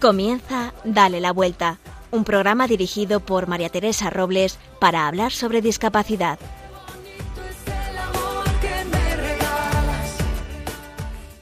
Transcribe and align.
Comienza 0.00 0.74
Dale 0.84 1.20
la 1.20 1.32
Vuelta, 1.32 1.78
un 2.12 2.22
programa 2.22 2.68
dirigido 2.68 3.18
por 3.18 3.48
María 3.48 3.68
Teresa 3.68 4.10
Robles 4.10 4.56
para 4.78 5.08
hablar 5.08 5.32
sobre 5.32 5.60
discapacidad. 5.60 6.38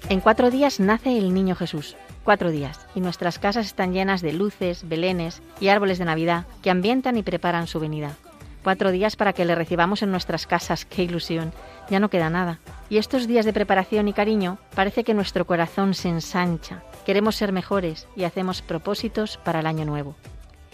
En 0.08 0.20
cuatro 0.20 0.50
días 0.50 0.80
nace 0.80 1.18
el 1.18 1.34
Niño 1.34 1.54
Jesús. 1.54 1.96
Cuatro 2.24 2.50
días. 2.50 2.80
Y 2.94 3.00
nuestras 3.00 3.38
casas 3.38 3.66
están 3.66 3.92
llenas 3.92 4.22
de 4.22 4.32
luces, 4.32 4.88
belenes 4.88 5.42
y 5.60 5.68
árboles 5.68 5.98
de 5.98 6.06
Navidad 6.06 6.46
que 6.62 6.70
ambientan 6.70 7.18
y 7.18 7.22
preparan 7.22 7.66
su 7.66 7.78
venida. 7.78 8.16
Cuatro 8.64 8.90
días 8.90 9.16
para 9.16 9.34
que 9.34 9.44
le 9.44 9.54
recibamos 9.54 10.02
en 10.02 10.10
nuestras 10.10 10.46
casas. 10.46 10.86
¡Qué 10.86 11.02
ilusión! 11.02 11.52
Ya 11.90 12.00
no 12.00 12.08
queda 12.08 12.30
nada. 12.30 12.58
Y 12.88 12.96
estos 12.96 13.26
días 13.26 13.44
de 13.44 13.52
preparación 13.52 14.08
y 14.08 14.14
cariño 14.14 14.56
parece 14.74 15.04
que 15.04 15.12
nuestro 15.12 15.46
corazón 15.46 15.92
se 15.92 16.08
ensancha 16.08 16.82
Queremos 17.06 17.36
ser 17.36 17.52
mejores 17.52 18.08
y 18.16 18.24
hacemos 18.24 18.62
propósitos 18.62 19.36
para 19.36 19.60
el 19.60 19.66
año 19.66 19.84
nuevo. 19.84 20.16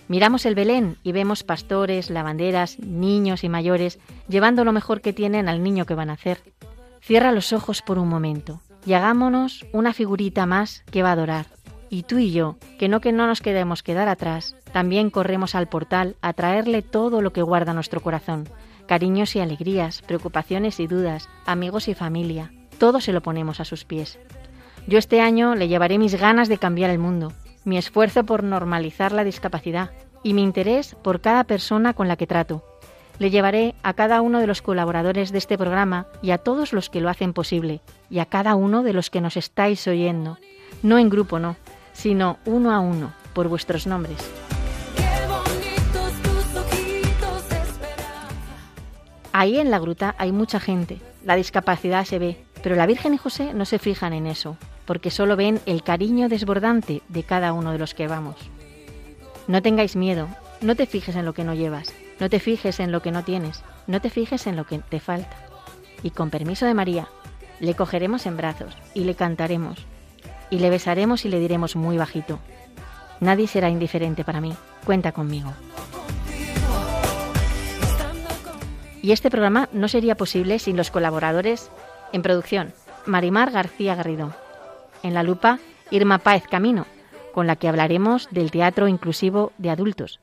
Miramos 0.09 0.47
el 0.47 0.55
Belén 0.55 0.97
y 1.03 1.13
vemos 1.13 1.43
pastores, 1.43 2.09
lavanderas, 2.09 2.79
niños 2.79 3.45
y 3.45 3.51
mayores 3.51 3.99
llevando 4.29 4.65
lo 4.65 4.73
mejor 4.73 5.03
que 5.03 5.13
tienen 5.13 5.47
al 5.47 5.63
niño 5.63 5.85
que 5.85 5.95
van 5.95 6.09
a 6.09 6.15
hacer. 6.15 6.39
Cierra 7.03 7.33
los 7.33 7.53
ojos 7.53 7.83
por 7.83 7.99
un 7.99 8.09
momento 8.09 8.63
y 8.87 8.95
hagámonos 8.95 9.67
una 9.75 9.93
figurita 9.93 10.47
más 10.47 10.85
que 10.91 11.03
va 11.03 11.11
a 11.11 11.13
adorar. 11.13 11.49
Y 11.91 12.05
tú 12.05 12.17
y 12.17 12.33
yo, 12.33 12.57
que 12.79 12.89
no 12.89 13.03
que 13.03 13.13
no 13.13 13.27
nos 13.27 13.43
quedemos 13.43 13.83
quedar 13.83 14.09
atrás, 14.09 14.57
también 14.73 15.11
corremos 15.11 15.55
al 15.55 15.69
portal 15.69 16.17
a 16.23 16.33
traerle 16.33 16.81
todo 16.81 17.21
lo 17.21 17.35
que 17.35 17.43
guarda 17.43 17.75
nuestro 17.75 18.01
corazón, 18.01 18.49
cariños 18.87 19.37
y 19.37 19.41
alegrías, 19.41 20.01
preocupaciones 20.01 20.81
y 20.81 20.87
dudas, 20.87 21.29
amigos 21.45 21.89
y 21.89 21.95
familia, 21.95 22.51
todo 22.79 23.03
se 23.03 23.13
lo 23.13 23.21
ponemos 23.21 23.61
a 23.61 23.67
sus 23.67 23.85
pies. 23.85 24.19
Yo 24.87 24.99
este 24.99 25.21
año 25.21 25.55
le 25.55 25.69
llevaré 25.69 25.99
mis 25.99 26.17
ganas 26.17 26.49
de 26.49 26.59
cambiar 26.59 26.91
el 26.91 26.99
mundo, 26.99 27.33
mi 27.65 27.79
esfuerzo 27.79 28.25
por 28.25 28.43
normalizar 28.43 29.13
la 29.13 29.25
discapacidad 29.25 29.91
y 30.25 30.35
mi 30.35 30.43
interés 30.43 30.97
por 31.03 31.21
cada 31.21 31.45
persona 31.45 31.95
con 31.95 32.09
la 32.09 32.17
que 32.17 32.27
trato. 32.27 32.65
Le 33.19 33.31
llevaré 33.31 33.75
a 33.83 33.95
cada 33.95 34.21
uno 34.21 34.41
de 34.41 34.47
los 34.47 34.61
colaboradores 34.61 35.31
de 35.31 35.39
este 35.39 35.57
programa 35.57 36.07
y 36.21 36.33
a 36.33 36.39
todos 36.39 36.73
los 36.73 36.91
que 36.91 37.01
lo 37.01 37.09
hacen 37.09 37.33
posible, 37.33 37.81
y 38.11 38.19
a 38.19 38.27
cada 38.27 38.57
uno 38.57 38.83
de 38.83 38.93
los 38.93 39.11
que 39.11 39.21
nos 39.21 39.37
estáis 39.37 39.87
oyendo, 39.87 40.39
no 40.83 40.99
en 40.99 41.09
grupo, 41.09 41.39
no, 41.39 41.57
sino 41.93 42.39
uno 42.45 42.73
a 42.73 42.81
uno, 42.81 43.13
por 43.35 43.49
vuestros 43.49 43.87
nombres. 43.87 44.19
Ahí 49.33 49.59
en 49.59 49.71
la 49.71 49.79
gruta 49.79 50.15
hay 50.19 50.33
mucha 50.33 50.59
gente, 50.59 51.01
la 51.25 51.37
discapacidad 51.37 52.05
se 52.05 52.19
ve, 52.19 52.45
pero 52.63 52.75
la 52.75 52.87
Virgen 52.87 53.15
y 53.15 53.19
José 53.19 53.55
no 53.55 53.65
se 53.65 53.79
fijan 53.79 54.13
en 54.13 54.27
eso, 54.27 54.57
porque 54.93 55.11
solo 55.11 55.37
ven 55.37 55.59
el 55.65 55.83
cariño 55.83 56.29
desbordante 56.29 57.01
de 57.09 57.23
cada 57.23 57.55
uno 57.55 57.73
de 57.73 57.79
los 57.79 57.95
que 57.95 58.09
vamos. 58.09 58.37
No 59.49 59.63
tengáis 59.63 59.97
miedo, 59.97 60.29
no 60.61 60.77
te 60.77 60.85
fijes 60.85 61.17
en 61.17 61.25
lo 61.25 61.33
que 61.33 61.45
no 61.45 61.55
llevas, 61.55 61.95
no 62.21 62.29
te 62.29 62.39
fijes 62.39 62.79
en 62.79 62.93
lo 62.93 63.01
que 63.01 63.11
no 63.11 63.25
tienes, 63.25 63.65
no 63.87 64.03
te 64.03 64.11
fijes 64.11 64.47
en 64.47 64.55
lo 64.55 64.67
que 64.67 64.81
te 64.81 65.01
falta. 65.01 65.35
Y 66.03 66.11
con 66.11 66.29
permiso 66.29 66.67
de 66.67 66.75
María, 66.75 67.09
le 67.59 67.75
cogeremos 67.75 68.27
en 68.27 68.37
brazos 68.37 68.77
y 68.93 69.05
le 69.05 69.15
cantaremos, 69.15 69.79
y 70.51 70.59
le 70.59 70.69
besaremos 70.69 71.25
y 71.25 71.31
le 71.31 71.41
diremos 71.41 71.75
muy 71.75 71.97
bajito, 71.97 72.39
nadie 73.21 73.47
será 73.47 73.71
indiferente 73.71 74.25
para 74.25 74.43
mí, 74.43 74.53
cuenta 74.85 75.13
conmigo. 75.13 75.55
Y 79.01 79.13
este 79.13 79.31
programa 79.31 79.71
no 79.73 79.89
sería 79.89 80.19
posible 80.19 80.59
sin 80.59 80.77
los 80.77 80.91
colaboradores 80.91 81.71
en 82.13 82.21
producción, 82.21 82.75
Marimar 83.07 83.53
García 83.53 83.95
Garrido, 83.95 84.35
en 85.03 85.15
la 85.15 85.23
lupa 85.23 85.59
Irma 85.91 86.19
Páez 86.19 86.45
Camino, 86.49 86.87
con 87.33 87.47
la 87.47 87.57
que 87.57 87.69
hablaremos 87.69 88.29
del 88.31 88.51
teatro 88.51 88.89
inclusivo 88.89 89.53
de 89.59 89.71
adultos. 89.71 90.21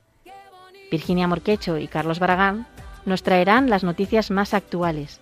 Virginia 0.91 1.27
Morquecho 1.27 1.77
y 1.77 1.87
Carlos 1.87 2.19
Baragán 2.19 2.67
nos 3.05 3.23
traerán 3.23 3.69
las 3.69 3.83
noticias 3.83 4.31
más 4.31 4.53
actuales. 4.53 5.21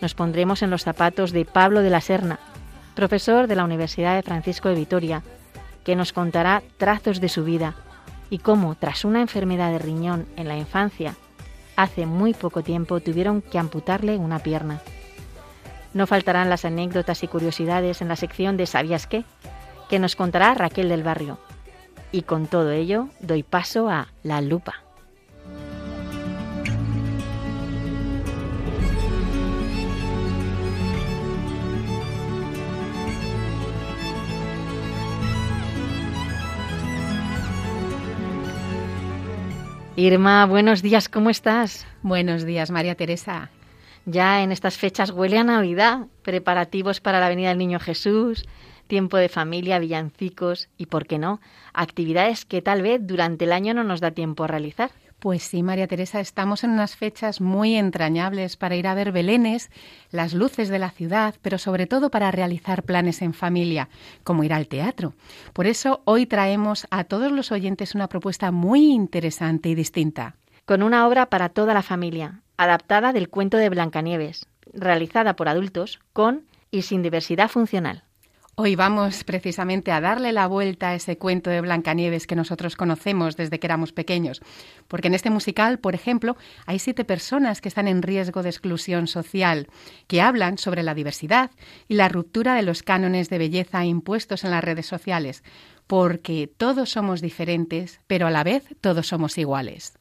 Nos 0.00 0.14
pondremos 0.14 0.62
en 0.62 0.70
los 0.70 0.82
zapatos 0.82 1.32
de 1.32 1.44
Pablo 1.44 1.82
de 1.82 1.90
la 1.90 2.00
Serna, 2.00 2.38
profesor 2.94 3.46
de 3.46 3.56
la 3.56 3.64
Universidad 3.64 4.16
de 4.16 4.22
Francisco 4.22 4.68
de 4.68 4.74
Vitoria, 4.74 5.22
que 5.84 5.96
nos 5.96 6.12
contará 6.12 6.62
trazos 6.76 7.20
de 7.20 7.28
su 7.28 7.44
vida 7.44 7.74
y 8.30 8.38
cómo, 8.38 8.74
tras 8.74 9.04
una 9.04 9.20
enfermedad 9.20 9.70
de 9.70 9.78
riñón 9.78 10.26
en 10.36 10.48
la 10.48 10.56
infancia, 10.56 11.14
hace 11.76 12.06
muy 12.06 12.34
poco 12.34 12.62
tiempo 12.62 13.00
tuvieron 13.00 13.42
que 13.42 13.58
amputarle 13.58 14.16
una 14.16 14.38
pierna. 14.38 14.80
No 15.94 16.06
faltarán 16.06 16.48
las 16.48 16.64
anécdotas 16.64 17.22
y 17.22 17.28
curiosidades 17.28 18.00
en 18.00 18.08
la 18.08 18.16
sección 18.16 18.56
de 18.56 18.66
¿Sabías 18.66 19.06
qué? 19.06 19.24
que 19.88 19.98
nos 19.98 20.16
contará 20.16 20.54
Raquel 20.54 20.88
del 20.88 21.02
Barrio. 21.02 21.38
Y 22.12 22.22
con 22.22 22.46
todo 22.46 22.70
ello 22.70 23.08
doy 23.20 23.42
paso 23.42 23.90
a 23.90 24.08
La 24.22 24.40
Lupa. 24.40 24.76
Irma, 39.94 40.46
buenos 40.46 40.80
días, 40.80 41.10
¿cómo 41.10 41.28
estás? 41.28 41.86
Buenos 42.02 42.44
días, 42.44 42.70
María 42.70 42.94
Teresa. 42.94 43.50
Ya 44.04 44.42
en 44.42 44.50
estas 44.50 44.76
fechas 44.76 45.10
huele 45.10 45.38
a 45.38 45.44
Navidad, 45.44 46.06
preparativos 46.22 47.00
para 47.00 47.20
la 47.20 47.28
venida 47.28 47.50
del 47.50 47.58
Niño 47.58 47.78
Jesús, 47.78 48.44
tiempo 48.88 49.16
de 49.16 49.28
familia, 49.28 49.78
villancicos 49.78 50.68
y, 50.76 50.86
¿por 50.86 51.06
qué 51.06 51.18
no?, 51.18 51.40
actividades 51.72 52.44
que 52.44 52.62
tal 52.62 52.82
vez 52.82 53.00
durante 53.02 53.44
el 53.44 53.52
año 53.52 53.74
no 53.74 53.84
nos 53.84 54.00
da 54.00 54.10
tiempo 54.10 54.44
a 54.44 54.48
realizar. 54.48 54.90
Pues 55.20 55.44
sí, 55.44 55.62
María 55.62 55.86
Teresa, 55.86 56.18
estamos 56.18 56.64
en 56.64 56.70
unas 56.70 56.96
fechas 56.96 57.40
muy 57.40 57.76
entrañables 57.76 58.56
para 58.56 58.74
ir 58.74 58.88
a 58.88 58.94
ver 58.94 59.12
Belenes, 59.12 59.70
las 60.10 60.34
luces 60.34 60.68
de 60.68 60.80
la 60.80 60.90
ciudad, 60.90 61.36
pero 61.42 61.58
sobre 61.58 61.86
todo 61.86 62.10
para 62.10 62.32
realizar 62.32 62.82
planes 62.82 63.22
en 63.22 63.32
familia, 63.32 63.88
como 64.24 64.42
ir 64.42 64.52
al 64.52 64.66
teatro. 64.66 65.14
Por 65.52 65.68
eso 65.68 66.02
hoy 66.06 66.26
traemos 66.26 66.88
a 66.90 67.04
todos 67.04 67.30
los 67.30 67.52
oyentes 67.52 67.94
una 67.94 68.08
propuesta 68.08 68.50
muy 68.50 68.90
interesante 68.90 69.68
y 69.68 69.76
distinta. 69.76 70.34
Con 70.64 70.84
una 70.84 71.08
obra 71.08 71.26
para 71.26 71.48
toda 71.48 71.74
la 71.74 71.82
familia, 71.82 72.40
adaptada 72.56 73.12
del 73.12 73.28
cuento 73.28 73.56
de 73.56 73.68
Blancanieves, 73.68 74.46
realizada 74.72 75.34
por 75.34 75.48
adultos 75.48 75.98
con 76.12 76.46
y 76.70 76.82
sin 76.82 77.02
diversidad 77.02 77.48
funcional. 77.48 78.04
Hoy 78.54 78.76
vamos 78.76 79.24
precisamente 79.24 79.90
a 79.90 80.00
darle 80.00 80.30
la 80.30 80.46
vuelta 80.46 80.90
a 80.90 80.94
ese 80.94 81.18
cuento 81.18 81.50
de 81.50 81.62
Blancanieves 81.62 82.28
que 82.28 82.36
nosotros 82.36 82.76
conocemos 82.76 83.36
desde 83.36 83.58
que 83.58 83.66
éramos 83.66 83.92
pequeños, 83.92 84.40
porque 84.86 85.08
en 85.08 85.14
este 85.14 85.30
musical, 85.30 85.80
por 85.80 85.96
ejemplo, 85.96 86.36
hay 86.64 86.78
siete 86.78 87.04
personas 87.04 87.60
que 87.60 87.68
están 87.68 87.88
en 87.88 88.02
riesgo 88.02 88.44
de 88.44 88.50
exclusión 88.50 89.08
social, 89.08 89.68
que 90.06 90.20
hablan 90.20 90.58
sobre 90.58 90.84
la 90.84 90.94
diversidad 90.94 91.50
y 91.88 91.94
la 91.94 92.08
ruptura 92.08 92.54
de 92.54 92.62
los 92.62 92.84
cánones 92.84 93.30
de 93.30 93.38
belleza 93.38 93.84
impuestos 93.84 94.44
en 94.44 94.52
las 94.52 94.62
redes 94.62 94.86
sociales, 94.86 95.42
porque 95.88 96.48
todos 96.56 96.90
somos 96.90 97.20
diferentes, 97.20 98.00
pero 98.06 98.28
a 98.28 98.30
la 98.30 98.44
vez 98.44 98.64
todos 98.80 99.08
somos 99.08 99.38
iguales. 99.38 99.94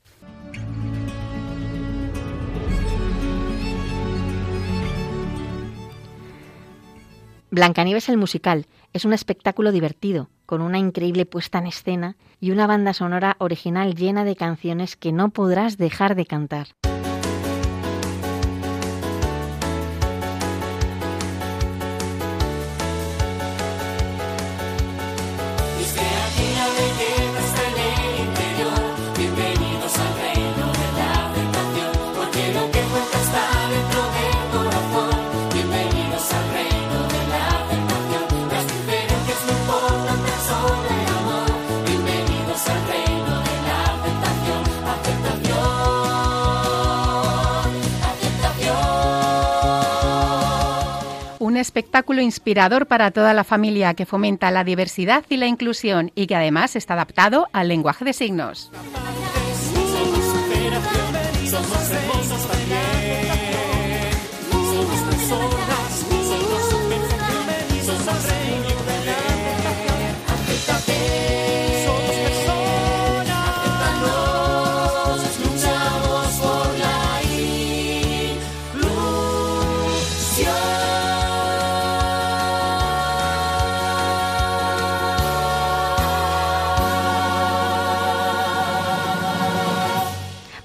Blancanieves 7.53 8.07
el 8.07 8.15
musical 8.15 8.65
es 8.93 9.03
un 9.03 9.11
espectáculo 9.11 9.73
divertido, 9.73 10.29
con 10.45 10.61
una 10.61 10.79
increíble 10.79 11.25
puesta 11.25 11.57
en 11.57 11.67
escena 11.67 12.15
y 12.39 12.51
una 12.51 12.65
banda 12.65 12.93
sonora 12.93 13.35
original 13.39 13.93
llena 13.93 14.23
de 14.23 14.37
canciones 14.37 14.95
que 14.95 15.11
no 15.11 15.31
podrás 15.31 15.77
dejar 15.77 16.15
de 16.15 16.25
cantar. 16.25 16.67
Espectáculo 51.61 52.21
inspirador 52.21 52.87
para 52.87 53.11
toda 53.11 53.33
la 53.33 53.43
familia 53.43 53.93
que 53.93 54.05
fomenta 54.05 54.51
la 54.51 54.63
diversidad 54.63 55.23
y 55.29 55.37
la 55.37 55.47
inclusión 55.47 56.11
y 56.15 56.27
que 56.27 56.35
además 56.35 56.75
está 56.75 56.95
adaptado 56.95 57.47
al 57.53 57.69
lenguaje 57.69 58.03
de 58.03 58.13
signos. 58.13 58.71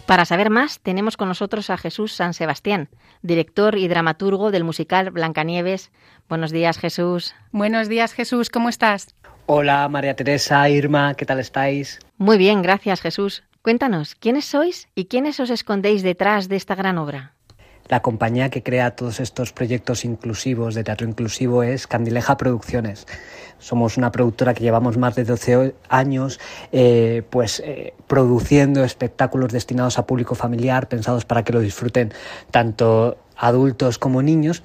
Para 0.07 0.25
saber 0.25 0.51
más, 0.51 0.79
tenemos 0.79 1.17
con 1.17 1.27
nosotros 1.27 1.69
a 1.69 1.77
Jesús 1.77 2.13
San 2.13 2.33
Sebastián, 2.33 2.89
director 3.23 3.77
y 3.77 3.89
dramaturgo 3.89 4.53
del 4.53 4.63
musical 4.63 5.11
Blancanieves. 5.11 5.91
Buenos 6.29 6.53
días, 6.53 6.79
Jesús. 6.79 7.35
Buenos 7.51 7.89
días, 7.89 8.13
Jesús. 8.13 8.49
¿Cómo 8.49 8.69
estás? 8.69 9.17
Hola, 9.47 9.89
María 9.89 10.15
Teresa, 10.15 10.69
Irma, 10.69 11.15
¿qué 11.15 11.27
tal 11.27 11.41
estáis? 11.41 11.99
Muy 12.19 12.39
bien, 12.39 12.63
gracias, 12.63 13.01
Jesús. 13.01 13.43
Cuéntanos, 13.63 14.15
¿quiénes 14.15 14.45
sois 14.45 14.89
y 14.95 15.07
quiénes 15.07 15.41
os 15.41 15.51
escondéis 15.51 16.05
detrás 16.05 16.49
de 16.49 16.55
esta 16.55 16.77
gran 16.77 16.99
obra? 16.99 17.36
La 17.89 18.03
compañía 18.03 18.51
que 18.51 18.63
crea 18.63 18.97
todos 18.97 19.21
estos 19.21 19.53
proyectos 19.53 20.05
inclusivos 20.05 20.75
de 20.75 20.83
teatro 20.83 21.07
inclusivo 21.07 21.63
es 21.63 21.87
Candileja 21.87 22.37
Producciones. 22.37 23.07
Somos 23.59 23.97
una 23.97 24.11
productora 24.11 24.55
que 24.55 24.65
llevamos 24.65 24.99
más 24.99 25.15
de 25.15 25.25
12 25.25 25.75
años 25.89 26.41
eh, 26.73 27.23
pues, 27.31 27.61
eh, 27.65 27.95
produciendo 28.07 28.83
espectáculos 28.85 29.53
destinados 29.53 29.99
a 29.99 30.07
público 30.07 30.35
familiar, 30.35 30.89
pensados 30.89 31.25
para 31.25 31.45
que 31.45 31.53
lo 31.53 31.61
disfruten 31.61 32.13
tanto 32.51 33.19
adultos 33.37 33.99
como 33.99 34.21
niños 34.23 34.63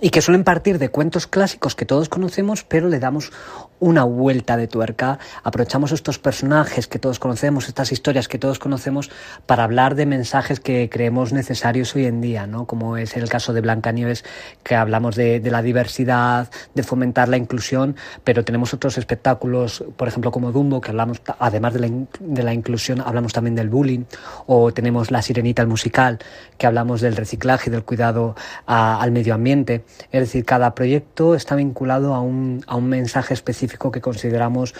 y 0.00 0.10
que 0.10 0.22
suelen 0.22 0.44
partir 0.44 0.78
de 0.78 0.88
cuentos 0.88 1.26
clásicos 1.26 1.74
que 1.74 1.86
todos 1.86 2.08
conocemos, 2.08 2.64
pero 2.64 2.88
le 2.88 2.98
damos 2.98 3.32
una 3.80 4.04
vuelta 4.04 4.56
de 4.56 4.66
tuerca, 4.66 5.18
aprovechamos 5.42 5.92
estos 5.92 6.18
personajes 6.18 6.86
que 6.86 6.98
todos 6.98 7.18
conocemos, 7.18 7.68
estas 7.68 7.92
historias 7.92 8.28
que 8.28 8.38
todos 8.38 8.58
conocemos, 8.58 9.10
para 9.46 9.64
hablar 9.64 9.94
de 9.94 10.06
mensajes 10.06 10.58
que 10.60 10.88
creemos 10.90 11.32
necesarios 11.32 11.94
hoy 11.94 12.06
en 12.06 12.20
día, 12.20 12.46
¿no? 12.46 12.64
como 12.66 12.96
es 12.96 13.16
el 13.16 13.28
caso 13.28 13.52
de 13.52 13.60
Blancanieves, 13.60 14.24
que 14.62 14.74
hablamos 14.74 15.16
de, 15.16 15.40
la 15.44 15.60
diversidad, 15.60 16.50
de 16.74 16.82
fomentar 16.82 17.28
la 17.28 17.36
inclusión, 17.36 17.96
pero 18.24 18.44
tenemos 18.44 18.72
otros 18.72 18.96
espectáculos, 18.96 19.84
por 19.96 20.08
ejemplo, 20.08 20.30
como 20.30 20.52
Dumbo, 20.52 20.80
que 20.80 20.90
hablamos, 20.90 21.20
además 21.38 21.74
de 21.74 21.80
la, 21.80 21.90
de 22.20 22.42
la 22.42 22.54
inclusión, 22.54 23.02
hablamos 23.04 23.32
también 23.32 23.54
del 23.54 23.68
bullying, 23.68 24.04
o 24.46 24.72
tenemos 24.72 25.10
La 25.10 25.20
Sirenita, 25.20 25.62
el 25.62 25.68
musical, 25.68 26.18
que 26.56 26.66
hablamos 26.66 27.00
del 27.00 27.16
reciclaje 27.16 27.68
y 27.68 27.72
del 27.72 27.84
cuidado 27.84 28.34
al 28.66 29.12
medio 29.12 29.34
ambiente. 29.34 29.83
Es 30.12 30.20
decir, 30.20 30.44
cada 30.44 30.74
proyecto 30.74 31.34
está 31.34 31.54
vinculado 31.54 32.14
a 32.14 32.20
un, 32.20 32.62
a 32.66 32.76
un 32.76 32.88
mensaje 32.88 33.34
específico 33.34 33.90
que 33.90 34.00
consideramos 34.00 34.74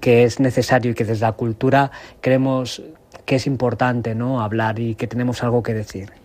que 0.00 0.24
es 0.24 0.40
necesario 0.40 0.90
y 0.90 0.94
que 0.94 1.04
desde 1.04 1.24
la 1.24 1.32
cultura 1.32 1.90
creemos 2.20 2.82
que 3.24 3.36
es 3.36 3.46
importante 3.46 4.14
¿no? 4.14 4.42
hablar 4.42 4.78
y 4.78 4.94
que 4.94 5.06
tenemos 5.06 5.42
algo 5.42 5.62
que 5.62 5.74
decir. 5.74 6.23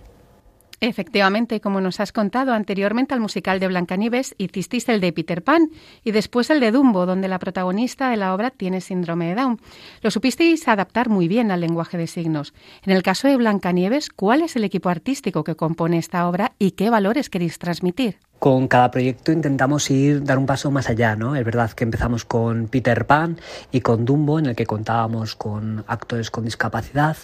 Efectivamente, 0.81 1.59
como 1.59 1.81
nos 1.81 1.99
has 1.99 2.13
contado 2.13 2.53
anteriormente 2.53 3.13
al 3.13 3.19
musical 3.19 3.59
de 3.59 3.67
Blancanieves, 3.67 4.33
hicisteis 4.37 4.87
el 4.87 5.01
de 5.01 5.11
Peter 5.11 5.43
Pan 5.43 5.69
y 6.05 6.11
después 6.11 6.49
el 6.49 6.61
de 6.61 6.71
Dumbo, 6.71 7.05
donde 7.05 7.27
la 7.27 7.39
protagonista 7.39 8.09
de 8.09 8.15
la 8.15 8.33
obra 8.33 8.49
tiene 8.49 8.79
síndrome 8.79 9.27
de 9.27 9.35
Down. 9.35 9.59
Lo 10.01 10.09
supisteis 10.09 10.67
adaptar 10.69 11.09
muy 11.09 11.27
bien 11.27 11.51
al 11.51 11.59
lenguaje 11.59 11.97
de 11.97 12.07
signos. 12.07 12.53
En 12.83 12.93
el 12.93 13.03
caso 13.03 13.27
de 13.27 13.35
Blancanieves, 13.35 14.09
¿cuál 14.09 14.41
es 14.41 14.55
el 14.55 14.63
equipo 14.63 14.87
artístico 14.87 15.43
que 15.43 15.55
compone 15.55 15.97
esta 15.97 16.27
obra 16.29 16.53
y 16.59 16.71
qué 16.71 16.89
valores 16.89 17.29
queréis 17.29 17.59
transmitir? 17.59 18.17
Con 18.39 18.67
cada 18.67 18.89
proyecto 18.89 19.31
intentamos 19.31 19.89
ir 19.91 20.23
dar 20.23 20.37
un 20.37 20.45
paso 20.45 20.71
más 20.71 20.89
allá, 20.89 21.15
¿no? 21.15 21.35
Es 21.35 21.43
verdad 21.43 21.71
que 21.71 21.83
empezamos 21.83 22.25
con 22.25 22.67
Peter 22.67 23.05
Pan 23.05 23.37
y 23.71 23.81
con 23.81 24.05
Dumbo, 24.05 24.39
en 24.39 24.47
el 24.47 24.55
que 24.55 24.65
contábamos 24.65 25.35
con 25.35 25.83
actores 25.87 26.31
con 26.31 26.45
discapacidad 26.45 27.17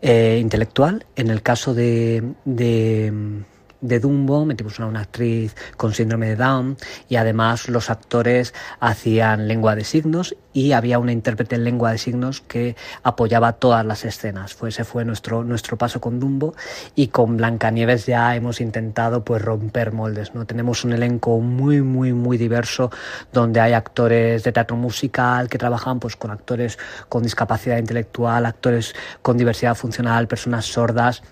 eh, 0.00 0.38
intelectual. 0.40 1.06
En 1.14 1.30
el 1.30 1.42
caso 1.42 1.74
de 1.74 2.22
de 2.44 3.44
Dumbo, 4.00 4.44
metimos 4.44 4.78
a 4.80 4.86
una 4.86 5.00
actriz 5.00 5.54
con 5.76 5.94
síndrome 5.94 6.28
de 6.28 6.36
Down 6.36 6.76
y 7.08 7.16
además 7.16 7.68
los 7.68 7.90
actores 7.90 8.54
hacían 8.80 9.48
lengua 9.48 9.74
de 9.74 9.84
signos 9.84 10.36
y 10.52 10.72
había 10.72 10.98
una 10.98 11.12
intérprete 11.12 11.54
en 11.54 11.64
lengua 11.64 11.92
de 11.92 11.98
signos 11.98 12.40
que 12.40 12.76
apoyaba 13.02 13.52
todas 13.52 13.84
las 13.84 14.04
escenas. 14.04 14.56
Ese 14.66 14.84
fue 14.84 15.04
nuestro, 15.04 15.44
nuestro 15.44 15.76
paso 15.76 16.00
con 16.00 16.18
Dumbo 16.18 16.54
y 16.94 17.08
con 17.08 17.36
Blancanieves 17.36 18.06
ya 18.06 18.34
hemos 18.34 18.60
intentado 18.60 19.24
pues 19.24 19.42
romper 19.42 19.92
moldes. 19.92 20.34
¿no? 20.34 20.46
Tenemos 20.46 20.84
un 20.84 20.92
elenco 20.92 21.38
muy, 21.40 21.82
muy, 21.82 22.12
muy 22.12 22.38
diverso 22.38 22.90
donde 23.32 23.60
hay 23.60 23.74
actores 23.74 24.44
de 24.44 24.52
teatro 24.52 24.76
musical 24.76 25.48
que 25.48 25.58
trabajan 25.58 26.00
pues, 26.00 26.16
con 26.16 26.30
actores 26.30 26.78
con 27.08 27.22
discapacidad 27.22 27.78
intelectual, 27.78 28.46
actores 28.46 28.94
con 29.22 29.36
diversidad 29.36 29.74
funcional, 29.74 30.26
personas 30.26 30.64
sordas 30.64 31.22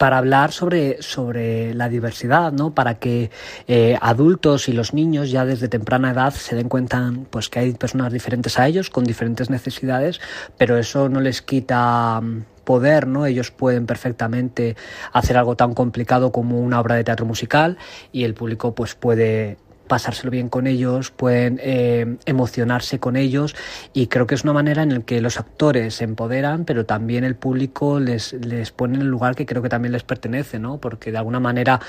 para 0.00 0.16
hablar 0.16 0.50
sobre, 0.50 1.02
sobre 1.02 1.74
la 1.74 1.90
diversidad, 1.90 2.52
¿no? 2.52 2.74
Para 2.74 2.94
que 2.94 3.30
eh, 3.68 3.98
adultos 4.00 4.66
y 4.70 4.72
los 4.72 4.94
niños 4.94 5.30
ya 5.30 5.44
desde 5.44 5.68
temprana 5.68 6.12
edad 6.12 6.32
se 6.32 6.56
den 6.56 6.70
cuenta 6.70 7.12
pues, 7.28 7.50
que 7.50 7.58
hay 7.58 7.72
personas 7.74 8.10
diferentes 8.10 8.58
a 8.58 8.66
ellos, 8.66 8.88
con 8.88 9.04
diferentes 9.04 9.50
necesidades, 9.50 10.18
pero 10.56 10.78
eso 10.78 11.10
no 11.10 11.20
les 11.20 11.42
quita 11.42 12.18
mm, 12.18 12.44
poder, 12.64 13.06
¿no? 13.06 13.26
Ellos 13.26 13.50
pueden 13.50 13.84
perfectamente 13.84 14.74
hacer 15.12 15.36
algo 15.36 15.54
tan 15.54 15.74
complicado 15.74 16.32
como 16.32 16.58
una 16.60 16.80
obra 16.80 16.94
de 16.94 17.04
teatro 17.04 17.26
musical 17.26 17.76
y 18.10 18.24
el 18.24 18.32
público 18.32 18.74
pues 18.74 18.94
puede 18.94 19.58
pasárselo 19.90 20.30
bien 20.30 20.48
con 20.48 20.68
ellos, 20.68 21.10
pueden 21.10 21.58
eh, 21.60 22.16
emocionarse 22.24 23.00
con 23.00 23.16
ellos 23.16 23.56
y 23.92 24.06
creo 24.06 24.24
que 24.24 24.36
es 24.36 24.44
una 24.44 24.52
manera 24.52 24.84
en 24.84 24.94
la 24.94 25.00
que 25.00 25.20
los 25.20 25.40
actores 25.40 25.96
se 25.96 26.04
empoderan, 26.04 26.64
pero 26.64 26.86
también 26.86 27.24
el 27.24 27.34
público 27.34 27.98
les, 27.98 28.32
les 28.34 28.70
pone 28.70 28.94
en 28.94 29.00
el 29.00 29.08
lugar 29.08 29.34
que 29.34 29.46
creo 29.46 29.62
que 29.62 29.68
también 29.68 29.90
les 29.90 30.04
pertenece, 30.04 30.60
¿no? 30.60 30.78
porque 30.78 31.10
de 31.10 31.18
alguna 31.18 31.40
manera 31.40 31.80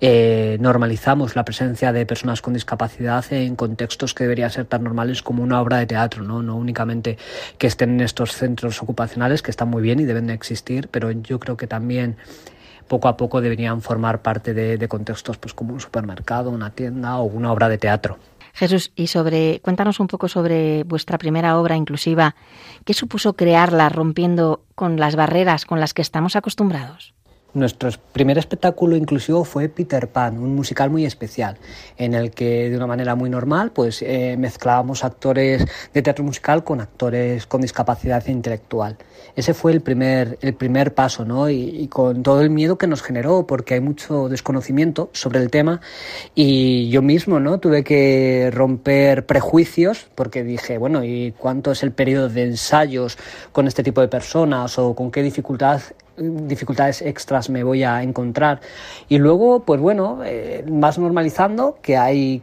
eh, 0.00 0.56
normalizamos 0.60 1.34
la 1.34 1.44
presencia 1.44 1.92
de 1.92 2.06
personas 2.06 2.40
con 2.40 2.54
discapacidad 2.54 3.24
en 3.32 3.56
contextos 3.56 4.14
que 4.14 4.22
deberían 4.22 4.50
ser 4.50 4.66
tan 4.66 4.84
normales 4.84 5.20
como 5.22 5.42
una 5.42 5.60
obra 5.60 5.78
de 5.78 5.86
teatro, 5.86 6.22
no, 6.22 6.44
no 6.44 6.56
únicamente 6.56 7.18
que 7.58 7.66
estén 7.66 7.90
en 7.90 8.02
estos 8.02 8.34
centros 8.34 8.80
ocupacionales 8.80 9.42
que 9.42 9.50
están 9.50 9.68
muy 9.68 9.82
bien 9.82 9.98
y 9.98 10.04
deben 10.04 10.28
de 10.28 10.34
existir, 10.34 10.88
pero 10.92 11.10
yo 11.10 11.40
creo 11.40 11.56
que 11.56 11.66
también 11.66 12.16
poco 12.88 13.08
a 13.08 13.16
poco 13.16 13.40
deberían 13.40 13.82
formar 13.82 14.22
parte 14.22 14.54
de, 14.54 14.88
contextos 14.88 15.38
pues, 15.38 15.54
como 15.54 15.74
un 15.74 15.80
supermercado, 15.80 16.50
una 16.50 16.70
tienda 16.70 17.18
o 17.18 17.24
una 17.24 17.52
obra 17.52 17.68
de 17.68 17.78
teatro. 17.78 18.18
Jesús, 18.54 18.90
y 18.96 19.06
sobre, 19.06 19.60
cuéntanos 19.60 20.00
un 20.00 20.08
poco 20.08 20.26
sobre 20.26 20.82
vuestra 20.82 21.16
primera 21.16 21.58
obra 21.58 21.76
inclusiva. 21.76 22.34
¿Qué 22.84 22.92
supuso 22.92 23.34
crearla 23.34 23.88
rompiendo 23.88 24.64
con 24.74 24.98
las 24.98 25.14
barreras 25.14 25.64
con 25.64 25.78
las 25.78 25.94
que 25.94 26.02
estamos 26.02 26.34
acostumbrados? 26.34 27.14
Nuestro 27.58 27.90
primer 28.12 28.38
espectáculo 28.38 28.94
inclusivo 28.94 29.42
fue 29.42 29.68
Peter 29.68 30.06
Pan, 30.06 30.38
un 30.38 30.54
musical 30.54 30.90
muy 30.90 31.04
especial, 31.04 31.56
en 31.96 32.14
el 32.14 32.30
que 32.30 32.70
de 32.70 32.76
una 32.76 32.86
manera 32.86 33.16
muy 33.16 33.28
normal 33.30 33.72
pues 33.72 34.00
eh, 34.02 34.36
mezclábamos 34.38 35.02
actores 35.02 35.66
de 35.92 36.02
teatro 36.02 36.24
musical 36.24 36.62
con 36.62 36.80
actores 36.80 37.46
con 37.46 37.60
discapacidad 37.60 38.24
intelectual. 38.28 38.96
Ese 39.34 39.54
fue 39.54 39.72
el 39.72 39.80
primer, 39.80 40.38
el 40.40 40.54
primer 40.54 40.94
paso, 40.94 41.24
¿no? 41.24 41.50
Y, 41.50 41.88
con 41.88 42.22
todo 42.22 42.42
el 42.42 42.50
miedo 42.50 42.78
que 42.78 42.86
nos 42.86 43.02
generó, 43.02 43.46
porque 43.46 43.74
hay 43.74 43.80
mucho 43.80 44.28
desconocimiento 44.28 45.10
sobre 45.12 45.40
el 45.40 45.50
tema 45.50 45.80
y 46.36 46.88
yo 46.90 47.02
mismo, 47.02 47.40
¿no? 47.40 47.58
Tuve 47.58 47.82
que 47.82 48.50
romper 48.52 49.26
prejuicios 49.26 50.08
porque 50.14 50.44
dije, 50.44 50.78
bueno, 50.78 51.02
¿y 51.02 51.34
cuánto 51.36 51.72
es 51.72 51.82
el 51.82 51.90
periodo 51.90 52.28
de 52.28 52.44
ensayos 52.44 53.18
con 53.50 53.66
este 53.66 53.82
tipo 53.82 54.00
de 54.00 54.06
personas 54.08 54.78
o 54.78 54.94
con 54.94 55.10
qué 55.10 55.22
dificultad 55.22 55.80
dificultades 56.18 57.02
extras 57.02 57.50
me 57.50 57.64
voy 57.64 57.82
a 57.84 58.02
encontrar. 58.02 58.60
Y 59.08 59.18
luego, 59.18 59.60
pues 59.60 59.80
bueno, 59.80 60.20
eh, 60.24 60.64
vas 60.66 60.98
normalizando 60.98 61.78
que 61.82 61.96
hay 61.96 62.42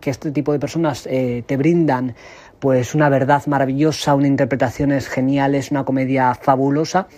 que 0.00 0.10
este 0.10 0.30
tipo 0.30 0.52
de 0.52 0.58
personas 0.58 1.06
eh, 1.10 1.44
te 1.46 1.56
brindan 1.56 2.14
pues 2.58 2.94
una 2.94 3.10
verdad 3.10 3.42
maravillosa, 3.46 4.14
una 4.14 4.26
interpretaciones 4.26 5.08
geniales, 5.08 5.70
una 5.70 5.84
comedia 5.84 6.34
fabulosa 6.34 7.08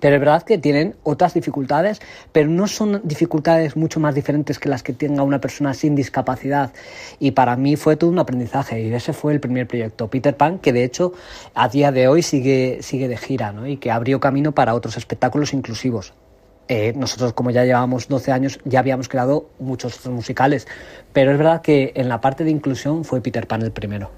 pero 0.00 0.16
es 0.16 0.20
verdad 0.20 0.42
que 0.42 0.58
tienen 0.58 0.94
otras 1.02 1.34
dificultades, 1.34 2.00
pero 2.32 2.48
no 2.48 2.66
son 2.66 3.00
dificultades 3.04 3.76
mucho 3.76 4.00
más 4.00 4.14
diferentes 4.14 4.58
que 4.58 4.68
las 4.68 4.82
que 4.82 4.92
tenga 4.92 5.22
una 5.22 5.40
persona 5.40 5.74
sin 5.74 5.94
discapacidad. 5.94 6.72
Y 7.18 7.32
para 7.32 7.56
mí 7.56 7.76
fue 7.76 7.96
todo 7.96 8.10
un 8.10 8.18
aprendizaje 8.18 8.82
y 8.82 8.92
ese 8.92 9.12
fue 9.12 9.32
el 9.32 9.40
primer 9.40 9.66
proyecto, 9.66 10.08
Peter 10.08 10.36
Pan, 10.36 10.58
que 10.58 10.72
de 10.72 10.84
hecho 10.84 11.12
a 11.54 11.68
día 11.68 11.92
de 11.92 12.08
hoy 12.08 12.22
sigue, 12.22 12.78
sigue 12.82 13.08
de 13.08 13.16
gira 13.16 13.52
¿no? 13.52 13.66
y 13.66 13.76
que 13.76 13.90
abrió 13.90 14.20
camino 14.20 14.52
para 14.52 14.74
otros 14.74 14.96
espectáculos 14.96 15.52
inclusivos. 15.52 16.14
Eh, 16.68 16.92
nosotros, 16.96 17.32
como 17.32 17.50
ya 17.50 17.64
llevábamos 17.64 18.08
12 18.08 18.32
años, 18.32 18.58
ya 18.64 18.80
habíamos 18.80 19.08
creado 19.08 19.48
muchos 19.60 19.98
otros 19.98 20.12
musicales, 20.12 20.66
pero 21.12 21.30
es 21.30 21.38
verdad 21.38 21.62
que 21.62 21.92
en 21.94 22.08
la 22.08 22.20
parte 22.20 22.42
de 22.42 22.50
inclusión 22.50 23.04
fue 23.04 23.20
Peter 23.20 23.46
Pan 23.46 23.62
el 23.62 23.70
primero. 23.70 24.10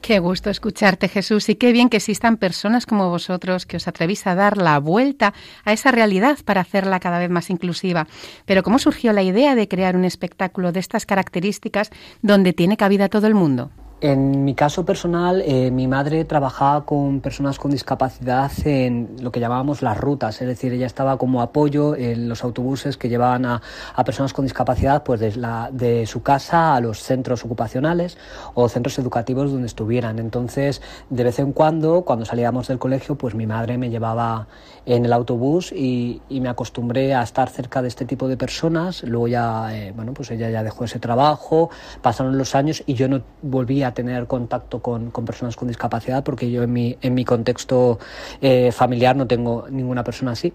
Qué 0.00 0.18
gusto 0.18 0.48
escucharte, 0.48 1.08
Jesús, 1.08 1.50
y 1.50 1.56
qué 1.56 1.72
bien 1.72 1.90
que 1.90 1.98
existan 1.98 2.38
personas 2.38 2.86
como 2.86 3.10
vosotros 3.10 3.66
que 3.66 3.76
os 3.76 3.86
atrevís 3.86 4.26
a 4.26 4.34
dar 4.34 4.56
la 4.56 4.78
vuelta 4.78 5.34
a 5.64 5.72
esa 5.74 5.90
realidad 5.90 6.38
para 6.44 6.62
hacerla 6.62 7.00
cada 7.00 7.18
vez 7.18 7.28
más 7.28 7.50
inclusiva. 7.50 8.06
Pero 8.46 8.62
¿cómo 8.62 8.78
surgió 8.78 9.12
la 9.12 9.22
idea 9.22 9.54
de 9.54 9.68
crear 9.68 9.96
un 9.96 10.06
espectáculo 10.06 10.72
de 10.72 10.80
estas 10.80 11.04
características 11.04 11.90
donde 12.22 12.54
tiene 12.54 12.78
cabida 12.78 13.10
todo 13.10 13.26
el 13.26 13.34
mundo? 13.34 13.70
En 14.02 14.44
mi 14.46 14.54
caso 14.54 14.86
personal, 14.86 15.42
eh, 15.44 15.70
mi 15.70 15.86
madre 15.86 16.24
trabajaba 16.24 16.86
con 16.86 17.20
personas 17.20 17.58
con 17.58 17.70
discapacidad 17.70 18.50
en 18.64 19.16
lo 19.20 19.30
que 19.30 19.40
llamábamos 19.40 19.82
las 19.82 19.98
rutas, 19.98 20.40
es 20.40 20.48
decir, 20.48 20.72
ella 20.72 20.86
estaba 20.86 21.18
como 21.18 21.42
apoyo 21.42 21.94
en 21.94 22.26
los 22.26 22.42
autobuses 22.42 22.96
que 22.96 23.10
llevaban 23.10 23.44
a, 23.44 23.60
personas 24.06 24.32
con 24.32 24.46
discapacidad 24.46 25.02
pues 25.02 25.20
de, 25.20 25.36
la, 25.36 25.68
de 25.70 26.06
su 26.06 26.22
casa 26.22 26.74
a 26.74 26.80
los 26.80 27.02
centros 27.02 27.44
ocupacionales 27.44 28.16
o 28.54 28.70
centros 28.70 28.98
educativos 28.98 29.52
donde 29.52 29.66
estuvieran. 29.66 30.18
Entonces, 30.18 30.80
de 31.10 31.22
vez 31.22 31.38
en 31.38 31.52
cuando, 31.52 32.00
cuando 32.00 32.24
salíamos 32.24 32.68
del 32.68 32.78
colegio, 32.78 33.16
pues 33.16 33.34
mi 33.34 33.46
madre 33.46 33.76
me 33.76 33.90
llevaba 33.90 34.48
en 34.86 35.04
el 35.04 35.12
autobús 35.12 35.72
y, 35.72 36.22
me 36.30 36.48
acostumbré 36.48 37.14
a 37.14 37.22
estar 37.22 37.50
cerca 37.50 37.82
de 37.82 37.88
este 37.88 38.06
tipo 38.06 38.26
de 38.26 38.38
personas. 38.38 39.02
Luego 39.02 39.28
ya, 39.28 39.76
eh, 39.76 39.92
bueno, 39.94 40.14
pues 40.14 40.30
ella 40.30 40.48
ya 40.48 40.62
dejó 40.62 40.84
ese 40.84 40.98
trabajo, 40.98 41.68
pasaron 42.00 42.38
los 42.38 42.54
años 42.54 42.82
y 42.86 42.94
yo 42.94 43.06
no 43.06 43.20
volví 43.42 43.82
a 43.82 43.89
tener 43.92 44.26
contacto 44.26 44.80
con, 44.80 45.10
personas 45.10 45.56
con 45.56 45.68
discapacidad 45.68 46.24
porque 46.24 46.50
yo 46.50 46.62
en 46.62 46.72
mi, 46.72 46.96
en 47.00 47.14
mi 47.14 47.24
contexto 47.24 47.98
eh, 48.40 48.72
familiar 48.72 49.16
no 49.16 49.26
tengo 49.26 49.66
ninguna 49.70 50.04
persona 50.04 50.32
así. 50.32 50.52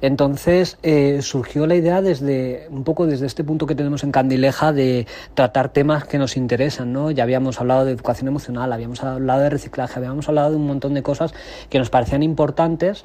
Entonces 0.00 0.78
eh, 0.82 1.20
surgió 1.22 1.66
la 1.66 1.74
idea 1.74 2.02
desde 2.02 2.66
un 2.70 2.84
poco 2.84 3.06
desde 3.06 3.26
este 3.26 3.44
punto 3.44 3.66
que 3.66 3.74
tenemos 3.74 4.04
en 4.04 4.12
Candileja 4.12 4.72
de 4.72 5.06
tratar 5.34 5.72
temas 5.72 6.04
que 6.04 6.18
nos 6.18 6.36
interesan, 6.36 6.92
¿no? 6.92 7.10
Ya 7.10 7.22
habíamos 7.22 7.60
hablado 7.60 7.84
de 7.84 7.92
educación 7.92 8.28
emocional, 8.28 8.72
habíamos 8.72 9.02
hablado 9.02 9.40
de 9.42 9.50
reciclaje, 9.50 9.98
habíamos 9.98 10.28
hablado 10.28 10.50
de 10.50 10.56
un 10.56 10.66
montón 10.66 10.94
de 10.94 11.02
cosas 11.02 11.34
que 11.70 11.78
nos 11.78 11.90
parecían 11.90 12.22
importantes, 12.22 13.04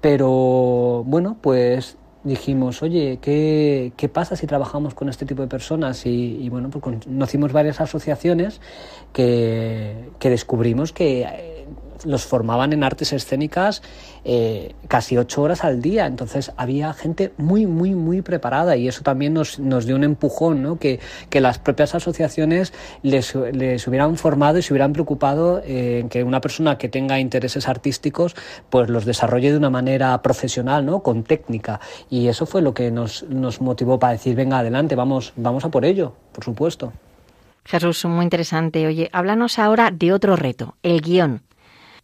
pero 0.00 1.04
bueno, 1.06 1.36
pues 1.40 1.96
dijimos, 2.24 2.82
oye, 2.82 3.18
¿qué, 3.20 3.92
¿qué, 3.96 4.08
pasa 4.08 4.36
si 4.36 4.46
trabajamos 4.46 4.94
con 4.94 5.08
este 5.08 5.26
tipo 5.26 5.42
de 5.42 5.48
personas? 5.48 6.06
Y, 6.06 6.48
bueno, 6.48 6.70
pues 6.70 6.82
conocimos 6.82 7.52
varias 7.52 7.80
asociaciones 7.80 8.60
que, 9.12 10.10
que 10.18 10.30
descubrimos 10.30 10.92
que 10.92 11.22
eh, 11.22 11.66
los 12.04 12.24
formaban 12.24 12.72
en 12.72 12.84
artes 12.84 13.12
escénicas 13.12 13.82
eh, 14.24 14.74
casi 14.88 15.16
ocho 15.16 15.42
horas 15.42 15.64
al 15.64 15.82
día. 15.82 16.06
Entonces 16.06 16.52
había 16.56 16.92
gente 16.92 17.32
muy, 17.36 17.66
muy, 17.66 17.94
muy 17.94 18.22
preparada 18.22 18.76
y 18.76 18.88
eso 18.88 19.02
también 19.02 19.34
nos, 19.34 19.58
nos 19.58 19.86
dio 19.86 19.96
un 19.96 20.04
empujón, 20.04 20.62
¿no? 20.62 20.78
que, 20.78 21.00
que 21.30 21.40
las 21.40 21.58
propias 21.58 21.94
asociaciones 21.94 22.72
les, 23.02 23.34
les, 23.34 23.86
hubieran 23.88 24.16
formado 24.16 24.58
y 24.58 24.62
se 24.62 24.72
hubieran 24.72 24.92
preocupado 24.92 25.62
en 25.64 26.08
que 26.08 26.22
una 26.22 26.40
persona 26.40 26.78
que 26.78 26.88
tenga 26.88 27.18
intereses 27.18 27.68
artísticos 27.68 28.36
pues 28.70 28.88
los 28.88 29.04
desarrolle 29.04 29.50
de 29.50 29.58
una 29.58 29.70
manera 29.70 30.20
profesional, 30.22 30.86
¿no? 30.86 31.02
con 31.02 31.24
técnica. 31.24 31.80
Y 32.10 32.28
eso 32.28 32.46
fue 32.46 32.62
lo 32.62 32.74
que 32.74 32.90
nos, 32.90 33.24
nos 33.24 33.60
motivó 33.60 33.98
para 33.98 34.12
decir, 34.12 34.36
venga, 34.36 34.58
adelante, 34.58 34.94
vamos, 34.94 35.32
vamos 35.36 35.64
a 35.64 35.70
por 35.70 35.84
ello, 35.84 36.14
por 36.32 36.44
supuesto. 36.44 36.92
Jesús, 37.64 38.04
muy 38.06 38.24
interesante. 38.24 38.86
Oye, 38.86 39.08
háblanos 39.12 39.58
ahora 39.58 39.90
de 39.90 40.12
otro 40.12 40.36
reto, 40.36 40.76
el 40.82 41.00
guion. 41.00 41.42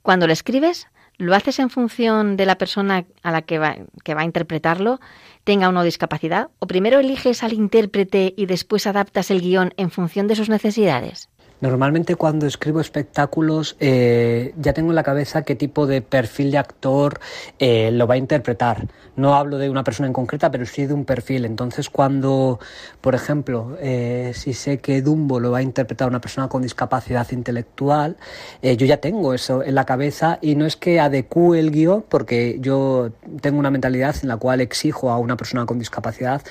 Cuando 0.03 0.27
lo 0.27 0.33
escribes, 0.33 0.87
¿lo 1.17 1.35
haces 1.35 1.59
en 1.59 1.71
función 1.71 2.37
de 2.37 2.47
la 2.47 2.59
persona 2.59 3.05
a 3.23 3.31
la 3.31 3.43
que 3.43 3.59
va, 3.59 3.77
que 4.05 4.15
va 4.15 4.23
a 4.23 4.25
interpretarlo, 4.25 5.01
tenga 5.45 5.69
o 5.69 5.73
no 5.73 5.83
discapacidad? 5.83 6.49
¿O 6.59 6.67
primero 6.67 7.01
eliges 7.01 7.43
al 7.43 7.53
intérprete 7.53 8.35
y 8.37 8.47
después 8.47 8.87
adaptas 8.87 9.31
el 9.31 9.41
guion 9.41 9.75
en 9.77 9.91
función 9.91 10.29
de 10.29 10.37
sus 10.37 10.49
necesidades? 10.49 11.29
Normalmente 11.61 12.15
cuando 12.15 12.47
escribo 12.47 12.81
espectáculos 12.81 13.77
eh, 13.81 14.55
ya 14.59 14.73
tengo 14.73 14.91
en 14.91 14.95
la 14.95 15.03
cabeza 15.03 15.43
qué 15.43 15.57
tipo 15.57 15.89
de 15.89 16.03
perfil 16.03 16.53
de 16.53 16.59
actor 16.59 17.19
eh, 17.59 17.91
lo 17.91 18.07
va 18.07 18.15
a 18.15 18.17
interpretar. 18.17 18.87
No 19.17 19.35
hablo 19.35 19.59
de 19.59 19.69
una 19.69 19.83
persona 19.83 20.07
en 20.07 20.13
concreta, 20.13 20.53
pero 20.53 20.65
sí 20.67 20.87
de 20.87 20.95
un 20.95 21.05
perfil. 21.05 21.45
Entonces 21.45 21.91
cuando, 21.91 22.61
por 23.01 23.17
ejemplo, 23.17 23.77
eh, 23.81 24.31
si 24.37 24.53
sé 24.53 24.79
que 24.79 25.03
Dumbo 25.03 25.41
lo 25.41 25.51
va 25.51 25.59
a 25.59 25.63
interpretar 25.63 26.07
una 26.07 26.21
persona 26.21 26.49
con 26.49 26.63
discapacidad 26.63 27.27
intelectual, 27.33 28.17
yo 28.63 28.87
ya 28.87 28.99
tengo 28.99 29.35
eso 29.35 29.65
en 29.65 29.75
la 29.75 29.85
cabeza 29.85 30.39
y 30.41 30.55
no 30.55 30.65
es 30.65 30.77
que 30.77 31.01
adecue 31.01 31.59
el 31.59 31.73
guion, 31.73 32.05
porque 32.09 32.59
yo 32.61 33.11
tengo 33.41 33.59
una 33.59 33.71
mentalidad 33.71 34.15
en 34.23 34.29
la 34.29 34.37
cual 34.37 34.61
exijo 34.61 35.11
a 35.11 35.19
una 35.19 35.37
persona 35.37 35.67
con 35.67 35.79
discapacidad 35.79 36.43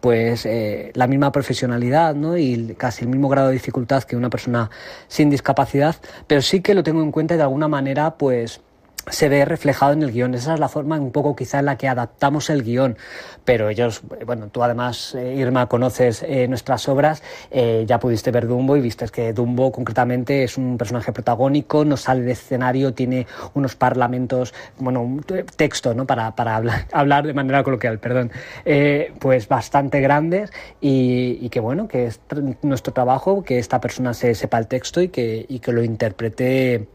pues 0.00 0.48
la 0.94 1.06
misma 1.06 1.32
profesionalidad 1.32 2.14
¿no? 2.14 2.38
y 2.38 2.74
casi 2.78 3.04
el 3.04 3.10
mismo 3.10 3.28
grado 3.28 3.48
de 3.48 3.54
dificultad 3.54 4.04
que 4.04 4.16
una 4.16 4.30
persona 4.30 4.53
sin 5.08 5.30
discapacidad, 5.30 5.96
pero 6.26 6.42
sí 6.42 6.60
que 6.60 6.74
lo 6.74 6.82
tengo 6.82 7.02
en 7.02 7.12
cuenta 7.12 7.34
y 7.34 7.36
de 7.36 7.42
alguna 7.42 7.68
manera 7.68 8.16
pues 8.16 8.60
se 9.10 9.28
ve 9.28 9.44
reflejado 9.44 9.92
en 9.92 10.02
el 10.02 10.12
guion. 10.12 10.34
Esa 10.34 10.54
es 10.54 10.60
la 10.60 10.68
forma 10.68 10.98
un 10.98 11.12
poco 11.12 11.36
quizá 11.36 11.58
en 11.58 11.66
la 11.66 11.76
que 11.76 11.88
adaptamos 11.88 12.50
el 12.50 12.62
guion. 12.62 12.96
Pero 13.44 13.68
ellos, 13.68 14.02
bueno, 14.24 14.48
tú 14.48 14.62
además, 14.62 15.14
eh, 15.14 15.34
Irma, 15.34 15.66
conoces 15.68 16.22
eh, 16.22 16.48
nuestras 16.48 16.88
obras, 16.88 17.22
eh, 17.50 17.84
ya 17.86 17.98
pudiste 17.98 18.30
ver 18.30 18.46
Dumbo 18.46 18.76
y 18.76 18.80
viste 18.80 19.06
que 19.08 19.32
Dumbo 19.32 19.70
concretamente 19.70 20.44
es 20.44 20.56
un 20.56 20.78
personaje 20.78 21.12
protagónico, 21.12 21.84
no 21.84 21.96
sale 21.96 22.22
de 22.22 22.32
escenario, 22.32 22.94
tiene 22.94 23.26
unos 23.52 23.76
parlamentos, 23.76 24.54
bueno, 24.78 25.02
un 25.02 25.22
texto, 25.56 25.92
¿no? 25.94 26.06
Para, 26.06 26.34
para 26.34 26.56
hablar, 26.56 26.86
hablar 26.92 27.26
de 27.26 27.34
manera 27.34 27.62
coloquial, 27.62 27.98
perdón, 27.98 28.30
pues 29.18 29.48
bastante 29.48 30.00
grandes 30.00 30.50
y, 30.80 31.38
y, 31.40 31.48
que 31.50 31.60
bueno, 31.60 31.86
que 31.88 32.06
es 32.06 32.20
nuestro 32.62 32.92
trabajo 32.92 33.42
que 33.42 33.58
esta 33.58 33.80
persona 33.80 34.14
se 34.14 34.34
sepa 34.34 34.58
el 34.58 34.68
texto 34.68 35.02
y 35.02 35.08
que, 35.08 35.44
y 35.48 35.58
que 35.58 35.72
lo 35.72 35.82
interprete 35.82 36.88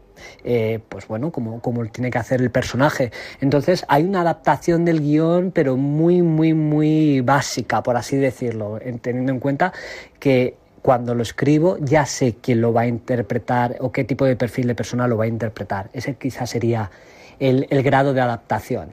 eh, 0.44 0.80
pues 0.88 1.06
bueno, 1.08 1.30
como, 1.30 1.60
como 1.60 1.84
tiene 1.86 2.10
que 2.10 2.18
hacer 2.18 2.40
el 2.40 2.50
personaje. 2.50 3.12
Entonces 3.40 3.84
hay 3.88 4.04
una 4.04 4.22
adaptación 4.22 4.84
del 4.84 5.00
guion, 5.00 5.50
pero 5.52 5.76
muy, 5.76 6.22
muy, 6.22 6.54
muy 6.54 7.20
básica, 7.20 7.82
por 7.82 7.96
así 7.96 8.16
decirlo, 8.16 8.78
teniendo 9.00 9.32
en 9.32 9.40
cuenta 9.40 9.72
que 10.18 10.56
cuando 10.82 11.14
lo 11.14 11.22
escribo 11.22 11.76
ya 11.80 12.06
sé 12.06 12.36
quién 12.40 12.60
lo 12.60 12.72
va 12.72 12.82
a 12.82 12.86
interpretar 12.86 13.76
o 13.80 13.92
qué 13.92 14.04
tipo 14.04 14.24
de 14.24 14.36
perfil 14.36 14.66
de 14.66 14.74
persona 14.74 15.06
lo 15.06 15.16
va 15.16 15.24
a 15.24 15.28
interpretar. 15.28 15.90
Ese 15.92 16.14
quizás 16.14 16.50
sería 16.50 16.90
el, 17.38 17.66
el 17.70 17.82
grado 17.82 18.14
de 18.14 18.20
adaptación. 18.20 18.92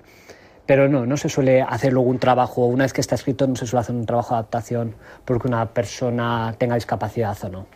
Pero 0.66 0.90
no, 0.90 1.06
no 1.06 1.16
se 1.16 1.30
suele 1.30 1.62
hacer 1.62 1.94
luego 1.94 2.10
un 2.10 2.20
trabajo, 2.20 2.66
una 2.66 2.84
vez 2.84 2.92
que 2.92 3.00
está 3.00 3.16
escrito, 3.16 3.48
no 3.48 3.56
se 3.56 3.66
suele 3.66 3.82
hacer 3.82 3.96
un 3.96 4.06
trabajo 4.06 4.34
de 4.34 4.40
adaptación 4.40 4.96
porque 5.24 5.48
una 5.48 5.66
persona 5.74 6.54
tenga 6.58 6.76
discapacidad 6.76 7.38
o 7.44 7.50
no. 7.50 7.68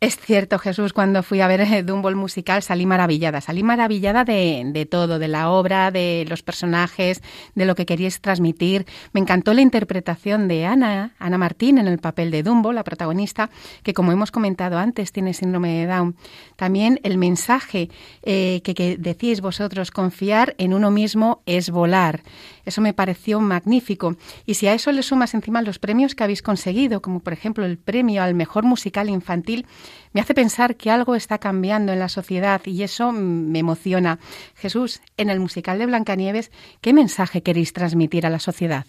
Es 0.00 0.16
cierto, 0.16 0.60
Jesús, 0.60 0.92
cuando 0.92 1.24
fui 1.24 1.40
a 1.40 1.48
ver 1.48 1.84
Dumbo 1.84 2.08
el 2.08 2.14
musical 2.14 2.62
salí 2.62 2.86
maravillada, 2.86 3.40
salí 3.40 3.64
maravillada 3.64 4.22
de, 4.22 4.62
de, 4.64 4.86
todo, 4.86 5.18
de 5.18 5.26
la 5.26 5.50
obra, 5.50 5.90
de 5.90 6.24
los 6.28 6.44
personajes, 6.44 7.20
de 7.56 7.64
lo 7.64 7.74
que 7.74 7.84
queríais 7.84 8.20
transmitir. 8.20 8.86
Me 9.12 9.20
encantó 9.20 9.54
la 9.54 9.60
interpretación 9.60 10.46
de 10.46 10.66
Ana, 10.66 11.16
Ana 11.18 11.36
Martín 11.36 11.78
en 11.78 11.88
el 11.88 11.98
papel 11.98 12.30
de 12.30 12.44
Dumbo, 12.44 12.72
la 12.72 12.84
protagonista, 12.84 13.50
que 13.82 13.92
como 13.92 14.12
hemos 14.12 14.30
comentado 14.30 14.78
antes 14.78 15.10
tiene 15.10 15.34
síndrome 15.34 15.80
de 15.80 15.86
Down. 15.88 16.14
También 16.54 17.00
el 17.02 17.18
mensaje 17.18 17.90
eh, 18.22 18.60
que, 18.62 18.74
que 18.74 18.98
decís 18.98 19.40
vosotros, 19.40 19.90
confiar 19.90 20.54
en 20.58 20.74
uno 20.74 20.92
mismo 20.92 21.42
es 21.44 21.70
volar. 21.70 22.22
Eso 22.64 22.80
me 22.80 22.92
pareció 22.92 23.40
magnífico. 23.40 24.14
Y 24.46 24.54
si 24.54 24.68
a 24.68 24.74
eso 24.74 24.92
le 24.92 25.02
sumas 25.02 25.34
encima 25.34 25.60
los 25.62 25.80
premios 25.80 26.14
que 26.14 26.22
habéis 26.22 26.42
conseguido, 26.42 27.02
como 27.02 27.18
por 27.18 27.32
ejemplo 27.32 27.64
el 27.64 27.78
premio 27.78 28.22
al 28.22 28.34
mejor 28.34 28.62
musical 28.62 29.08
infantil, 29.08 29.66
me 30.12 30.20
hace 30.20 30.34
pensar 30.34 30.76
que 30.76 30.90
algo 30.90 31.14
está 31.14 31.38
cambiando 31.38 31.92
en 31.92 31.98
la 31.98 32.08
sociedad 32.08 32.60
y 32.64 32.82
eso 32.82 33.12
me 33.12 33.58
emociona. 33.58 34.18
Jesús, 34.54 35.00
en 35.16 35.30
el 35.30 35.40
musical 35.40 35.78
de 35.78 35.86
Blancanieves, 35.86 36.50
¿qué 36.80 36.92
mensaje 36.92 37.42
queréis 37.42 37.72
transmitir 37.72 38.26
a 38.26 38.30
la 38.30 38.38
sociedad? 38.38 38.86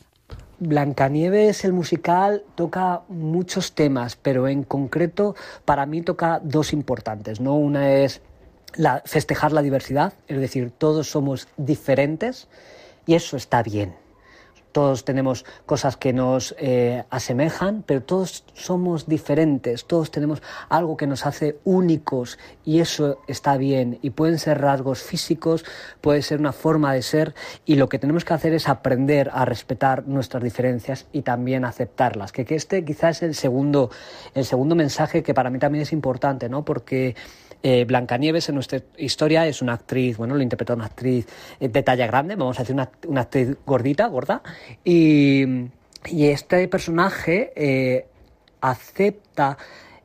Blancanieves, 0.60 1.64
el 1.64 1.72
musical, 1.72 2.44
toca 2.56 3.02
muchos 3.08 3.74
temas, 3.74 4.18
pero 4.18 4.48
en 4.48 4.64
concreto 4.64 5.36
para 5.64 5.86
mí 5.86 6.02
toca 6.02 6.42
dos 6.44 6.74
importantes. 6.74 7.40
¿no? 7.40 7.56
Una 7.56 7.94
es 7.94 8.22
festejar 9.06 9.54
la 9.54 9.62
diversidad, 9.62 10.14
es 10.28 10.40
decir, 10.40 10.72
todos 10.78 11.10
somos 11.10 11.48
diferentes 11.58 12.48
y 13.06 13.16
eso 13.16 13.38
está 13.38 13.64
bien. 13.64 13.96
Todos 14.72 15.04
tenemos 15.04 15.46
cosas 15.66 15.98
que 15.98 16.14
nos 16.14 16.56
eh, 16.60 17.04
asemejan, 17.10 17.84
pero 17.86 18.04
todos 18.04 18.44
somos 18.54 19.08
diferentes, 19.08 19.86
todos 19.86 20.12
tenemos 20.12 20.42
algo 20.70 20.96
que 20.96 21.08
nos 21.08 21.26
hace 21.26 21.58
únicos 21.64 22.38
y 22.64 22.80
eso 22.80 23.20
está 23.28 23.58
bien. 23.58 24.00
Y 24.02 24.12
pueden 24.12 24.38
ser 24.38 24.62
rasgos 24.62 25.02
físicos, 25.02 25.66
puede 26.02 26.22
ser 26.22 26.40
una 26.40 26.52
forma 26.52 26.94
de 26.94 27.02
ser 27.02 27.34
y 27.66 27.76
lo 27.76 27.90
que 27.90 28.00
tenemos 28.00 28.26
que 28.26 28.34
hacer 28.34 28.54
es 28.54 28.70
aprender 28.70 29.32
a 29.34 29.46
respetar 29.46 30.08
nuestras 30.08 30.44
diferencias 30.44 31.08
y 31.12 31.24
también 31.24 31.66
aceptarlas. 31.66 32.32
Que, 32.32 32.46
que 32.46 32.56
este 32.56 32.86
quizás 32.86 33.18
es 33.18 33.24
el 33.24 33.36
segundo, 33.36 33.90
el 34.34 34.46
segundo 34.46 34.76
mensaje 34.76 35.24
que 35.24 35.34
para 35.34 35.50
mí 35.50 35.60
también 35.60 35.82
es 35.82 35.94
importante, 35.94 36.50
¿no? 36.50 36.64
Porque 36.64 37.16
eh, 37.62 37.84
Blancanieves 37.86 38.48
en 38.48 38.56
nuestra 38.56 38.82
historia 38.98 39.46
es 39.46 39.62
una 39.62 39.74
actriz, 39.74 40.18
bueno, 40.18 40.36
lo 40.36 40.42
interpreta 40.42 40.74
una 40.74 40.86
actriz 40.86 41.28
eh, 41.60 41.68
de 41.68 41.84
talla 41.84 42.08
grande, 42.08 42.36
vamos 42.36 42.58
a 42.58 42.64
decir 42.64 42.74
una, 42.74 43.22
actriz 43.22 43.58
gordita, 43.66 44.08
gorda, 44.08 44.42
y, 44.84 45.68
este 46.06 46.66
personaje 46.70 47.52
eh, 47.56 48.06
acepta 48.62 49.58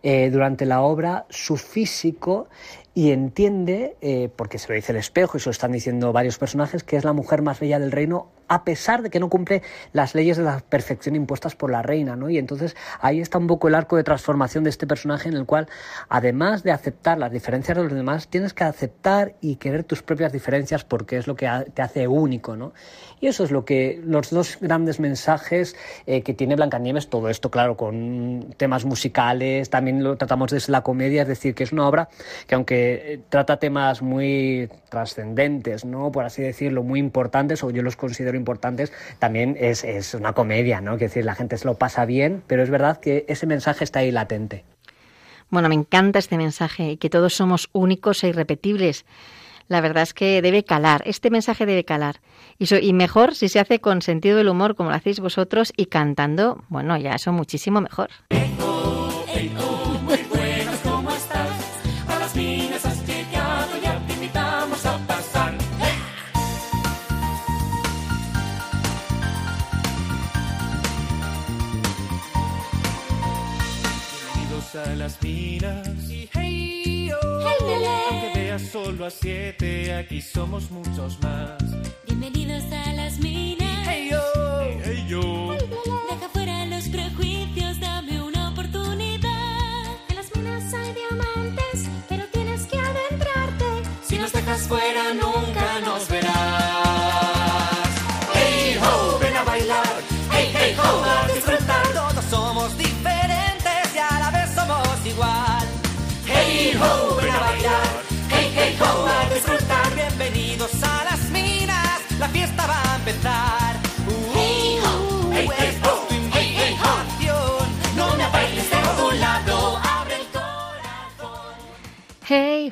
durante 0.03 0.67
la 0.67 0.83
obra 0.83 1.25
su 1.31 1.57
físico 1.57 2.49
y 2.93 3.11
entiende, 3.11 4.31
porque 4.37 4.59
se 4.59 4.69
lo 4.69 4.75
dice 4.75 4.93
el 4.93 4.99
espejo 4.99 5.39
y 5.39 5.41
se 5.41 5.47
lo 5.47 5.53
están 5.53 5.73
diciendo 5.73 6.13
varios 6.13 6.37
personajes, 6.37 6.85
que 6.85 6.97
es 6.97 7.05
la 7.05 7.15
mujer 7.15 7.41
más 7.41 7.59
bella 7.59 7.79
del 7.79 7.91
reino 7.91 8.29
a 8.49 8.65
pesar 8.65 9.03
de 9.03 9.11
que 9.11 9.21
no 9.21 9.29
cumple 9.29 9.63
las 9.93 10.15
leyes 10.15 10.37
de 10.37 10.45
la 10.45 10.61
perfección 10.61 11.17
impuestas 11.17 11.55
por 11.55 11.71
la 11.71 11.83
reina, 11.83 12.17
¿no? 12.17 12.31
Y 12.31 12.39
entonces 12.39 12.77
ahí 13.01 13.21
está 13.21 13.39
un 13.39 13.47
poco 13.47 13.69
el 13.69 13.75
arco 13.75 13.97
de 13.97 14.05
transformación 14.05 14.65
de 14.65 14.71
este 14.71 14.87
personaje 14.87 15.29
en 15.29 15.35
el 15.35 15.47
cual, 15.47 15.69
además 16.09 16.63
de 16.63 16.73
aceptar 16.73 17.19
las 17.19 17.33
diferencias 17.33 17.77
de 17.77 17.85
los 17.85 17.93
demás, 17.93 18.29
tienes 18.29 18.55
que 18.55 18.65
aceptar 18.65 19.35
y 19.41 19.57
querer 19.57 19.85
tus 19.85 20.03
propias 20.03 20.33
diferencias 20.33 20.85
porque 20.85 21.17
es 21.17 21.27
lo 21.27 21.37
que 21.37 21.49
te 21.75 21.83
hace 21.83 22.09
único, 22.09 22.57
¿no? 22.57 22.73
Y 23.21 23.29
eso 23.29 23.45
es 23.45 23.51
lo 23.51 23.65
que 23.65 24.01
los 24.05 24.31
dos 24.31 24.59
grandes 24.61 25.01
mensajes 25.01 25.77
eh, 26.07 26.23
que 26.23 26.35
tiene 26.35 26.57
Blancanieves, 26.57 27.09
todo 27.09 27.29
esto, 27.29 27.51
claro, 27.51 27.77
con 27.77 28.55
temas 28.57 28.85
musicales, 28.85 29.71
también 29.71 30.03
lo 30.03 30.17
tratamos 30.17 30.51
desde 30.51 30.73
la 30.73 30.83
comedia, 30.83 31.23
es 31.23 31.29
decir, 31.29 31.55
que 31.55 31.65
es 31.65 31.73
una 31.73 31.89
obra 31.89 32.09
que 32.47 32.55
aunque 32.55 33.15
eh, 33.15 33.21
trata 33.29 33.59
temas 33.59 34.03
muy 34.03 34.69
trascendentes, 34.91 35.85
¿no? 35.85 36.13
Por 36.13 36.25
así 36.25 36.43
decirlo, 36.43 36.83
muy 36.83 37.01
importantes, 37.01 37.63
o 37.65 37.71
yo 37.71 37.83
los 37.83 37.97
considero 37.97 38.34
importantes, 38.37 38.93
también 39.19 39.57
es, 39.59 39.85
es 39.85 40.14
una 40.14 40.33
comedia, 40.33 40.81
¿no? 40.81 40.97
Que 40.97 41.05
decir, 41.05 41.25
la 41.25 41.35
gente 41.35 41.57
se 41.57 41.67
lo 41.67 41.75
pasa 41.75 42.05
bien, 42.05 42.43
pero 42.47 42.62
es 42.62 42.71
verdad 42.71 43.00
que 43.00 43.25
ese 43.29 43.47
mensaje 43.47 43.85
está 43.85 44.00
ahí 44.00 44.11
latente. 44.11 44.64
Bueno, 45.50 45.69
me 45.69 45.75
encanta 45.75 46.19
este 46.19 46.37
mensaje 46.37 46.93
y 46.93 46.97
que 46.97 47.11
todos 47.11 47.35
somos 47.35 47.69
únicos 47.73 48.25
e 48.25 48.29
irrepetibles. 48.29 49.05
La 49.69 49.81
verdad 49.81 50.03
es 50.03 50.12
que 50.12 50.43
debe 50.43 50.64
calar, 50.64 51.03
este 51.07 51.31
mensaje 51.31 51.64
debe 51.64 51.85
calar. 51.85 52.21
Y, 52.59 52.73
y 52.75 52.93
mejor 52.93 53.35
si 53.35 53.49
se 53.49 53.61
hace 53.61 53.81
con 53.81 54.03
sentido 54.03 54.37
del 54.37 54.49
humor 54.49 54.75
como 54.75 54.91
lo 54.91 54.97
hacéis 54.97 55.21
vosotros 55.21 55.73
y 55.76 55.87
cantando, 55.87 56.64
bueno, 56.69 56.97
ya 56.97 57.14
eso 57.14 57.33
muchísimo 57.33 57.81
mejor. 57.81 58.11
Minas. 75.23 75.88
Y 76.11 76.28
hey, 76.33 77.11
Aunque 78.11 78.33
veas 78.35 78.62
solo 78.62 79.06
a 79.06 79.11
siete, 79.11 79.94
aquí 79.94 80.21
somos 80.21 80.71
muchos 80.71 81.18
más. 81.23 81.59
Bienvenidos 82.06 82.64
a 82.73 82.92
las 82.92 83.18
minas. 83.18 83.87
Hey 83.88 84.09
yo, 84.11 84.21
hey 84.85 85.06
yo. 85.09 85.56
Deja 86.11 86.28
fuera 86.33 86.66
los 86.66 86.88
prejuicios, 86.88 87.80
dame 87.80 88.23
una 88.23 88.50
oportunidad. 88.50 89.85
En 90.09 90.16
las 90.16 90.35
minas 90.35 90.73
hay 90.75 90.94
diamantes, 90.94 91.88
pero 92.09 92.25
tienes 92.33 92.66
que 92.66 92.78
adentrarte. 92.78 93.64
Si 94.02 94.18
nos 94.18 94.33
dejas 94.33 94.62
fuera, 94.68 95.14
nunca 95.14 95.34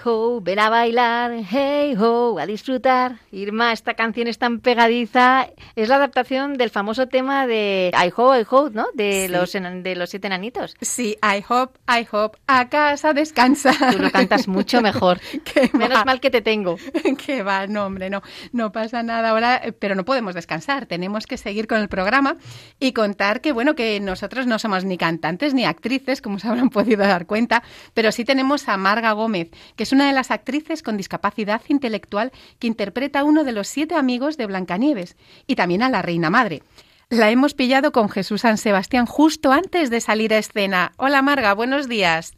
ho, 0.04 0.40
ven 0.40 0.58
a 0.58 0.68
bailar, 0.68 1.32
hey 1.50 1.94
ho, 1.98 2.38
a 2.38 2.46
disfrutar. 2.46 3.18
Irma, 3.30 3.72
esta 3.72 3.94
canción 3.94 4.28
es 4.28 4.38
tan 4.38 4.60
pegadiza. 4.60 5.48
Es 5.76 5.88
la 5.88 5.96
adaptación 5.96 6.54
del 6.54 6.70
famoso 6.70 7.08
tema 7.08 7.46
de 7.46 7.92
I 7.94 8.12
hope, 8.14 8.40
I 8.40 8.46
hope, 8.48 8.74
¿no? 8.74 8.86
De, 8.94 9.28
los, 9.28 9.52
de 9.52 9.96
los 9.96 10.10
siete 10.10 10.26
enanitos. 10.26 10.74
Sí, 10.80 11.16
I 11.22 11.44
hope, 11.48 11.78
I 11.88 12.06
hope, 12.10 12.38
a 12.46 12.68
casa 12.68 13.12
descansa. 13.12 13.72
Tú 13.92 13.98
lo 13.98 14.10
cantas 14.10 14.48
mucho 14.48 14.80
mejor. 14.80 15.20
Menos 15.72 16.04
mal 16.04 16.20
que 16.20 16.30
te 16.30 16.42
tengo. 16.42 16.76
que 17.26 17.42
va, 17.42 17.66
no, 17.66 17.86
hombre, 17.86 18.10
no, 18.10 18.22
no 18.52 18.72
pasa 18.72 19.02
nada 19.02 19.30
ahora, 19.30 19.62
pero 19.78 19.94
no 19.94 20.04
podemos 20.04 20.34
descansar. 20.34 20.86
Tenemos 20.86 21.26
que 21.26 21.36
seguir 21.36 21.66
con 21.66 21.78
el 21.78 21.88
programa 21.88 22.36
y 22.78 22.92
contar 22.92 23.40
que, 23.40 23.52
bueno, 23.52 23.74
que 23.74 24.00
nosotros 24.00 24.46
no 24.46 24.58
somos 24.58 24.84
ni 24.84 24.98
cantantes 24.98 25.54
ni 25.54 25.64
actrices, 25.64 26.22
como 26.22 26.38
se 26.38 26.48
habrán 26.48 26.70
podido 26.70 27.02
dar 27.02 27.26
cuenta, 27.26 27.62
pero 27.94 28.12
sí 28.12 28.24
tenemos 28.24 28.68
a 28.68 28.76
Marga 28.76 29.12
Gómez 29.12 29.50
que 29.76 29.82
es 29.84 29.91
una 29.92 30.06
de 30.06 30.12
las 30.12 30.30
actrices 30.30 30.82
con 30.82 30.96
discapacidad 30.96 31.62
intelectual 31.68 32.32
que 32.58 32.66
interpreta 32.66 33.20
a 33.20 33.24
uno 33.24 33.44
de 33.44 33.52
los 33.52 33.68
siete 33.68 33.94
amigos 33.94 34.36
de 34.36 34.46
Blancanieves 34.46 35.16
y 35.46 35.56
también 35.56 35.82
a 35.82 35.90
la 35.90 36.02
Reina 36.02 36.30
Madre. 36.30 36.62
La 37.08 37.30
hemos 37.30 37.54
pillado 37.54 37.92
con 37.92 38.08
Jesús 38.08 38.40
San 38.40 38.56
Sebastián 38.56 39.06
justo 39.06 39.52
antes 39.52 39.90
de 39.90 40.00
salir 40.00 40.32
a 40.32 40.38
escena. 40.38 40.92
Hola 40.96 41.20
Marga, 41.20 41.52
buenos 41.54 41.88
días. 41.88 42.34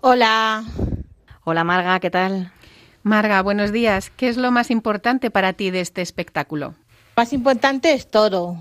Hola. 0.00 0.64
Hola 1.42 1.64
Marga, 1.64 1.98
¿qué 1.98 2.10
tal? 2.10 2.52
Marga, 3.02 3.42
buenos 3.42 3.72
días. 3.72 4.10
¿Qué 4.10 4.28
es 4.28 4.36
lo 4.36 4.50
más 4.50 4.70
importante 4.70 5.30
para 5.30 5.52
ti 5.52 5.70
de 5.70 5.80
este 5.80 6.02
espectáculo? 6.02 6.74
Más 7.16 7.32
importante 7.32 7.94
es 7.94 8.10
todo. 8.10 8.58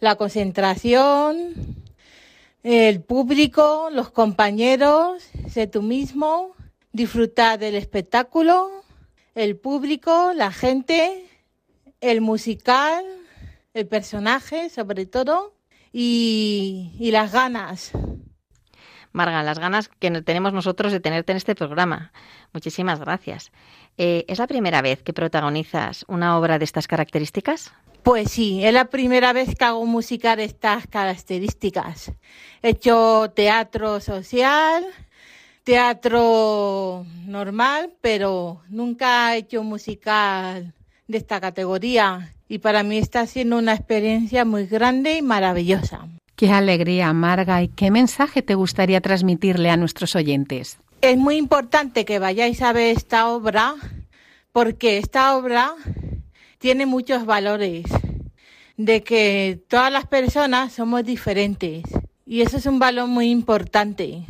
La 0.00 0.16
concentración, 0.16 1.54
el 2.62 3.02
público, 3.02 3.88
los 3.92 4.10
compañeros, 4.10 5.22
sé 5.48 5.66
tú 5.66 5.82
mismo, 5.82 6.54
disfrutar 6.92 7.58
del 7.58 7.74
espectáculo, 7.74 8.70
el 9.34 9.56
público, 9.56 10.32
la 10.34 10.52
gente, 10.52 11.26
el 12.00 12.20
musical, 12.20 13.04
el 13.74 13.86
personaje 13.86 14.68
sobre 14.68 15.06
todo 15.06 15.54
y, 15.92 17.08
las 17.12 17.32
ganas. 17.32 17.92
Marga, 19.12 19.42
las 19.42 19.58
ganas 19.58 19.88
que 19.88 20.10
tenemos 20.22 20.52
nosotros 20.52 20.92
de 20.92 21.00
tenerte 21.00 21.32
en 21.32 21.36
este 21.36 21.54
programa. 21.54 22.12
Muchísimas 22.52 22.98
gracias. 22.98 23.52
Eh, 23.98 24.24
¿Es 24.26 24.38
la 24.38 24.46
primera 24.46 24.80
vez 24.80 25.02
que 25.02 25.12
protagonizas 25.12 26.04
una 26.08 26.38
obra 26.38 26.58
de 26.58 26.64
estas 26.64 26.88
características? 26.88 27.72
Pues 28.02 28.30
sí, 28.30 28.64
es 28.64 28.72
la 28.72 28.86
primera 28.86 29.32
vez 29.32 29.54
que 29.54 29.64
hago 29.64 29.84
música 29.84 30.34
de 30.34 30.44
estas 30.44 30.86
características. 30.86 32.12
He 32.62 32.70
hecho 32.70 33.30
teatro 33.36 34.00
social, 34.00 34.84
teatro 35.64 37.06
normal, 37.26 37.92
pero 38.00 38.62
nunca 38.68 39.34
he 39.34 39.38
hecho 39.38 39.62
musical 39.62 40.72
de 41.08 41.18
esta 41.18 41.40
categoría 41.40 42.32
y 42.48 42.58
para 42.58 42.82
mí 42.82 42.98
está 42.98 43.26
siendo 43.26 43.58
una 43.58 43.74
experiencia 43.74 44.44
muy 44.44 44.66
grande 44.66 45.16
y 45.16 45.22
maravillosa. 45.22 46.06
Qué 46.36 46.50
alegría, 46.50 47.12
Marga, 47.12 47.62
y 47.62 47.68
qué 47.68 47.90
mensaje 47.90 48.42
te 48.42 48.54
gustaría 48.54 49.00
transmitirle 49.00 49.70
a 49.70 49.76
nuestros 49.76 50.16
oyentes. 50.16 50.78
Es 51.00 51.16
muy 51.16 51.36
importante 51.36 52.04
que 52.04 52.18
vayáis 52.18 52.62
a 52.62 52.72
ver 52.72 52.96
esta 52.96 53.28
obra 53.28 53.74
porque 54.52 54.98
esta 54.98 55.36
obra 55.36 55.74
tiene 56.58 56.86
muchos 56.86 57.26
valores 57.26 57.84
de 58.76 59.02
que 59.02 59.60
todas 59.68 59.92
las 59.92 60.06
personas 60.06 60.72
somos 60.72 61.04
diferentes 61.04 61.84
y 62.26 62.42
eso 62.42 62.56
es 62.56 62.66
un 62.66 62.78
valor 62.78 63.08
muy 63.08 63.30
importante. 63.30 64.24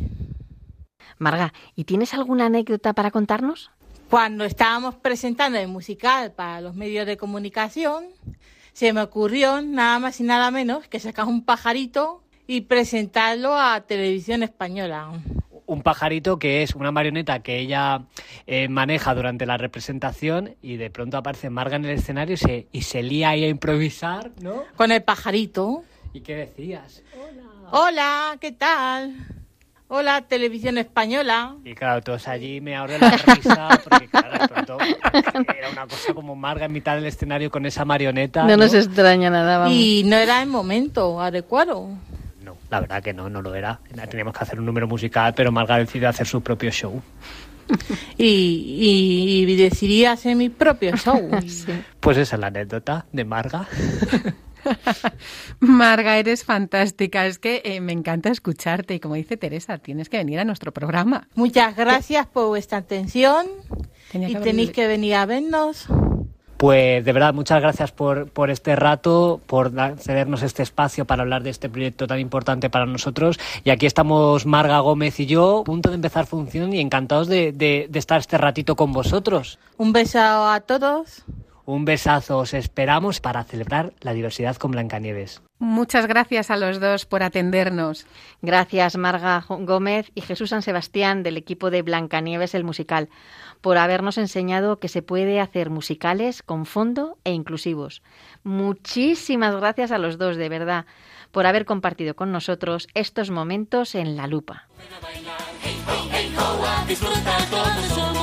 Marga, 1.23 1.53
¿y 1.75 1.85
tienes 1.85 2.13
alguna 2.13 2.47
anécdota 2.47 2.93
para 2.93 3.09
contarnos? 3.09 3.71
Cuando 4.09 4.43
estábamos 4.43 4.95
presentando 4.95 5.57
el 5.57 5.69
musical 5.69 6.33
para 6.33 6.61
los 6.61 6.75
medios 6.75 7.07
de 7.07 7.17
comunicación, 7.17 8.03
se 8.73 8.91
me 8.93 9.01
ocurrió 9.01 9.61
nada 9.61 9.97
más 9.99 10.19
y 10.19 10.23
nada 10.23 10.51
menos 10.51 10.87
que 10.87 10.99
sacar 10.99 11.25
un 11.25 11.45
pajarito 11.45 12.21
y 12.45 12.61
presentarlo 12.61 13.57
a 13.57 13.81
televisión 13.81 14.43
española. 14.43 15.11
Un 15.65 15.81
pajarito 15.81 16.37
que 16.37 16.61
es 16.61 16.75
una 16.75 16.91
marioneta 16.91 17.41
que 17.41 17.57
ella 17.57 18.03
eh, 18.45 18.67
maneja 18.67 19.15
durante 19.15 19.45
la 19.45 19.57
representación 19.57 20.55
y 20.61 20.75
de 20.75 20.89
pronto 20.89 21.17
aparece 21.17 21.49
Marga 21.49 21.77
en 21.77 21.85
el 21.85 21.91
escenario 21.91 22.33
y 22.33 22.37
se, 22.37 22.67
y 22.73 22.81
se 22.81 23.01
lía 23.01 23.29
ahí 23.29 23.45
a 23.45 23.47
improvisar, 23.47 24.31
¿no? 24.41 24.63
Con 24.75 24.91
el 24.91 25.01
pajarito. 25.01 25.85
¿Y 26.11 26.19
qué 26.19 26.35
decías? 26.35 27.01
Hola. 27.15 27.43
Hola, 27.71 28.37
¿qué 28.41 28.51
tal? 28.51 29.42
Hola, 29.95 30.21
televisión 30.21 30.79
española. 30.79 31.53
Y 31.63 31.75
claro, 31.75 32.01
todos 32.01 32.27
allí 32.27 32.59
me 32.59 32.75
ahorré 32.75 32.97
la 32.97 33.11
risa 33.11 33.79
porque, 33.87 34.07
claro, 34.07 34.39
de 34.39 34.47
pronto 34.47 34.77
era 35.55 35.69
una 35.71 35.85
cosa 35.85 36.15
como 36.15 36.35
Marga 36.35 36.65
en 36.65 36.71
mitad 36.71 36.95
del 36.95 37.05
escenario 37.05 37.51
con 37.51 37.63
esa 37.67 37.85
marioneta. 37.85 38.43
No, 38.43 38.57
nos 38.57 38.73
extraña 38.73 39.29
nada, 39.29 39.59
vamos. 39.59 39.75
Y 39.75 40.01
no 40.03 40.15
era 40.15 40.41
el 40.41 40.49
momento 40.49 41.21
adecuado. 41.21 41.89
No, 42.43 42.57
la 42.71 42.79
verdad 42.79 43.03
que 43.03 43.13
no, 43.13 43.29
no 43.29 43.43
lo 43.43 43.53
era. 43.53 43.81
Teníamos 44.09 44.33
que 44.33 44.43
hacer 44.43 44.57
un 44.57 44.65
número 44.65 44.87
musical, 44.87 45.35
pero 45.35 45.51
Marga 45.51 45.77
decidió 45.77 46.09
hacer 46.09 46.25
su 46.25 46.41
propio 46.41 46.71
show. 46.71 46.99
y, 48.17 49.45
y, 49.47 49.55
decidiría 49.55 50.13
hacer 50.13 50.35
mi 50.35 50.49
propio 50.49 50.97
show. 50.97 51.29
Pues 51.99 52.17
esa 52.17 52.35
es 52.35 52.39
la 52.39 52.47
anécdota 52.47 53.05
de 53.11 53.25
Marga. 53.25 53.67
Marga, 55.59 56.17
eres 56.17 56.43
fantástica. 56.43 57.25
Es 57.25 57.39
que 57.39 57.61
eh, 57.65 57.81
me 57.81 57.93
encanta 57.93 58.29
escucharte 58.29 58.95
y 58.95 58.99
como 58.99 59.15
dice 59.15 59.37
Teresa, 59.37 59.77
tienes 59.77 60.09
que 60.09 60.17
venir 60.17 60.39
a 60.39 60.45
nuestro 60.45 60.71
programa. 60.71 61.27
Muchas 61.35 61.75
gracias 61.75 62.27
por 62.27 62.47
vuestra 62.47 62.79
atención 62.79 63.47
y 64.13 64.35
tenéis 64.35 64.71
que 64.71 64.87
venir 64.87 65.15
a 65.15 65.25
vernos 65.25 65.87
Pues 66.57 67.03
de 67.03 67.11
verdad, 67.11 67.33
muchas 67.33 67.59
gracias 67.61 67.91
por, 67.91 68.29
por 68.29 68.49
este 68.49 68.75
rato, 68.75 69.41
por 69.47 69.71
cedernos 69.97 70.43
este 70.43 70.63
espacio 70.63 71.05
para 71.05 71.23
hablar 71.23 71.43
de 71.43 71.49
este 71.49 71.67
proyecto 71.69 72.07
tan 72.07 72.19
importante 72.19 72.69
para 72.69 72.85
nosotros. 72.85 73.39
Y 73.63 73.69
aquí 73.69 73.85
estamos 73.85 74.45
Marga 74.45 74.79
Gómez 74.79 75.19
y 75.19 75.25
yo, 75.25 75.61
a 75.61 75.63
punto 75.63 75.89
de 75.89 75.95
empezar 75.95 76.25
función 76.25 76.73
y 76.73 76.79
encantados 76.79 77.27
de, 77.27 77.51
de, 77.51 77.87
de 77.89 77.99
estar 77.99 78.19
este 78.19 78.37
ratito 78.37 78.75
con 78.75 78.93
vosotros. 78.93 79.59
Un 79.77 79.91
beso 79.93 80.19
a 80.19 80.61
todos. 80.61 81.25
Un 81.65 81.85
besazo, 81.85 82.39
os 82.39 82.53
esperamos 82.53 83.21
para 83.21 83.43
celebrar 83.45 83.93
la 84.01 84.13
diversidad 84.13 84.57
con 84.57 84.71
Blancanieves. 84.71 85.41
Muchas 85.59 86.07
gracias 86.07 86.51
a 86.51 86.57
los 86.57 86.81
dos 86.81 87.05
por 87.05 87.23
atendernos. 87.23 88.05
Gracias, 88.41 88.97
Marga 88.97 89.45
Gómez 89.47 90.11
y 90.13 90.19
Jesús 90.19 90.49
San 90.49 90.61
Sebastián 90.61 91.23
del 91.23 91.37
equipo 91.37 91.71
de 91.71 91.81
Blancanieves 91.81 92.53
el 92.53 92.65
musical, 92.65 93.07
por 93.61 93.77
habernos 93.77 94.17
enseñado 94.17 94.79
que 94.79 94.89
se 94.89 95.01
puede 95.01 95.39
hacer 95.39 95.69
musicales 95.69 96.43
con 96.43 96.65
fondo 96.65 97.17
e 97.23 97.31
inclusivos. 97.31 98.03
Muchísimas 98.43 99.55
gracias 99.55 99.91
a 99.91 99.99
los 99.99 100.17
dos, 100.17 100.35
de 100.35 100.49
verdad, 100.49 100.85
por 101.31 101.45
haber 101.45 101.63
compartido 101.63 102.13
con 102.13 102.33
nosotros 102.33 102.89
estos 102.93 103.29
momentos 103.29 103.95
en 103.95 104.17
la 104.17 104.27
lupa. 104.27 104.67
Disfruta, 106.87 107.37
todos 107.49 107.85
somos 107.95 108.22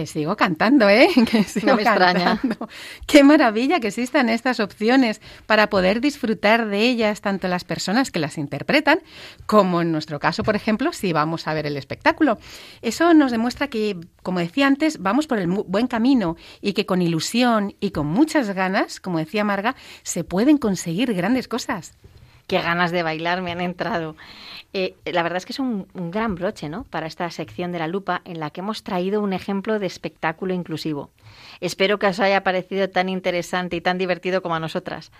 Que 0.00 0.06
sigo 0.06 0.34
cantando, 0.34 0.88
¿eh? 0.88 1.08
Que 1.30 1.44
sigo 1.44 1.66
No 1.66 1.76
me 1.76 1.82
extraña. 1.82 2.38
cantando. 2.38 2.70
Qué 3.06 3.22
maravilla 3.22 3.80
que 3.80 3.88
existan 3.88 4.30
estas 4.30 4.58
opciones 4.58 5.20
para 5.44 5.68
poder 5.68 6.00
disfrutar 6.00 6.68
de 6.68 6.88
ellas 6.88 7.20
tanto 7.20 7.48
las 7.48 7.64
personas 7.64 8.10
que 8.10 8.18
las 8.18 8.38
interpretan 8.38 9.00
como 9.44 9.82
en 9.82 9.92
nuestro 9.92 10.18
caso, 10.18 10.42
por 10.42 10.56
ejemplo, 10.56 10.94
si 10.94 11.12
vamos 11.12 11.46
a 11.46 11.52
ver 11.52 11.66
el 11.66 11.76
espectáculo. 11.76 12.38
Eso 12.80 13.12
nos 13.12 13.30
demuestra 13.30 13.68
que, 13.68 13.98
como 14.22 14.38
decía 14.38 14.66
antes, 14.66 15.02
vamos 15.02 15.26
por 15.26 15.38
el 15.38 15.48
buen 15.48 15.86
camino 15.86 16.36
y 16.62 16.72
que 16.72 16.86
con 16.86 17.02
ilusión 17.02 17.74
y 17.78 17.90
con 17.90 18.06
muchas 18.06 18.48
ganas, 18.54 19.00
como 19.00 19.18
decía 19.18 19.44
Marga, 19.44 19.76
se 20.02 20.24
pueden 20.24 20.56
conseguir 20.56 21.12
grandes 21.12 21.46
cosas. 21.46 21.92
Qué 22.46 22.60
ganas 22.60 22.90
de 22.90 23.02
bailar 23.02 23.42
me 23.42 23.52
han 23.52 23.60
entrado. 23.60 24.16
Eh, 24.72 24.94
la 25.04 25.22
verdad 25.22 25.38
es 25.38 25.46
que 25.46 25.52
es 25.52 25.58
un, 25.58 25.88
un 25.94 26.10
gran 26.10 26.36
broche, 26.36 26.68
¿no? 26.68 26.84
Para 26.84 27.06
esta 27.06 27.28
sección 27.30 27.72
de 27.72 27.80
la 27.80 27.88
lupa 27.88 28.22
en 28.24 28.38
la 28.38 28.50
que 28.50 28.60
hemos 28.60 28.84
traído 28.84 29.20
un 29.20 29.32
ejemplo 29.32 29.78
de 29.78 29.86
espectáculo 29.86 30.54
inclusivo. 30.54 31.10
Espero 31.60 31.98
que 31.98 32.06
os 32.06 32.20
haya 32.20 32.44
parecido 32.44 32.88
tan 32.88 33.08
interesante 33.08 33.76
y 33.76 33.80
tan 33.80 33.98
divertido 33.98 34.42
como 34.42 34.54
a 34.54 34.60
nosotras. 34.60 35.10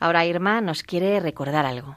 Ahora 0.00 0.26
Irma 0.26 0.60
nos 0.60 0.82
quiere 0.82 1.20
recordar 1.20 1.66
algo. 1.66 1.96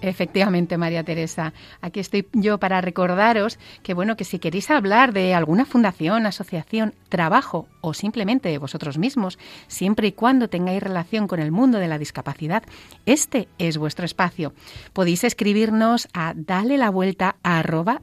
Efectivamente, 0.00 0.78
María 0.78 1.04
Teresa. 1.04 1.52
Aquí 1.80 2.00
estoy 2.00 2.26
yo 2.32 2.58
para 2.58 2.80
recordaros 2.80 3.58
que, 3.82 3.94
bueno, 3.94 4.16
que 4.16 4.24
si 4.24 4.38
queréis 4.38 4.70
hablar 4.70 5.12
de 5.12 5.34
alguna 5.34 5.66
fundación, 5.66 6.26
asociación, 6.26 6.94
trabajo 7.08 7.68
o 7.80 7.94
simplemente 7.94 8.56
vosotros 8.58 8.98
mismos, 8.98 9.38
siempre 9.66 10.08
y 10.08 10.12
cuando 10.12 10.48
tengáis 10.48 10.82
relación 10.82 11.26
con 11.28 11.40
el 11.40 11.52
mundo 11.52 11.78
de 11.78 11.88
la 11.88 11.98
discapacidad, 11.98 12.62
este 13.04 13.48
es 13.58 13.78
vuestro 13.78 14.04
espacio. 14.04 14.54
Podéis 14.92 15.24
escribirnos 15.24 16.08
a 16.14 16.32
dale 16.34 16.78
la 16.78 16.90
vuelta 16.90 17.36
a 17.42 17.58
arroba 17.58 18.00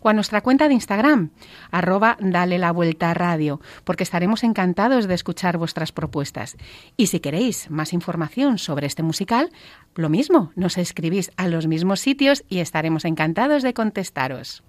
o 0.00 0.08
a 0.08 0.12
nuestra 0.12 0.40
cuenta 0.40 0.68
de 0.68 0.74
Instagram, 0.74 1.30
arroba 1.70 2.16
dale 2.20 2.58
la 2.58 2.72
vuelta 2.72 3.14
radio, 3.14 3.60
porque 3.84 4.02
estaremos 4.02 4.44
encantados 4.44 5.06
de 5.06 5.14
escuchar 5.14 5.58
vuestras 5.58 5.92
propuestas. 5.92 6.56
Y 6.96 7.08
si 7.08 7.20
queréis 7.20 7.70
más 7.70 7.92
información 7.92 8.58
sobre 8.58 8.86
este 8.86 9.02
musical, 9.02 9.50
lo 9.94 10.08
mismo, 10.08 10.52
nos 10.54 10.78
escribís 10.78 11.30
a 11.36 11.48
los 11.48 11.66
mismos 11.66 12.00
sitios 12.00 12.44
y 12.48 12.58
estaremos 12.58 13.04
encantados 13.04 13.62
de 13.62 13.74
contestaros. 13.74 14.62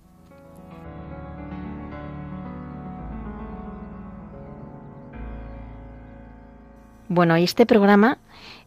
Bueno, 7.11 7.37
y 7.39 7.43
este 7.43 7.65
programa, 7.65 8.19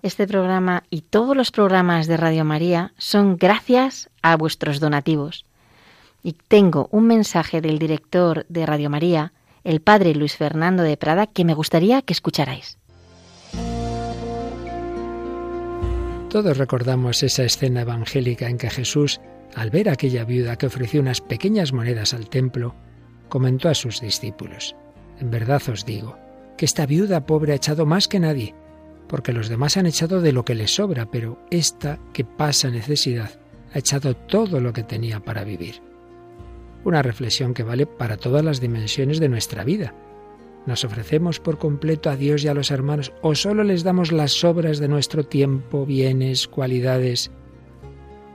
este 0.02 0.26
programa 0.26 0.82
y 0.90 1.02
todos 1.02 1.36
los 1.36 1.52
programas 1.52 2.08
de 2.08 2.16
Radio 2.16 2.44
María 2.44 2.92
son 2.98 3.36
gracias 3.36 4.10
a 4.20 4.36
vuestros 4.36 4.80
donativos. 4.80 5.46
Y 6.24 6.32
tengo 6.32 6.88
un 6.90 7.06
mensaje 7.06 7.60
del 7.60 7.78
director 7.78 8.44
de 8.48 8.66
Radio 8.66 8.90
María, 8.90 9.32
el 9.62 9.80
padre 9.80 10.14
Luis 10.16 10.36
Fernando 10.36 10.82
de 10.82 10.96
Prada, 10.96 11.28
que 11.28 11.44
me 11.44 11.54
gustaría 11.54 12.02
que 12.02 12.12
escucharais. 12.12 12.78
Todos 16.32 16.56
recordamos 16.56 17.22
esa 17.22 17.44
escena 17.44 17.82
evangélica 17.82 18.48
en 18.48 18.56
que 18.56 18.70
Jesús, 18.70 19.20
al 19.54 19.68
ver 19.68 19.90
aquella 19.90 20.24
viuda 20.24 20.56
que 20.56 20.64
ofreció 20.64 21.02
unas 21.02 21.20
pequeñas 21.20 21.74
monedas 21.74 22.14
al 22.14 22.30
templo, 22.30 22.74
comentó 23.28 23.68
a 23.68 23.74
sus 23.74 24.00
discípulos, 24.00 24.74
En 25.20 25.30
verdad 25.30 25.60
os 25.68 25.84
digo, 25.84 26.16
que 26.56 26.64
esta 26.64 26.86
viuda 26.86 27.26
pobre 27.26 27.52
ha 27.52 27.56
echado 27.56 27.84
más 27.84 28.08
que 28.08 28.18
nadie, 28.18 28.54
porque 29.08 29.34
los 29.34 29.50
demás 29.50 29.76
han 29.76 29.84
echado 29.84 30.22
de 30.22 30.32
lo 30.32 30.42
que 30.46 30.54
les 30.54 30.74
sobra, 30.74 31.10
pero 31.10 31.38
esta 31.50 31.98
que 32.14 32.24
pasa 32.24 32.70
necesidad 32.70 33.38
ha 33.74 33.78
echado 33.78 34.16
todo 34.16 34.58
lo 34.58 34.72
que 34.72 34.84
tenía 34.84 35.20
para 35.20 35.44
vivir. 35.44 35.82
Una 36.82 37.02
reflexión 37.02 37.52
que 37.52 37.62
vale 37.62 37.84
para 37.84 38.16
todas 38.16 38.42
las 38.42 38.58
dimensiones 38.58 39.20
de 39.20 39.28
nuestra 39.28 39.64
vida. 39.64 39.94
¿Nos 40.66 40.84
ofrecemos 40.84 41.40
por 41.40 41.58
completo 41.58 42.08
a 42.08 42.16
Dios 42.16 42.44
y 42.44 42.48
a 42.48 42.54
los 42.54 42.70
hermanos 42.70 43.12
o 43.20 43.34
solo 43.34 43.64
les 43.64 43.82
damos 43.82 44.12
las 44.12 44.32
sobras 44.32 44.78
de 44.78 44.88
nuestro 44.88 45.24
tiempo, 45.24 45.84
bienes, 45.84 46.46
cualidades? 46.46 47.32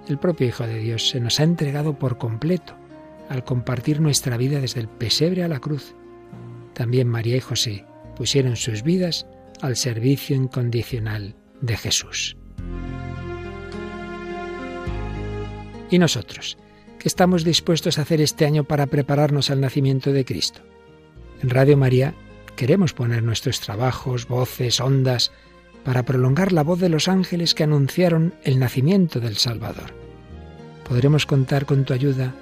El 0.09 0.17
propio 0.17 0.47
Hijo 0.47 0.67
de 0.67 0.79
Dios 0.79 1.09
se 1.09 1.21
nos 1.21 1.39
ha 1.39 1.43
entregado 1.43 1.97
por 1.97 2.17
completo 2.17 2.75
al 3.29 3.43
compartir 3.43 4.01
nuestra 4.01 4.37
vida 4.37 4.59
desde 4.59 4.81
el 4.81 4.89
pesebre 4.89 5.43
a 5.43 5.47
la 5.47 5.59
cruz. 5.59 5.95
También 6.73 7.07
María 7.07 7.37
y 7.37 7.41
José 7.41 7.85
pusieron 8.15 8.55
sus 8.55 8.83
vidas 8.83 9.25
al 9.61 9.75
servicio 9.75 10.35
incondicional 10.35 11.35
de 11.61 11.77
Jesús. 11.77 12.37
¿Y 15.89 15.99
nosotros? 15.99 16.57
¿Qué 16.99 17.07
estamos 17.07 17.43
dispuestos 17.45 17.97
a 17.97 18.01
hacer 18.01 18.19
este 18.21 18.45
año 18.45 18.65
para 18.65 18.87
prepararnos 18.87 19.49
al 19.49 19.61
nacimiento 19.61 20.11
de 20.11 20.25
Cristo? 20.25 20.61
En 21.41 21.49
Radio 21.49 21.77
María 21.77 22.13
queremos 22.55 22.93
poner 22.93 23.21
nuestros 23.21 23.59
trabajos, 23.59 24.27
voces, 24.27 24.79
ondas, 24.79 25.31
para 25.83 26.03
prolongar 26.03 26.51
la 26.51 26.63
voz 26.63 26.79
de 26.79 26.89
los 26.89 27.07
ángeles 27.07 27.53
que 27.53 27.63
anunciaron 27.63 28.33
el 28.43 28.59
nacimiento 28.59 29.19
del 29.19 29.37
Salvador. 29.37 29.93
¿Podremos 30.87 31.25
contar 31.25 31.65
con 31.65 31.85
tu 31.85 31.93
ayuda 31.93 32.33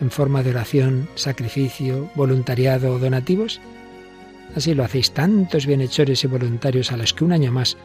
en 0.00 0.10
forma 0.10 0.42
de 0.42 0.50
oración, 0.50 1.08
sacrificio, 1.14 2.10
voluntariado 2.14 2.92
o 2.92 2.98
donativos? 2.98 3.60
Así 4.56 4.74
lo 4.74 4.84
hacéis 4.84 5.12
tantos 5.12 5.64
bienhechores 5.64 6.24
y 6.24 6.26
voluntarios 6.26 6.90
a 6.90 6.96
los 6.96 7.14
que 7.14 7.24
un 7.24 7.32
año 7.32 7.52
más 7.52 7.78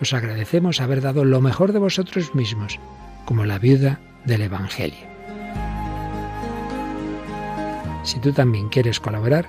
os 0.00 0.12
agradecemos 0.12 0.80
haber 0.80 1.00
dado 1.00 1.24
lo 1.24 1.40
mejor 1.40 1.72
de 1.72 1.80
vosotros 1.80 2.34
mismos, 2.34 2.78
como 3.24 3.44
la 3.44 3.58
viuda 3.58 4.00
del 4.24 4.42
Evangelio. 4.42 5.16
Si 8.04 8.20
tú 8.20 8.32
también 8.32 8.68
quieres 8.68 9.00
colaborar, 9.00 9.48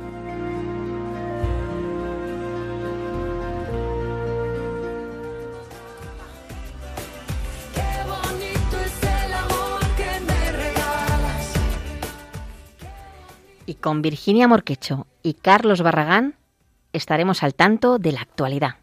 Y 13.71 13.75
con 13.75 14.01
Virginia 14.01 14.49
Morquecho 14.49 15.07
y 15.23 15.33
Carlos 15.33 15.81
Barragán 15.81 16.35
estaremos 16.91 17.41
al 17.41 17.53
tanto 17.53 17.99
de 17.99 18.11
la 18.11 18.19
actualidad. 18.19 18.75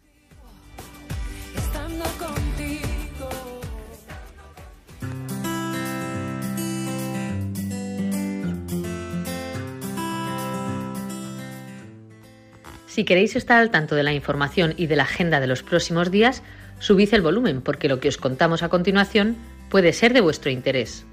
Si 12.87 13.03
queréis 13.05 13.35
estar 13.35 13.61
al 13.61 13.69
tanto 13.69 13.93
de 13.93 14.01
la 14.01 14.13
información 14.13 14.73
y 14.75 14.87
de 14.87 14.95
la 14.95 15.03
agenda 15.03 15.39
de 15.39 15.45
los 15.45 15.61
próximos 15.61 16.09
días, 16.09 16.41
subid 16.79 17.13
el 17.13 17.21
volumen 17.21 17.61
porque 17.61 17.89
lo 17.89 17.99
que 17.99 18.07
os 18.09 18.17
contamos 18.17 18.63
a 18.63 18.69
continuación 18.69 19.37
puede 19.69 19.93
ser 19.93 20.13
de 20.13 20.21
vuestro 20.21 20.49
interés. 20.49 21.05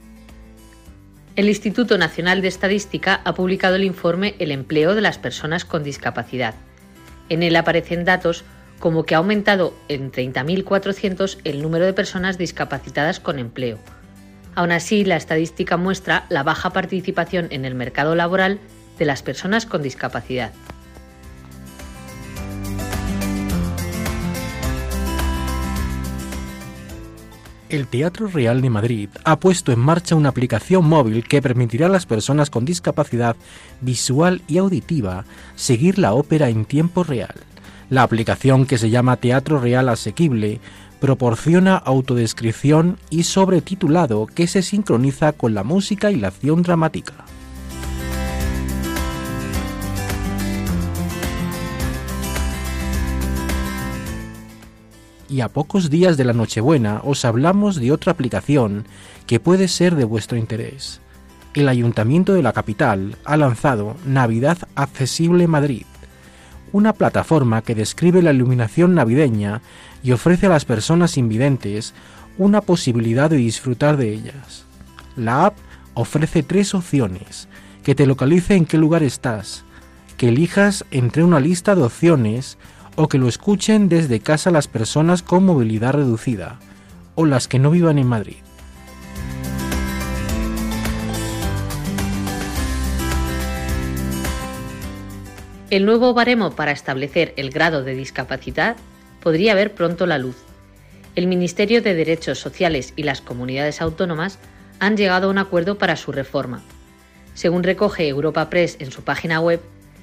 El 1.37 1.51
Instituto 1.51 1.99
Nacional 1.99 2.41
de 2.41 2.49
Estadística 2.49 3.21
ha 3.23 3.35
publicado 3.35 3.77
el 3.77 3.85
informe 3.85 4.35
El 4.39 4.51
empleo 4.51 4.95
de 4.95 5.03
las 5.03 5.19
personas 5.19 5.67
con 5.67 5.85
discapacidad. 5.85 6.55
En 7.29 7.43
él 7.43 7.57
aparecen 7.57 8.07
datos 8.07 8.43
como 8.79 9.05
que 9.05 9.15
ha 9.15 9.19
aumentado 9.19 9.75
en 9.89 10.11
30.400 10.11 11.37
el 11.45 11.61
número 11.61 11.85
de 11.85 11.93
personas 11.93 12.39
discapacitadas 12.39 13.21
con 13.21 13.39
empleo. 13.39 13.79
Aún 14.55 14.73
así, 14.73 15.05
la 15.05 15.17
estadística 15.17 15.77
muestra 15.77 16.25
la 16.31 16.43
baja 16.43 16.71
participación 16.71 17.49
en 17.51 17.67
el 17.67 17.75
mercado 17.75 18.15
laboral 18.15 18.59
de 18.99 19.05
las 19.05 19.23
personas 19.23 19.67
con 19.67 19.83
discapacidad. 19.83 20.55
El 27.69 27.89
Teatro 27.89 28.29
Real 28.29 28.63
de 28.63 28.71
Madrid 28.71 29.09
ha 29.25 29.41
puesto 29.41 29.73
en 29.73 29.81
marcha 29.81 30.15
una 30.15 30.29
aplicación 30.29 30.89
móvil 30.89 31.27
que 31.27 31.43
permitirá 31.43 31.87
a 31.87 31.89
las 31.89 32.07
personas 32.07 32.49
con 32.49 32.65
discapacidad 32.65 33.35
visual 33.81 34.41
y 34.47 34.59
auditiva 34.59 35.25
seguir 35.57 35.99
la 35.99 36.15
ópera 36.15 36.49
en 36.49 36.65
tiempo 36.65 37.03
real. 37.03 37.35
La 37.91 38.05
aplicación 38.05 38.67
que 38.67 38.79
se 38.79 38.91
llama 38.91 39.17
Teatro 39.17 39.59
Real 39.59 39.89
Asequible 39.89 40.61
proporciona 41.01 41.77
autodescripción 41.77 42.99
y 43.11 43.25
sobretitulado 43.25 44.27
que 44.27 44.47
se 44.47 44.63
sincroniza 44.63 45.33
con 45.33 45.55
la 45.55 45.65
música 45.65 46.13
y 46.13 46.17
la 46.17 46.29
acción 46.29 46.63
dramática. 46.63 47.15
Y 55.29 55.41
a 55.41 55.49
pocos 55.49 55.91
días 55.91 56.17
de 56.17 56.25
la 56.25 56.33
Nochebuena 56.33 57.01
os 57.05 57.25
hablamos 57.25 57.77
de 57.77 57.93
otra 57.93 58.13
aplicación 58.13 58.85
que 59.27 59.41
puede 59.41 59.69
ser 59.69 59.97
de 59.97 60.05
vuestro 60.05 60.37
interés. 60.37 61.01
El 61.55 61.69
Ayuntamiento 61.69 62.35
de 62.35 62.43
la 62.43 62.53
capital 62.53 63.17
ha 63.25 63.37
lanzado 63.37 63.97
Navidad 64.05 64.59
Accesible 64.75 65.47
Madrid, 65.47 65.87
una 66.73 66.93
plataforma 66.93 67.63
que 67.63 67.75
describe 67.75 68.23
la 68.23 68.33
iluminación 68.33 68.95
navideña 68.95 69.63
y 70.03 70.13
ofrece 70.13 70.47
a 70.47 70.51
las 70.51 70.65
personas 70.65 71.17
invidentes 71.17 71.95
una 72.39 72.61
posibilidad 72.61 73.31
de 73.31 73.37
disfrutar 73.37 73.97
de 73.97 74.13
ellas. 74.13 74.67
La 75.17 75.47
app 75.47 75.57
ofrece 75.95 76.43
tres 76.43 76.75
opciones, 76.75 77.49
que 77.83 77.95
te 77.95 78.07
localice 78.07 78.55
en 78.55 78.67
qué 78.67 78.77
lugar 78.77 79.03
estás, 79.03 79.65
que 80.17 80.29
elijas 80.29 80.85
entre 80.91 81.25
una 81.25 81.41
lista 81.41 81.75
de 81.75 81.83
opciones 81.83 82.59
o 82.97 83.09
que 83.09 83.19
lo 83.19 83.29
escuchen 83.29 83.89
desde 83.89 84.21
casa 84.21 84.51
las 84.51 84.69
personas 84.69 85.23
con 85.23 85.45
movilidad 85.45 85.93
reducida 85.93 86.59
o 87.15 87.27
las 87.27 87.47
que 87.47 87.59
no 87.59 87.71
vivan 87.71 87.99
en 87.99 88.07
Madrid. 88.07 88.37
El 95.69 95.85
nuevo 95.85 96.15
baremo 96.15 96.53
para 96.53 96.71
establecer 96.71 97.35
el 97.37 97.51
grado 97.51 97.83
de 97.83 97.95
discapacidad 97.95 98.77
podría 99.21 99.55
ver 99.55 99.75
pronto 99.75 100.07
la 100.07 100.17
luz. 100.17 100.37
El 101.17 101.27
Ministerio 101.27 101.83
de 101.83 101.95
Derechos 101.95 102.39
Sociales 102.39 102.93
y 102.95 103.03
las 103.03 103.21
comunidades 103.21 103.83
autónomas 103.83 104.39
han 104.79 104.97
llegado 104.97 105.27
a 105.27 105.31
un 105.31 105.39
acuerdo 105.39 105.77
para 105.77 105.97
su 105.97 106.13
reforma. 106.13 106.63
Según 107.35 107.65
recoge 107.65 108.07
Europa 108.07 108.49
Press 108.49 108.77
en 108.79 108.93
su 108.93 109.03
página 109.03 109.41
web, 109.41 109.61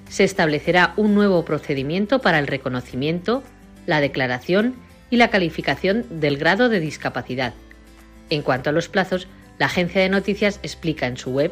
se 0.09 0.23
establecerá 0.23 0.93
un 0.97 1.15
nuevo 1.15 1.45
procedimiento 1.45 2.19
para 2.19 2.39
el 2.39 2.47
reconocimiento, 2.47 3.43
la 3.85 4.01
declaración 4.01 4.75
y 5.09 5.17
la 5.17 5.29
calificación 5.29 6.05
del 6.09 6.37
grado 6.37 6.69
de 6.69 6.79
discapacidad. 6.79 7.53
En 8.29 8.41
cuanto 8.41 8.69
a 8.69 8.73
los 8.73 8.89
plazos, 8.89 9.27
la 9.59 9.67
agencia 9.67 10.01
de 10.01 10.09
noticias 10.09 10.59
explica 10.63 11.07
en 11.07 11.17
su 11.17 11.31
web 11.31 11.51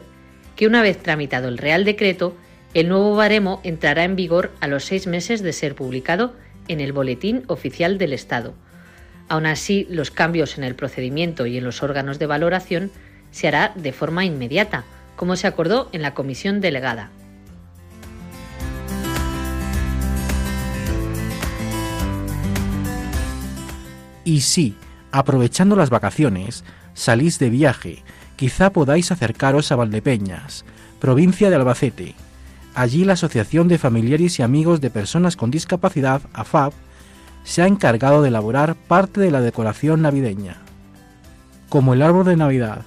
que 0.55 0.67
una 0.67 0.81
vez 0.81 0.97
tramitado 0.97 1.47
el 1.47 1.57
Real 1.57 1.85
Decreto, 1.85 2.35
el 2.73 2.87
nuevo 2.87 3.15
baremo 3.15 3.61
entrará 3.63 4.03
en 4.03 4.15
vigor 4.15 4.51
a 4.59 4.67
los 4.67 4.85
seis 4.85 5.07
meses 5.07 5.41
de 5.41 5.53
ser 5.53 5.75
publicado 5.75 6.33
en 6.67 6.79
el 6.79 6.93
Boletín 6.93 7.43
Oficial 7.47 7.97
del 7.97 8.13
Estado. 8.13 8.53
Aún 9.27 9.45
así, 9.45 9.87
los 9.89 10.11
cambios 10.11 10.57
en 10.57 10.63
el 10.63 10.75
procedimiento 10.75 11.45
y 11.45 11.57
en 11.57 11.63
los 11.63 11.83
órganos 11.83 12.19
de 12.19 12.25
valoración 12.25 12.91
se 13.31 13.47
hará 13.47 13.71
de 13.75 13.93
forma 13.93 14.25
inmediata, 14.25 14.83
como 15.15 15.35
se 15.35 15.47
acordó 15.47 15.89
en 15.93 16.01
la 16.01 16.13
comisión 16.13 16.61
delegada. 16.61 17.11
Y 24.23 24.41
si, 24.41 24.75
aprovechando 25.11 25.75
las 25.75 25.89
vacaciones, 25.89 26.63
salís 26.93 27.39
de 27.39 27.49
viaje, 27.49 28.03
quizá 28.35 28.71
podáis 28.71 29.11
acercaros 29.11 29.71
a 29.71 29.75
Valdepeñas, 29.75 30.65
provincia 30.99 31.49
de 31.49 31.55
Albacete. 31.55 32.15
Allí 32.73 33.03
la 33.03 33.13
Asociación 33.13 33.67
de 33.67 33.77
Familiares 33.77 34.39
y 34.39 34.43
Amigos 34.43 34.79
de 34.81 34.89
Personas 34.89 35.35
con 35.35 35.51
Discapacidad, 35.51 36.21
AFAP, 36.33 36.73
se 37.43 37.61
ha 37.61 37.67
encargado 37.67 38.21
de 38.21 38.29
elaborar 38.29 38.75
parte 38.75 39.19
de 39.19 39.31
la 39.31 39.41
decoración 39.41 40.01
navideña, 40.01 40.57
como 41.69 41.93
el 41.93 42.01
árbol 42.01 42.25
de 42.25 42.35
Navidad, 42.37 42.83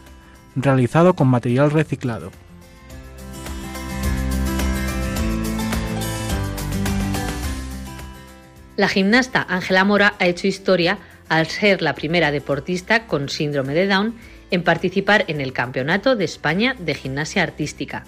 realizado 0.56 1.14
con 1.14 1.28
material 1.28 1.70
reciclado. 1.70 2.30
La 8.76 8.88
gimnasta 8.88 9.46
Ángela 9.48 9.84
Mora 9.84 10.14
ha 10.18 10.26
hecho 10.26 10.48
historia 10.48 10.98
al 11.28 11.46
ser 11.46 11.82
la 11.82 11.94
primera 11.94 12.30
deportista 12.30 13.06
con 13.06 13.28
síndrome 13.28 13.74
de 13.74 13.86
Down 13.86 14.14
en 14.50 14.62
participar 14.62 15.24
en 15.28 15.40
el 15.40 15.52
Campeonato 15.52 16.16
de 16.16 16.24
España 16.24 16.76
de 16.78 16.94
Gimnasia 16.94 17.42
Artística. 17.42 18.04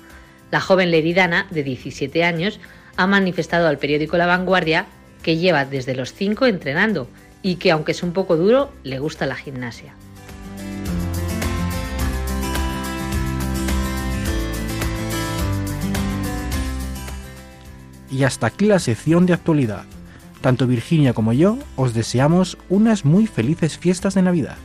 La 0.50 0.60
joven 0.60 0.90
leridana, 0.90 1.46
de 1.50 1.62
17 1.62 2.24
años, 2.24 2.60
ha 2.96 3.06
manifestado 3.06 3.68
al 3.68 3.78
periódico 3.78 4.16
La 4.16 4.26
Vanguardia 4.26 4.86
que 5.22 5.36
lleva 5.36 5.64
desde 5.64 5.94
los 5.94 6.12
5 6.12 6.46
entrenando 6.46 7.08
y 7.42 7.56
que, 7.56 7.70
aunque 7.70 7.92
es 7.92 8.02
un 8.02 8.12
poco 8.12 8.36
duro, 8.36 8.72
le 8.84 8.98
gusta 8.98 9.26
la 9.26 9.34
gimnasia. 9.34 9.94
Y 18.10 18.22
hasta 18.22 18.46
aquí 18.46 18.66
la 18.66 18.78
sección 18.78 19.26
de 19.26 19.32
actualidad. 19.32 19.84
Tanto 20.40 20.66
Virginia 20.66 21.12
como 21.12 21.32
yo 21.32 21.58
os 21.76 21.94
deseamos 21.94 22.58
unas 22.68 23.04
muy 23.04 23.26
felices 23.26 23.78
fiestas 23.78 24.14
de 24.14 24.22
Navidad. 24.22 24.56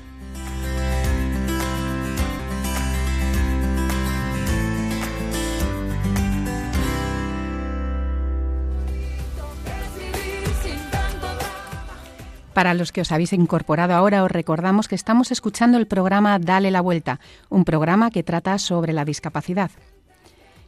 Para 12.54 12.74
los 12.74 12.92
que 12.92 13.02
os 13.02 13.12
habéis 13.12 13.34
incorporado 13.34 13.94
ahora, 13.94 14.24
os 14.24 14.32
recordamos 14.32 14.88
que 14.88 14.96
estamos 14.96 15.32
escuchando 15.32 15.78
el 15.78 15.88
programa 15.88 16.38
Dale 16.38 16.70
la 16.70 16.82
Vuelta, 16.82 17.20
un 17.50 17.64
programa 17.64 18.12
que 18.12 18.24
trata 18.24 18.58
sobre 18.58 18.94
la 18.94 19.06
discapacidad. 19.06 19.72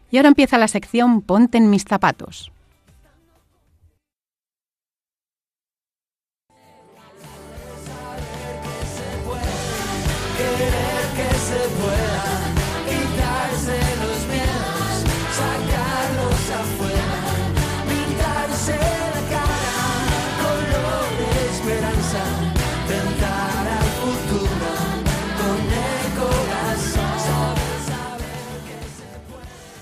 Y 0.09 0.17
ahora 0.17 0.29
empieza 0.29 0.57
la 0.57 0.67
sección 0.67 1.21
Ponte 1.21 1.57
en 1.57 1.69
mis 1.69 1.83
zapatos. 1.83 2.51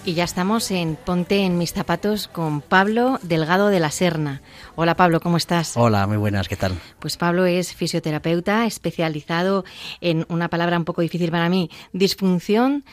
Y 0.04 0.16
ya 0.16 0.24
estamos 0.24 0.72
en 0.72 0.96
Ponte 0.96 1.46
en 1.46 1.60
mis 1.60 1.74
zapatos 1.74 2.28
con 2.28 2.62
Pablo 2.62 3.20
Delgado 3.22 3.68
de 3.68 3.80
la 3.80 3.92
Serna. 3.92 4.42
Hola 4.76 4.96
Pablo, 4.96 5.20
¿cómo 5.20 5.38
estás? 5.38 5.78
Hola, 5.78 6.08
muy 6.08 6.18
buenas, 6.18 6.50
¿qué 6.50 6.56
tal? 6.56 6.74
Pues 6.98 7.18
Pablo 7.18 7.46
es 7.46 7.76
fisioterapeuta 7.76 8.66
especializado 8.66 9.64
en 10.00 10.26
una 10.28 10.50
palabra 10.50 10.80
un 10.80 10.86
poco 10.86 11.04
difícil 11.04 11.30
para 11.30 11.50
mí, 11.50 11.70
disfunción, 11.94 12.84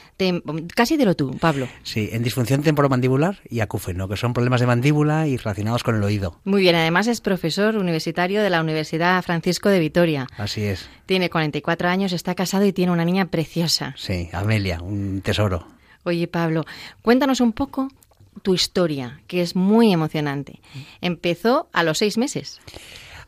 casi 0.75 0.99
de 0.99 1.07
lo 1.07 1.17
tú, 1.17 1.35
Pablo. 1.41 1.67
Sí, 1.83 2.11
en 2.13 2.23
disfunción 2.23 2.63
temporomandibular 2.63 3.39
y 3.49 3.61
acúfeno, 3.61 4.07
que 4.07 4.19
son 4.19 4.35
problemas 4.35 4.61
de 4.61 4.67
mandíbula 4.67 5.27
y 5.27 5.39
relacionados 5.39 5.83
con 5.85 5.97
el 5.97 6.05
oído. 6.05 6.39
Muy 6.45 6.61
bien, 6.61 6.77
además 6.77 7.07
es 7.07 7.23
profesor 7.23 7.77
universitario 7.77 8.43
de 8.43 8.51
la 8.51 8.61
Universidad 8.61 9.23
Francisco 9.23 9.71
de 9.71 9.79
Vitoria. 9.79 10.27
Así 10.37 10.63
es. 10.63 10.91
Tiene 11.07 11.31
44 11.31 11.89
años, 11.89 12.13
está 12.13 12.35
casado 12.35 12.67
y 12.67 12.75
tiene 12.75 12.93
una 12.93 13.07
niña 13.07 13.31
preciosa. 13.31 13.95
Sí, 13.97 14.29
Amelia, 14.35 14.83
un 14.83 15.23
tesoro. 15.23 15.78
Oye, 16.09 16.27
Pablo, 16.27 16.65
cuéntanos 17.03 17.43
un 17.43 17.53
poco 17.53 17.89
tu 18.41 18.55
historia, 18.55 19.21
que 19.27 19.43
es 19.43 19.55
muy 19.55 19.93
emocionante. 19.93 20.61
Empezó 21.03 21.69
a 21.75 21.83
los 21.83 21.99
seis 21.99 22.17
meses. 22.17 22.61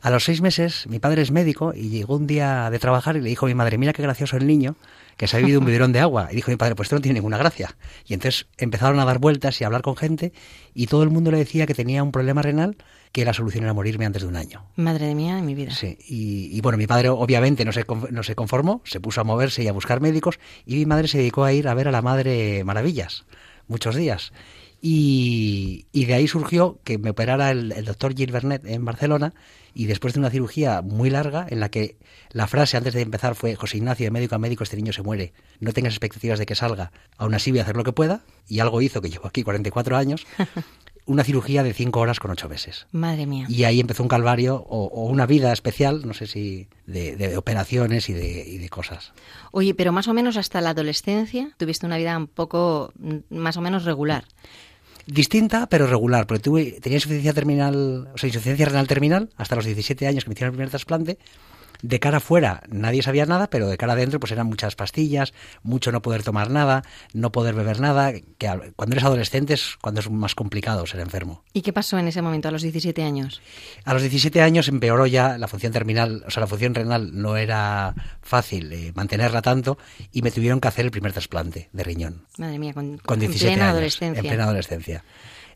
A 0.01 0.09
los 0.09 0.23
seis 0.23 0.41
meses, 0.41 0.87
mi 0.87 0.97
padre 0.97 1.21
es 1.21 1.29
médico 1.29 1.73
y 1.75 1.89
llegó 1.89 2.15
un 2.15 2.25
día 2.25 2.71
de 2.71 2.79
trabajar 2.79 3.17
y 3.17 3.21
le 3.21 3.29
dijo 3.29 3.45
a 3.45 3.49
mi 3.49 3.53
madre, 3.53 3.77
mira 3.77 3.93
qué 3.93 4.01
gracioso 4.01 4.35
el 4.35 4.47
niño, 4.47 4.77
que 5.15 5.27
se 5.27 5.37
ha 5.37 5.41
bebido 5.41 5.59
un 5.59 5.65
bidón 5.67 5.91
de 5.91 5.99
agua. 5.99 6.29
Y 6.31 6.37
dijo 6.37 6.49
mi 6.49 6.57
padre, 6.57 6.73
pues 6.73 6.87
esto 6.87 6.95
no 6.95 7.03
tiene 7.03 7.19
ninguna 7.19 7.37
gracia. 7.37 7.75
Y 8.07 8.15
entonces 8.15 8.47
empezaron 8.57 8.99
a 8.99 9.05
dar 9.05 9.19
vueltas 9.19 9.61
y 9.61 9.63
a 9.63 9.67
hablar 9.67 9.83
con 9.83 9.95
gente 9.95 10.33
y 10.73 10.87
todo 10.87 11.03
el 11.03 11.11
mundo 11.11 11.29
le 11.29 11.37
decía 11.37 11.67
que 11.67 11.75
tenía 11.75 12.01
un 12.01 12.11
problema 12.11 12.41
renal, 12.41 12.77
que 13.11 13.25
la 13.25 13.33
solución 13.33 13.63
era 13.63 13.73
morirme 13.73 14.05
antes 14.05 14.21
de 14.21 14.27
un 14.27 14.35
año. 14.35 14.65
Madre 14.75 15.07
de 15.07 15.15
mía 15.15 15.35
de 15.35 15.41
mi 15.41 15.55
vida. 15.55 15.71
Sí, 15.71 15.97
y, 16.07 16.55
y 16.55 16.61
bueno, 16.61 16.77
mi 16.77 16.87
padre 16.87 17.09
obviamente 17.09 17.65
no 17.65 17.71
se, 17.71 17.85
no 18.09 18.23
se 18.23 18.35
conformó, 18.35 18.81
se 18.85 18.99
puso 18.99 19.21
a 19.21 19.23
moverse 19.23 19.63
y 19.63 19.67
a 19.67 19.73
buscar 19.73 20.01
médicos 20.01 20.39
y 20.65 20.75
mi 20.75 20.85
madre 20.85 21.07
se 21.07 21.17
dedicó 21.17 21.43
a 21.43 21.53
ir 21.53 21.67
a 21.67 21.73
ver 21.73 21.87
a 21.87 21.91
la 21.91 22.01
Madre 22.01 22.63
Maravillas 22.63 23.25
muchos 23.67 23.95
días. 23.95 24.33
Y, 24.81 25.85
y 25.91 26.05
de 26.05 26.15
ahí 26.15 26.27
surgió 26.27 26.79
que 26.83 26.97
me 26.97 27.11
operara 27.11 27.51
el, 27.51 27.71
el 27.71 27.85
doctor 27.85 28.15
Gil 28.15 28.31
Bernet 28.31 28.65
en 28.65 28.83
Barcelona 28.83 29.33
y 29.73 29.85
después 29.85 30.13
de 30.13 30.19
una 30.19 30.29
cirugía 30.29 30.81
muy 30.81 31.09
larga 31.09 31.45
en 31.49 31.59
la 31.59 31.69
que 31.69 31.97
la 32.31 32.47
frase 32.47 32.77
antes 32.77 32.93
de 32.93 33.01
empezar 33.01 33.35
fue 33.35 33.55
José 33.55 33.77
Ignacio, 33.77 34.05
de 34.05 34.11
médico 34.11 34.35
a 34.35 34.39
médico 34.39 34.63
este 34.63 34.75
niño 34.75 34.91
se 34.91 35.03
muere, 35.03 35.33
no 35.59 35.71
tengas 35.71 35.93
expectativas 35.93 36.39
de 36.39 36.45
que 36.45 36.55
salga, 36.55 36.91
aún 37.17 37.33
así 37.35 37.51
voy 37.51 37.59
a 37.59 37.63
hacer 37.63 37.77
lo 37.77 37.83
que 37.83 37.93
pueda 37.93 38.23
y 38.47 38.59
algo 38.59 38.81
hizo 38.81 39.01
que 39.01 39.09
llevo 39.09 39.27
aquí 39.27 39.43
44 39.43 39.95
años, 39.97 40.25
una 41.05 41.23
cirugía 41.23 41.63
de 41.63 41.73
5 41.73 41.99
horas 41.99 42.19
con 42.19 42.31
8 42.31 42.47
meses. 42.49 42.87
Madre 42.91 43.25
mía. 43.25 43.45
Y 43.49 43.63
ahí 43.63 43.79
empezó 43.79 44.03
un 44.03 44.09
calvario 44.09 44.55
o, 44.55 44.85
o 44.85 45.05
una 45.05 45.25
vida 45.25 45.51
especial, 45.51 46.05
no 46.05 46.13
sé 46.13 46.27
si, 46.27 46.67
de, 46.85 47.15
de 47.15 47.37
operaciones 47.37 48.09
y 48.09 48.13
de, 48.13 48.47
y 48.47 48.57
de 48.57 48.69
cosas. 48.69 49.13
Oye, 49.51 49.73
pero 49.73 49.91
más 49.91 50.07
o 50.07 50.13
menos 50.13 50.37
hasta 50.37 50.61
la 50.61 50.71
adolescencia 50.71 51.51
tuviste 51.57 51.85
una 51.85 51.97
vida 51.97 52.17
un 52.17 52.27
poco 52.27 52.93
mm, 52.99 53.35
más 53.35 53.57
o 53.57 53.61
menos 53.61 53.85
regular. 53.85 54.25
Distinta, 55.07 55.67
pero 55.67 55.87
regular, 55.87 56.27
porque 56.27 56.43
tuve, 56.43 56.79
tenía 56.79 56.97
insuficiencia 56.97 57.33
terminal, 57.33 58.09
o 58.13 58.17
sea, 58.17 58.27
insuficiencia 58.27 58.67
renal 58.67 58.87
terminal 58.87 59.29
hasta 59.35 59.55
los 59.55 59.65
17 59.65 60.07
años 60.07 60.23
que 60.23 60.29
me 60.29 60.33
hicieron 60.33 60.53
el 60.53 60.57
primer 60.57 60.69
trasplante. 60.69 61.17
De 61.81 61.99
cara 61.99 62.17
afuera 62.17 62.63
nadie 62.69 63.01
sabía 63.01 63.25
nada, 63.25 63.49
pero 63.49 63.67
de 63.67 63.77
cara 63.77 63.93
adentro 63.93 64.19
pues 64.19 64.31
eran 64.31 64.47
muchas 64.47 64.75
pastillas, 64.75 65.33
mucho 65.63 65.91
no 65.91 66.01
poder 66.01 66.23
tomar 66.23 66.49
nada, 66.49 66.83
no 67.13 67.31
poder 67.31 67.55
beber 67.55 67.79
nada, 67.79 68.13
que 68.13 68.73
cuando 68.75 68.93
eres 68.93 69.03
adolescente 69.03 69.53
es 69.53 69.77
cuando 69.81 70.01
es 70.01 70.09
más 70.09 70.35
complicado 70.35 70.85
ser 70.85 70.99
enfermo. 70.99 71.43
¿Y 71.53 71.61
qué 71.61 71.73
pasó 71.73 71.97
en 71.97 72.07
ese 72.07 72.21
momento 72.21 72.47
a 72.47 72.51
los 72.51 72.61
17 72.61 73.03
años? 73.03 73.41
A 73.85 73.93
los 73.93 74.01
17 74.01 74.41
años 74.41 74.67
empeoró 74.67 75.05
ya 75.05 75.37
la 75.37 75.47
función 75.47 75.71
terminal, 75.71 76.23
o 76.27 76.31
sea, 76.31 76.41
la 76.41 76.47
función 76.47 76.75
renal 76.75 77.09
no 77.13 77.37
era 77.37 77.93
fácil 78.21 78.71
eh, 78.73 78.91
mantenerla 78.95 79.41
tanto 79.41 79.77
y 80.11 80.21
me 80.21 80.31
tuvieron 80.31 80.59
que 80.59 80.67
hacer 80.67 80.85
el 80.85 80.91
primer 80.91 81.11
trasplante 81.11 81.69
de 81.71 81.83
riñón 81.83 82.25
Madre 82.37 82.59
mía, 82.59 82.73
con, 82.73 82.97
con 82.97 83.15
en 83.15 83.19
17 83.21 83.51
plena 83.51 83.65
años, 83.65 83.73
adolescencia. 83.73 84.19
en 84.19 84.27
plena 84.27 84.43
adolescencia. 84.43 85.03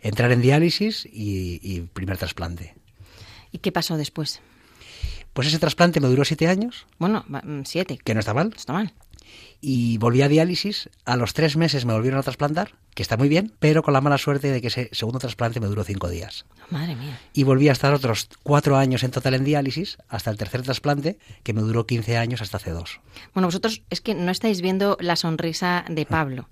Entrar 0.02 0.32
en 0.32 0.42
diálisis 0.42 1.06
y, 1.06 1.60
y 1.64 1.82
primer 1.82 2.18
trasplante. 2.18 2.76
¿Y 3.52 3.60
qué 3.60 3.72
pasó 3.72 3.98
después? 3.98 4.42
Pues 5.36 5.50
ese 5.50 5.60
trasplante 5.60 6.00
me 6.00 6.08
duró 6.08 6.24
7 6.24 6.48
años, 6.48 6.88
Bueno, 6.98 7.26
mm, 7.28 7.63
siete. 7.65 8.00
que 8.02 8.13
no 8.13 8.21
está 8.21 8.34
mal, 8.34 8.54
Está 8.56 8.71
mal. 8.71 8.93
y 9.60 9.98
volví 9.98 10.21
a 10.21 10.30
diálisis. 10.30 10.89
A 11.04 11.17
los 11.17 11.34
3 11.34 11.58
meses 11.58 11.84
me 11.86 11.91
volvieron 11.93 12.17
a 12.19 12.24
trasplantar, 12.24 12.71
que 12.93 13.04
está 13.04 13.17
muy 13.17 13.28
bien, 13.28 13.52
pero 13.60 13.84
con 13.84 13.93
la 13.93 14.00
mala 14.00 14.17
suerte 14.17 14.50
de 14.50 14.62
que 14.62 14.67
ese 14.67 14.89
segundo 14.93 15.19
trasplante 15.19 15.60
me 15.60 15.67
duró 15.67 15.84
5 15.84 16.08
días. 16.10 16.45
Madre 16.69 16.95
mía. 16.95 17.19
Y 17.34 17.43
volví 17.43 17.67
a 17.67 17.74
estar 17.74 17.93
otros 17.93 18.30
4 18.43 18.78
años 18.78 19.04
en 19.04 19.12
total 19.12 19.34
en 19.34 19.43
diálisis, 19.43 19.98
hasta 20.08 20.32
el 20.32 20.38
tercer 20.38 20.62
trasplante, 20.62 21.19
que 21.43 21.52
me 21.54 21.62
duró 21.62 21.86
15 21.86 22.15
años 22.17 22.41
hasta 22.41 22.56
hace 22.58 22.71
2. 22.71 23.02
Bueno, 23.34 23.48
vosotros 23.50 23.82
es 23.89 24.00
que 24.00 24.13
no 24.15 24.32
estáis 24.32 24.62
viendo 24.62 24.95
la 25.02 25.17
sonrisa 25.17 25.84
de 25.89 26.06
Pablo, 26.06 26.48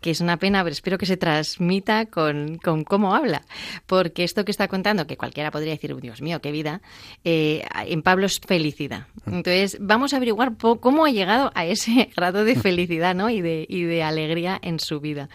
que 0.00 0.10
es 0.10 0.20
una 0.20 0.36
pena, 0.38 0.62
pero 0.62 0.72
espero 0.72 0.98
que 0.98 1.06
se 1.06 1.16
transmita 1.16 2.06
con, 2.06 2.58
con 2.58 2.84
cómo 2.84 3.14
habla. 3.14 3.42
Porque 3.86 4.24
esto 4.24 4.44
que 4.44 4.50
está 4.50 4.66
contando, 4.68 5.06
que 5.06 5.16
cualquiera 5.16 5.50
podría 5.50 5.72
decir, 5.72 5.92
"Uy, 5.94 6.00
Dios 6.00 6.22
mío, 6.22 6.40
qué 6.40 6.52
vida, 6.52 6.80
eh, 7.24 7.64
en 7.86 8.02
Pablo 8.02 8.26
es 8.26 8.40
felicidad. 8.40 9.06
Entonces, 9.26 9.76
vamos 9.80 10.12
a 10.12 10.16
averiguar 10.16 10.52
cómo 10.80 11.04
ha 11.04 11.10
llegado 11.10 11.50
a 11.54 11.66
ese 11.66 12.10
grado 12.16 12.44
de 12.44 12.56
felicidad 12.56 13.14
¿no? 13.14 13.30
y, 13.30 13.40
de, 13.40 13.66
y 13.68 13.82
de 13.84 14.02
alegría 14.02 14.58
en 14.62 14.80
su 14.80 15.00
vida. 15.00 15.28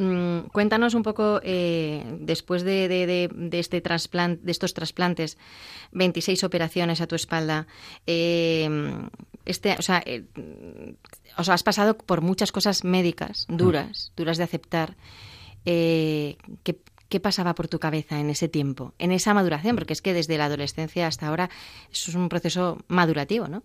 Mm, 0.00 0.46
cuéntanos 0.52 0.94
un 0.94 1.02
poco, 1.02 1.40
eh, 1.42 2.04
después 2.20 2.62
de, 2.62 2.86
de- 2.86 3.06
de- 3.08 3.30
de 3.34 3.58
este 3.58 3.82
trasplan- 3.82 4.38
de 4.40 4.52
estos 4.52 4.72
trasplantes, 4.72 5.36
26 5.90 6.44
operaciones 6.44 7.00
a 7.00 7.08
tu 7.08 7.16
espalda, 7.16 7.66
eh, 8.06 8.68
este, 9.44 9.74
o, 9.76 9.82
sea, 9.82 10.00
eh, 10.06 10.22
o 11.38 11.44
sea, 11.44 11.54
has 11.54 11.62
pasado 11.62 11.96
por 11.96 12.20
muchas 12.20 12.52
cosas 12.52 12.84
médicas 12.84 13.46
duras, 13.48 14.12
duras 14.16 14.36
de 14.38 14.44
aceptar. 14.44 14.96
Eh, 15.64 16.36
¿qué, 16.64 16.78
qué 17.08 17.20
pasaba 17.20 17.54
por 17.54 17.68
tu 17.68 17.78
cabeza 17.78 18.18
en 18.20 18.28
ese 18.28 18.48
tiempo, 18.48 18.92
en 18.98 19.12
esa 19.12 19.32
maduración? 19.34 19.76
Porque 19.76 19.92
es 19.92 20.02
que 20.02 20.12
desde 20.12 20.36
la 20.36 20.46
adolescencia 20.46 21.06
hasta 21.06 21.28
ahora 21.28 21.48
eso 21.92 22.10
es 22.10 22.14
un 22.16 22.28
proceso 22.28 22.78
madurativo, 22.88 23.48
¿no? 23.48 23.62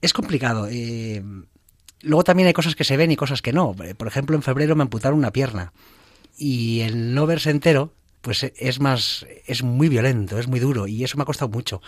Es 0.00 0.12
complicado. 0.12 0.66
eh, 0.70 1.22
luego 2.00 2.24
también 2.24 2.46
hay 2.46 2.52
cosas 2.54 2.74
que 2.74 2.84
se 2.84 2.96
ven 2.96 3.10
y 3.10 3.16
cosas 3.16 3.42
que 3.42 3.52
no. 3.52 3.74
Por 3.74 4.08
ejemplo, 4.08 4.36
en 4.36 4.42
febrero 4.42 4.76
me 4.76 4.82
amputaron 4.82 5.18
una 5.18 5.32
pierna 5.32 5.72
y 6.38 6.80
el 6.80 7.14
no 7.14 7.26
verse 7.26 7.50
entero, 7.50 7.92
pues 8.26 8.42
eh, 8.42 8.52
es 8.58 8.80
más, 8.80 9.24
es 9.46 9.62
muy 9.62 9.88
violento, 9.88 10.36
es 10.40 10.48
muy 10.48 10.58
duro 10.58 10.88
y 10.88 11.04
eso 11.04 11.16
me 11.16 11.22
ha 11.22 11.26
costado 11.26 11.48
mucho. 11.48 11.80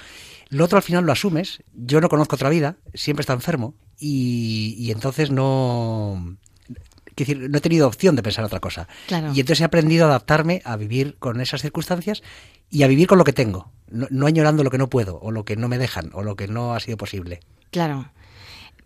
Lo 0.51 0.65
otro 0.65 0.77
al 0.77 0.85
final 0.85 1.05
lo 1.05 1.11
asumes. 1.11 1.65
Yo 1.75 2.01
no 2.01 2.09
conozco 2.09 2.37
otra 2.37 2.49
vida, 2.49 2.77
siempre 2.95 3.23
está 3.23 3.33
enfermo 3.33 3.75
y, 3.99 4.77
y 4.79 4.93
entonces 4.93 5.33
no, 5.33 6.37
quiero 7.17 7.33
decir, 7.33 7.51
no 7.51 7.59
he 7.59 7.61
tenido 7.61 7.89
opción 7.89 8.15
de 8.15 8.23
pensar 8.23 8.45
otra 8.45 8.61
cosa. 8.61 8.87
Claro. 9.09 9.33
Y 9.35 9.41
entonces 9.41 9.63
he 9.63 9.65
aprendido 9.65 10.05
a 10.05 10.11
adaptarme 10.11 10.63
a 10.65 10.77
vivir 10.77 11.17
con 11.19 11.41
esas 11.41 11.61
circunstancias 11.61 12.23
y 12.71 12.85
a 12.85 12.87
vivir 12.87 13.09
con 13.09 13.19
lo 13.19 13.25
que 13.25 13.33
tengo, 13.33 13.73
no, 13.91 14.07
no 14.09 14.29
añorando 14.29 14.63
lo 14.63 14.71
que 14.71 14.79
no 14.79 14.89
puedo 14.89 15.19
o 15.19 15.33
lo 15.33 15.45
que 15.45 15.57
no 15.57 15.67
me 15.67 15.77
dejan 15.77 16.11
o 16.13 16.23
lo 16.23 16.37
que 16.37 16.47
no 16.47 16.73
ha 16.73 16.79
sido 16.79 16.97
posible. 16.97 17.41
Claro. 17.73 18.13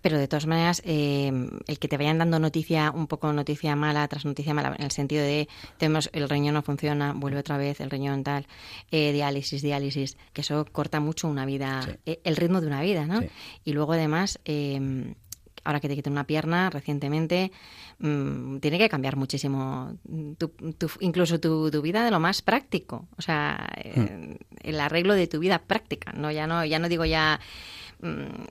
Pero 0.02 0.18
de 0.18 0.26
todas 0.28 0.46
maneras, 0.46 0.82
eh, 0.84 1.32
el 1.68 1.78
que 1.78 1.88
te 1.88 1.96
vayan 1.96 2.18
dando 2.18 2.38
noticia, 2.40 2.90
un 2.90 3.06
poco 3.06 3.32
noticia 3.32 3.76
mala 3.76 4.06
tras 4.08 4.24
noticia 4.24 4.52
mala, 4.52 4.74
en 4.76 4.84
el 4.84 4.90
sentido 4.90 5.22
de 5.22 5.48
tenemos 5.78 6.10
el 6.12 6.28
riñón 6.28 6.54
no 6.54 6.62
funciona, 6.62 7.12
vuelve 7.14 7.38
otra 7.38 7.56
vez, 7.56 7.80
el 7.80 7.88
riñón 7.88 8.24
tal, 8.24 8.46
eh, 8.90 9.12
diálisis, 9.12 9.62
diálisis, 9.62 10.16
que 10.32 10.40
eso 10.40 10.64
corta 10.72 10.98
mucho 11.00 11.28
una 11.28 11.46
vida, 11.46 11.82
Sí. 11.82 11.90
eh, 12.06 12.20
el 12.24 12.36
ritmo 12.36 12.60
de 12.60 12.66
una 12.66 12.82
vida, 12.82 13.06
¿no? 13.06 13.20
Sí. 13.20 13.28
Y 13.64 13.72
luego 13.72 13.92
además, 13.92 14.40
eh, 14.44 15.14
ahora 15.64 15.78
que 15.78 15.88
te 15.88 15.94
quiten 15.94 16.12
una 16.14 16.24
pierna 16.26 16.68
recientemente, 16.70 17.52
mm, 18.00 18.56
tiene 18.58 18.78
que 18.78 18.88
cambiar 18.88 19.14
muchísimo, 19.16 19.96
tu- 20.36 20.48
tu- 20.76 20.90
incluso 20.98 21.38
tu, 21.38 21.70
tu 21.70 21.80
vida 21.80 22.04
de 22.04 22.10
lo 22.10 22.18
más 22.18 22.42
práctico, 22.42 23.06
o 23.16 23.22
sea, 23.22 23.68
eh, 23.76 24.36
el 24.62 24.80
arreglo 24.80 25.14
de 25.14 25.28
tu 25.28 25.38
vida 25.38 25.60
práctica, 25.60 26.12
no 26.16 26.32
ya 26.32 26.48
no 26.48 26.64
ya 26.64 26.80
no 26.80 26.88
digo 26.88 27.04
ya 27.04 27.38
mm, 27.38 27.81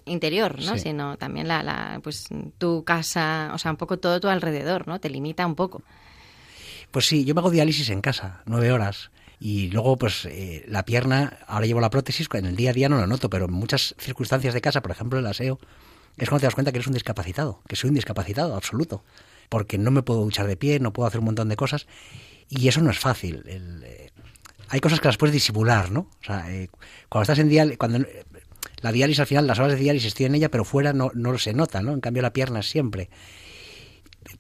interior, 0.06 0.60
¿no? 0.60 0.74
Sí. 0.74 0.84
Sino 0.84 1.18
también 1.18 1.48
la, 1.48 1.64
la, 1.64 2.00
pues 2.04 2.28
tu 2.58 2.84
casa, 2.84 3.52
o 3.54 3.58
sea, 3.58 3.72
un 3.72 3.78
poco 3.78 3.98
todo 4.00 4.20
tu 4.20 4.28
alrededor, 4.28 4.88
¿no? 4.88 5.00
Te 5.00 5.10
limita 5.10 5.46
un 5.46 5.56
poco. 5.56 5.84
Pues 6.92 7.06
sí, 7.06 7.26
yo 7.26 7.34
me 7.34 7.40
hago 7.40 7.52
diálisis 7.52 7.90
en 7.90 8.02
casa, 8.02 8.42
nueve 8.46 8.72
horas. 8.72 9.12
Y 9.40 9.70
luego, 9.70 9.98
pues, 9.98 10.26
eh, 10.26 10.64
la 10.68 10.86
pierna, 10.86 11.40
ahora 11.48 11.66
llevo 11.66 11.82
la 11.82 11.90
prótesis, 11.90 12.28
en 12.34 12.46
el 12.46 12.56
día 12.56 12.70
a 12.70 12.74
día 12.74 12.90
no 12.90 12.98
lo 12.98 13.08
noto, 13.08 13.30
pero 13.30 13.46
en 13.46 13.54
muchas 13.54 13.96
circunstancias 13.98 14.54
de 14.54 14.62
casa, 14.62 14.82
por 14.82 14.92
ejemplo, 14.92 15.18
el 15.18 15.26
aseo, 15.26 15.60
es 16.18 16.30
cuando 16.30 16.42
te 16.42 16.46
das 16.46 16.54
cuenta 16.54 16.72
que 16.72 16.78
eres 16.78 16.88
un 16.88 16.94
discapacitado, 16.94 17.62
que 17.68 17.76
soy 17.76 17.90
un 17.90 17.96
discapacitado 17.96 18.56
absoluto. 18.56 19.04
Porque 19.50 19.78
no 19.78 19.90
me 19.90 20.04
puedo 20.04 20.22
duchar 20.22 20.48
de 20.48 20.58
pie, 20.58 20.80
no 20.80 20.94
puedo 20.94 21.08
hacer 21.08 21.20
un 21.20 21.26
montón 21.26 21.50
de 21.50 21.56
cosas. 21.56 21.88
Y 22.50 22.68
eso 22.68 22.82
no 22.82 22.92
es 22.92 23.00
fácil. 23.00 23.44
El, 23.48 23.84
eh, 23.84 24.12
hay 24.70 24.80
cosas 24.80 25.00
que 25.00 25.08
las 25.08 25.18
puedes 25.18 25.34
disimular, 25.34 25.92
¿no? 25.92 26.02
O 26.02 26.24
sea, 26.24 26.52
eh, 26.52 26.70
cuando 27.10 27.24
estás 27.24 27.40
en 27.40 27.50
diálisis, 27.50 27.78
cuando 27.78 28.06
la 28.82 28.92
diálisis 28.92 29.20
al 29.20 29.28
final, 29.28 29.48
las 29.48 29.60
horas 29.60 29.74
de 29.74 29.78
diálisis 29.80 30.08
estoy 30.10 30.26
en 30.26 30.36
ella, 30.36 30.50
pero 30.50 30.66
fuera 30.66 30.94
no, 30.94 31.12
no 31.14 31.38
se 31.38 31.54
nota, 31.54 31.82
¿no? 31.82 31.92
En 31.94 32.02
cambio 32.02 32.22
la 32.22 32.34
pierna 32.34 32.62
siempre. 32.64 33.10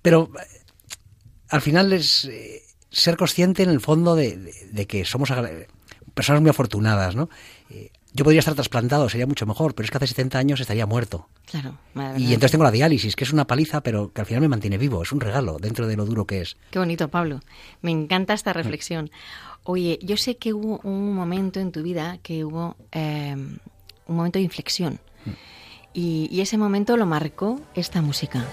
Pero 0.02 0.32
eh, 0.39 0.60
al 1.50 1.62
final 1.62 1.94
es 1.94 2.26
eh, 2.26 2.62
ser 2.89 3.18
consciente 3.18 3.64
en 3.64 3.70
el 3.70 3.82
fondo 3.82 4.16
de, 4.16 4.38
de- 4.38 4.54
de 4.72 4.88
que 4.88 5.06
somos 5.06 5.32
personas 6.14 6.42
muy 6.42 6.50
afortunadas, 6.50 7.16
¿no? 7.16 7.30
Eh, 7.70 7.92
yo 8.14 8.26
podría 8.26 8.39
estar 8.39 8.56
trasplantado, 8.56 9.08
sería 9.08 9.26
mucho 9.26 9.46
mejor, 9.46 9.74
pero 9.74 9.86
es 9.86 9.92
que 9.92 9.96
hace 9.98 10.08
70 10.08 10.38
años 10.38 10.60
estaría 10.60 10.86
muerto. 10.86 11.30
Claro, 11.46 11.78
madre 11.94 12.20
Y 12.20 12.26
entonces 12.34 12.52
tengo 12.52 12.66
la 12.66 12.72
diálisis, 12.72 13.16
que 13.16 13.24
es 13.24 13.32
una 13.32 13.48
paliza, 13.48 13.82
pero 13.84 14.12
que 14.12 14.20
al 14.20 14.28
final 14.28 14.42
me 14.42 14.50
mantiene 14.50 14.78
vivo. 14.78 15.02
Es 15.02 15.14
un 15.14 15.22
regalo 15.22 15.58
dentro 15.60 15.88
de 15.88 15.96
lo 15.96 16.06
duro 16.06 16.26
que 16.26 16.42
es. 16.42 16.58
Qué 16.72 16.80
bonito, 16.80 17.08
Pablo. 17.08 17.39
Me 17.82 17.92
encanta 17.92 18.34
esta 18.34 18.52
reflexión. 18.52 19.12
Oye, 19.64 19.98
yo 20.02 20.18
sé 20.18 20.36
que 20.36 20.52
hubo 20.54 20.80
un 20.84 21.14
momento 21.16 21.62
en 21.62 21.72
tu 21.72 21.84
vida 21.84 22.18
que 22.22 22.44
hubo 22.44 22.76
eh, 22.92 23.38
un 24.12 24.18
momento 24.18 24.39
de 24.39 24.43
inflexión. 24.43 24.99
Y, 25.93 26.30
y 26.32 26.41
ese 26.41 26.57
momento 26.57 26.95
lo 26.95 27.05
marcó 27.05 27.59
esta 27.74 28.01
música. 28.01 28.45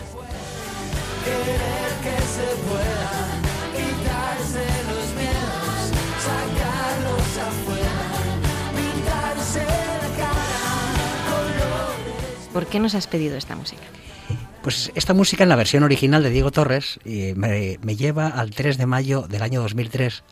¿Por 12.53 12.67
qué 12.67 12.81
nos 12.81 12.97
has 12.97 13.07
pedido 13.07 13.37
esta 13.37 13.55
música? 13.55 13.83
Pues 14.63 14.91
esta 14.97 15.15
música 15.15 15.45
en 15.45 15.49
la 15.49 15.55
versión 15.55 15.85
original 15.85 16.25
de 16.25 16.31
Diego 16.31 16.51
Torres 16.51 16.99
eh, 17.05 17.35
me, 17.37 17.79
me 17.83 17.95
lleva 17.95 18.27
al 18.27 18.51
3 18.51 18.77
de 18.79 18.87
mayo 18.87 19.29
del 19.29 19.43
año 19.43 19.63
2003, 19.63 20.25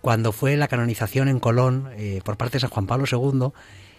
cuando 0.00 0.32
fue 0.32 0.56
la 0.56 0.66
canonización 0.66 1.28
en 1.28 1.38
Colón 1.38 1.88
eh, 1.96 2.20
por 2.24 2.36
parte 2.36 2.54
de 2.54 2.60
San 2.60 2.70
Juan 2.70 2.86
Pablo 2.86 3.06
II 3.10 3.52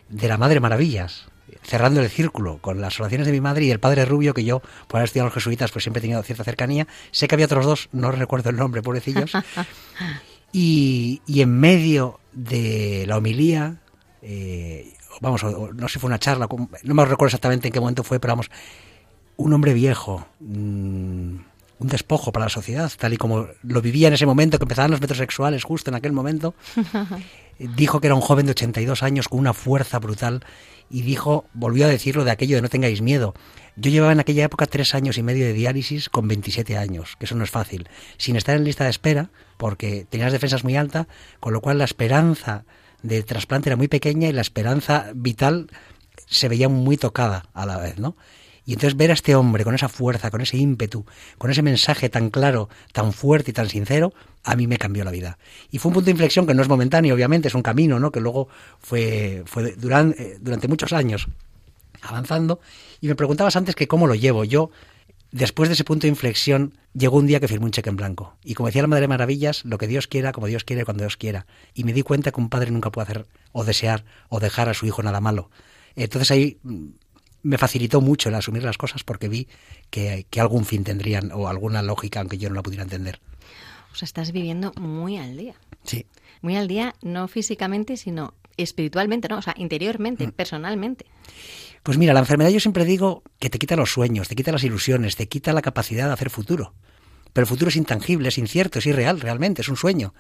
de 0.10 0.28
la 0.28 0.38
Madre 0.38 0.60
Maravillas, 0.60 1.26
cerrando 1.64 2.02
el 2.02 2.10
círculo 2.10 2.60
con 2.60 2.82
las 2.82 3.00
oraciones 3.00 3.28
de 3.28 3.34
mi 3.34 3.42
madre 3.42 3.66
y 3.66 3.72
el 3.72 3.80
Padre 3.80 4.06
Rubio, 4.06 4.34
que 4.34 4.44
yo, 4.44 4.62
por 4.88 4.98
haber 4.98 5.06
estudiado 5.06 5.26
a 5.26 5.30
los 5.30 5.34
jesuitas, 5.34 5.72
pues 5.72 5.84
siempre 5.84 6.00
he 6.00 6.02
tenido 6.02 6.24
cierta 6.24 6.44
cercanía. 6.44 6.88
Sé 7.12 7.28
que 7.28 7.36
había 7.36 7.46
otros 7.46 7.66
dos, 7.66 7.90
no 7.92 8.12
recuerdo 8.12 8.50
el 8.50 8.56
nombre, 8.58 8.82
pobrecillos. 8.82 9.32
Y, 10.54 11.22
y 11.28 11.42
en 11.42 11.60
medio 11.60 12.22
de 12.32 13.04
la 13.06 13.18
homilía, 13.18 13.82
eh, 14.22 14.94
vamos, 15.22 15.44
no 15.44 15.88
sé 15.88 15.94
si 15.94 16.00
fue 16.00 16.08
una 16.08 16.20
charla, 16.20 16.48
no 16.84 16.94
me 16.94 17.06
recuerdo 17.06 17.28
exactamente 17.28 17.68
en 17.68 17.74
qué 17.74 17.80
momento 17.82 18.04
fue, 18.04 18.20
pero 18.20 18.32
vamos, 18.32 18.50
un 19.36 19.54
hombre 19.54 19.74
viejo, 19.74 20.26
mm, 20.40 21.36
un 21.80 21.88
despojo 21.88 22.32
para 22.32 22.46
la 22.46 22.50
sociedad, 22.50 22.92
tal 22.98 23.14
y 23.14 23.18
como 23.18 23.48
lo 23.62 23.82
vivía 23.82 24.08
en 24.08 24.14
ese 24.14 24.26
momento, 24.26 24.58
que 24.58 24.64
empezaban 24.64 24.92
los 24.92 25.02
metrosexuales 25.02 25.64
justo 25.64 25.92
en 25.92 25.96
aquel 25.96 26.14
momento, 26.14 26.56
dijo 27.60 28.00
que 28.00 28.08
era 28.08 28.16
un 28.16 28.22
joven 28.22 28.46
de 28.46 28.52
82 28.52 29.04
años 29.04 29.28
con 29.28 29.40
una 29.40 29.54
fuerza 29.54 30.00
brutal 30.00 30.46
y 30.90 31.02
dijo, 31.02 31.46
volvió 31.54 31.86
a 31.86 31.90
decirlo 31.90 32.24
de 32.24 32.32
aquello 32.32 32.56
de 32.56 32.62
no 32.62 32.70
tengáis 32.70 33.02
miedo. 33.02 33.34
Yo 33.76 33.92
llevaba 33.92 34.14
en 34.14 34.20
aquella 34.20 34.46
época 34.46 34.66
tres 34.66 34.96
años 34.96 35.18
y 35.18 35.24
medio 35.24 35.46
de 35.46 35.54
diálisis 35.54 36.10
con 36.10 36.28
27 36.28 36.78
años, 36.78 37.16
que 37.20 37.26
eso 37.26 37.36
no 37.36 37.44
es 37.44 37.52
fácil, 37.52 37.90
sin 38.18 38.36
estar 38.36 38.56
en 38.56 38.64
lista 38.64 38.86
de 38.86 38.90
espera, 38.90 39.30
porque 39.58 40.06
tenía 40.10 40.26
las 40.26 40.34
defensas 40.34 40.64
muy 40.64 40.76
altas, 40.76 41.08
con 41.40 41.54
lo 41.54 41.62
cual 41.62 41.78
la 41.78 41.84
esperanza 41.84 42.66
de 43.04 43.22
trasplante 43.24 43.70
era 43.70 43.76
muy 43.76 43.88
pequeña 43.88 44.30
y 44.30 44.34
la 44.34 44.42
esperanza 44.42 45.12
vital 45.14 45.70
se 46.26 46.48
veía 46.48 46.70
muy 46.70 46.98
tocada 46.98 47.50
a 47.54 47.66
la 47.66 47.78
vez, 47.78 48.00
¿no? 48.00 48.16
Y 48.68 48.74
entonces 48.74 48.98
ver 48.98 49.12
a 49.12 49.14
este 49.14 49.34
hombre 49.34 49.64
con 49.64 49.74
esa 49.74 49.88
fuerza, 49.88 50.30
con 50.30 50.42
ese 50.42 50.58
ímpetu, 50.58 51.06
con 51.38 51.50
ese 51.50 51.62
mensaje 51.62 52.10
tan 52.10 52.30
claro, 52.30 52.68
tan 52.92 53.14
fuerte 53.14 53.52
y 53.52 53.54
tan 53.54 53.70
sincero, 53.70 54.14
a 54.44 54.58
mí 54.58 54.68
me 54.68 54.78
cambió 54.78 55.06
la 55.06 55.12
vida. 55.12 55.38
Y 55.72 55.78
fue 55.78 55.90
un 55.90 55.94
punto 55.94 56.08
de 56.08 56.12
inflexión 56.12 56.46
que 56.46 56.54
no 56.54 56.62
es 56.62 56.68
momentáneo, 56.68 57.16
obviamente, 57.16 57.48
es 57.48 57.56
un 57.56 57.62
camino, 57.62 57.98
¿no? 57.98 58.12
Que 58.12 58.20
luego 58.20 58.50
fue, 58.80 59.44
fue 59.46 59.72
durante, 59.78 60.38
durante 60.40 60.68
muchos 60.68 60.92
años 60.92 61.30
avanzando. 62.02 62.60
Y 63.00 63.08
me 63.08 63.16
preguntabas 63.16 63.56
antes 63.56 63.74
que 63.74 63.88
cómo 63.88 64.06
lo 64.06 64.16
llevo. 64.16 64.44
Yo, 64.44 64.70
después 65.32 65.70
de 65.70 65.74
ese 65.74 65.86
punto 65.86 66.02
de 66.02 66.10
inflexión, 66.10 66.78
llegó 66.94 67.16
un 67.16 67.28
día 67.28 67.40
que 67.40 67.48
firmé 67.48 67.68
un 67.68 67.72
cheque 67.72 67.90
en 67.90 67.96
blanco. 67.96 68.36
Y 68.44 68.54
como 68.54 68.68
decía 68.68 68.82
la 68.82 68.90
Madre 68.90 69.08
Maravillas, 69.08 69.64
lo 69.64 69.78
que 69.78 69.88
Dios 69.88 70.08
quiera, 70.08 70.34
como 70.34 70.48
Dios 70.48 70.66
quiere, 70.66 70.84
cuando 70.84 71.04
Dios 71.04 71.16
quiera. 71.16 71.46
Y 71.74 71.86
me 71.86 71.94
di 71.94 72.02
cuenta 72.02 72.34
que 72.34 72.42
un 72.42 72.50
padre 72.50 72.72
nunca 72.72 72.92
puede 72.92 73.06
hacer 73.06 73.28
o 73.54 73.64
desear 73.64 74.04
o 74.28 74.42
dejar 74.42 74.68
a 74.68 74.74
su 74.74 74.86
hijo 74.86 75.02
nada 75.04 75.22
malo. 75.22 75.50
Entonces 75.96 76.30
ahí 76.32 76.60
me 77.48 77.58
facilitó 77.58 78.02
mucho 78.02 78.28
el 78.28 78.36
asumir 78.36 78.64
las 78.64 78.78
cosas 78.78 79.06
porque 79.06 79.30
vi 79.30 79.48
que, 79.90 80.26
que 80.30 80.42
algún 80.42 80.66
fin 80.66 80.84
tendrían 80.84 81.32
o 81.32 81.48
alguna 81.48 81.82
lógica, 81.82 82.20
aunque 82.20 82.38
yo 82.38 82.50
no 82.50 82.56
la 82.56 82.62
pudiera 82.62 82.84
entender. 82.84 83.22
O 83.94 83.96
sea, 83.96 84.06
estás 84.06 84.34
viviendo 84.34 84.74
muy 84.74 85.18
al 85.18 85.38
día. 85.38 85.56
Sí. 85.84 86.06
Muy 86.42 86.58
al 86.58 86.68
día, 86.68 86.94
no 87.02 87.30
físicamente, 87.30 87.96
sino 87.96 88.34
espiritualmente, 88.58 89.30
¿no? 89.30 89.38
O 89.38 89.42
sea, 89.42 89.54
interiormente, 89.58 90.30
personalmente. 90.30 91.06
Pues 91.84 91.98
mira, 91.98 92.14
la 92.14 92.20
enfermedad 92.20 92.50
yo 92.50 92.60
siempre 92.60 92.84
digo 92.84 93.24
que 93.40 93.50
te 93.50 93.60
quita 93.60 93.78
los 93.78 93.92
sueños, 93.92 94.28
te 94.28 94.36
quita 94.36 94.52
las 94.52 94.66
ilusiones, 94.66 95.16
te 95.16 95.30
quita 95.30 95.54
la 95.54 95.62
capacidad 95.62 96.08
de 96.08 96.14
hacer 96.14 96.30
futuro. 96.30 96.74
Pero 97.32 97.44
el 97.44 97.48
futuro 97.48 97.70
es 97.70 97.78
intangible, 97.78 98.28
es 98.28 98.38
incierto, 98.38 98.80
es 98.80 98.86
irreal, 98.88 99.22
realmente, 99.22 99.62
es 99.62 99.70
un 99.70 99.78
sueño. 99.78 100.14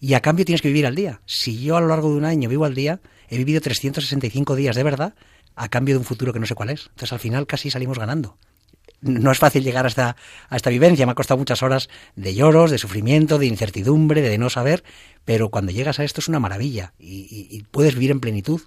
Y 0.00 0.14
a 0.14 0.20
cambio 0.20 0.46
tienes 0.46 0.62
que 0.62 0.68
vivir 0.68 0.86
al 0.86 0.94
día. 0.94 1.20
Si 1.26 1.62
yo 1.62 1.76
a 1.76 1.82
lo 1.82 1.88
largo 1.88 2.08
de 2.08 2.16
un 2.16 2.24
año 2.24 2.48
vivo 2.48 2.64
al 2.64 2.74
día, 2.74 3.00
he 3.28 3.36
vivido 3.36 3.60
365 3.60 4.56
días 4.56 4.74
de 4.74 4.82
verdad 4.82 5.14
a 5.56 5.68
cambio 5.68 5.94
de 5.94 5.98
un 5.98 6.04
futuro 6.04 6.32
que 6.32 6.40
no 6.40 6.46
sé 6.46 6.54
cuál 6.54 6.70
es. 6.70 6.86
Entonces 6.88 7.12
al 7.12 7.18
final 7.18 7.46
casi 7.46 7.70
salimos 7.70 7.98
ganando. 7.98 8.36
No 9.00 9.32
es 9.32 9.38
fácil 9.38 9.64
llegar 9.64 9.84
a 9.84 9.88
esta, 9.88 10.16
a 10.48 10.56
esta 10.56 10.70
vivencia, 10.70 11.06
me 11.06 11.12
ha 11.12 11.16
costado 11.16 11.38
muchas 11.38 11.62
horas 11.62 11.88
de 12.14 12.34
lloros, 12.34 12.70
de 12.70 12.78
sufrimiento, 12.78 13.38
de 13.38 13.46
incertidumbre, 13.46 14.22
de 14.22 14.38
no 14.38 14.48
saber, 14.48 14.84
pero 15.24 15.48
cuando 15.50 15.72
llegas 15.72 15.98
a 15.98 16.04
esto 16.04 16.20
es 16.20 16.28
una 16.28 16.38
maravilla 16.38 16.94
y 16.98 17.64
puedes 17.72 17.94
vivir 17.94 18.12
en 18.12 18.20
plenitud 18.20 18.60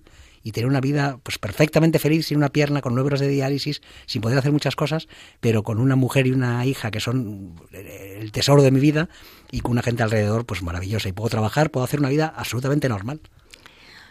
y 0.45 0.51
tener 0.51 0.67
una 0.67 0.79
vida 0.79 1.17
pues 1.23 1.39
perfectamente 1.39 1.97
feliz 1.97 2.27
sin 2.27 2.37
una 2.37 2.49
pierna, 2.49 2.81
con 2.81 2.93
nueve 2.93 3.07
horas 3.07 3.19
de 3.19 3.27
diálisis, 3.27 3.81
sin 4.05 4.21
poder 4.21 4.37
hacer 4.37 4.51
muchas 4.51 4.75
cosas, 4.75 5.07
pero 5.39 5.63
con 5.63 5.79
una 5.79 5.95
mujer 5.95 6.27
y 6.27 6.33
una 6.33 6.63
hija 6.67 6.91
que 6.91 6.99
son 6.99 7.55
eh, 7.71 8.19
el 8.21 8.31
tesoro 8.31 8.61
de 8.61 8.69
mi 8.69 8.79
vida 8.79 9.09
y 9.49 9.61
con 9.61 9.71
una 9.71 9.81
gente 9.81 10.03
alrededor 10.03 10.45
pues 10.45 10.61
maravillosa 10.61 11.09
y 11.09 11.13
puedo 11.13 11.29
trabajar, 11.29 11.71
puedo 11.71 11.83
hacer 11.83 11.99
una 11.99 12.09
vida 12.09 12.31
absolutamente 12.37 12.87
normal. 12.87 13.21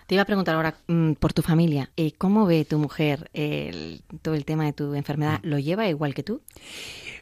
Te 0.07 0.15
iba 0.15 0.23
a 0.23 0.27
preguntar 0.27 0.55
ahora 0.55 0.75
mm, 0.87 1.13
por 1.15 1.33
tu 1.33 1.41
familia. 1.43 1.91
Eh, 1.97 2.13
¿Cómo 2.19 2.45
ve 2.47 2.65
tu 2.65 2.79
mujer 2.79 3.31
el- 3.33 4.03
todo 4.23 4.35
el 4.35 4.45
tema 4.45 4.65
de 4.67 4.73
tu 4.75 4.95
enfermedad? 4.95 5.41
¿Lo 5.43 5.59
lleva 5.59 5.89
igual 5.89 6.15
que 6.15 6.23
tú? 6.23 6.43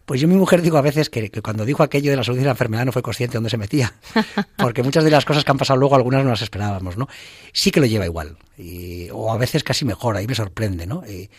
Pues 0.04 0.20
yo 0.20 0.26
mi 0.26 0.34
mujer 0.34 0.62
digo 0.62 0.78
a 0.78 0.82
veces 0.82 1.08
que, 1.08 1.30
que 1.30 1.42
cuando 1.42 1.64
dijo 1.64 1.84
aquello 1.84 2.10
de 2.10 2.16
la 2.16 2.24
salud 2.24 2.40
y 2.40 2.44
la 2.44 2.50
enfermedad 2.50 2.84
no 2.84 2.90
fue 2.90 3.02
consciente 3.02 3.34
de 3.34 3.36
dónde 3.36 3.50
se 3.50 3.56
metía, 3.56 3.94
porque 4.58 4.82
muchas 4.82 5.04
de 5.04 5.10
las 5.10 5.24
cosas 5.24 5.44
que 5.44 5.50
han 5.52 5.58
pasado 5.58 5.78
luego 5.78 5.94
algunas 5.94 6.24
no 6.24 6.30
las 6.30 6.42
esperábamos, 6.42 6.96
¿no? 6.96 7.06
Sí 7.52 7.70
que 7.70 7.78
lo 7.78 7.86
lleva 7.86 8.04
igual, 8.04 8.36
y- 8.58 9.08
o 9.12 9.30
a 9.32 9.38
veces 9.38 9.62
casi 9.62 9.84
mejor, 9.84 10.16
ahí 10.16 10.26
me 10.26 10.34
sorprende, 10.34 10.86
¿no? 10.88 11.04
Eh, 11.06 11.30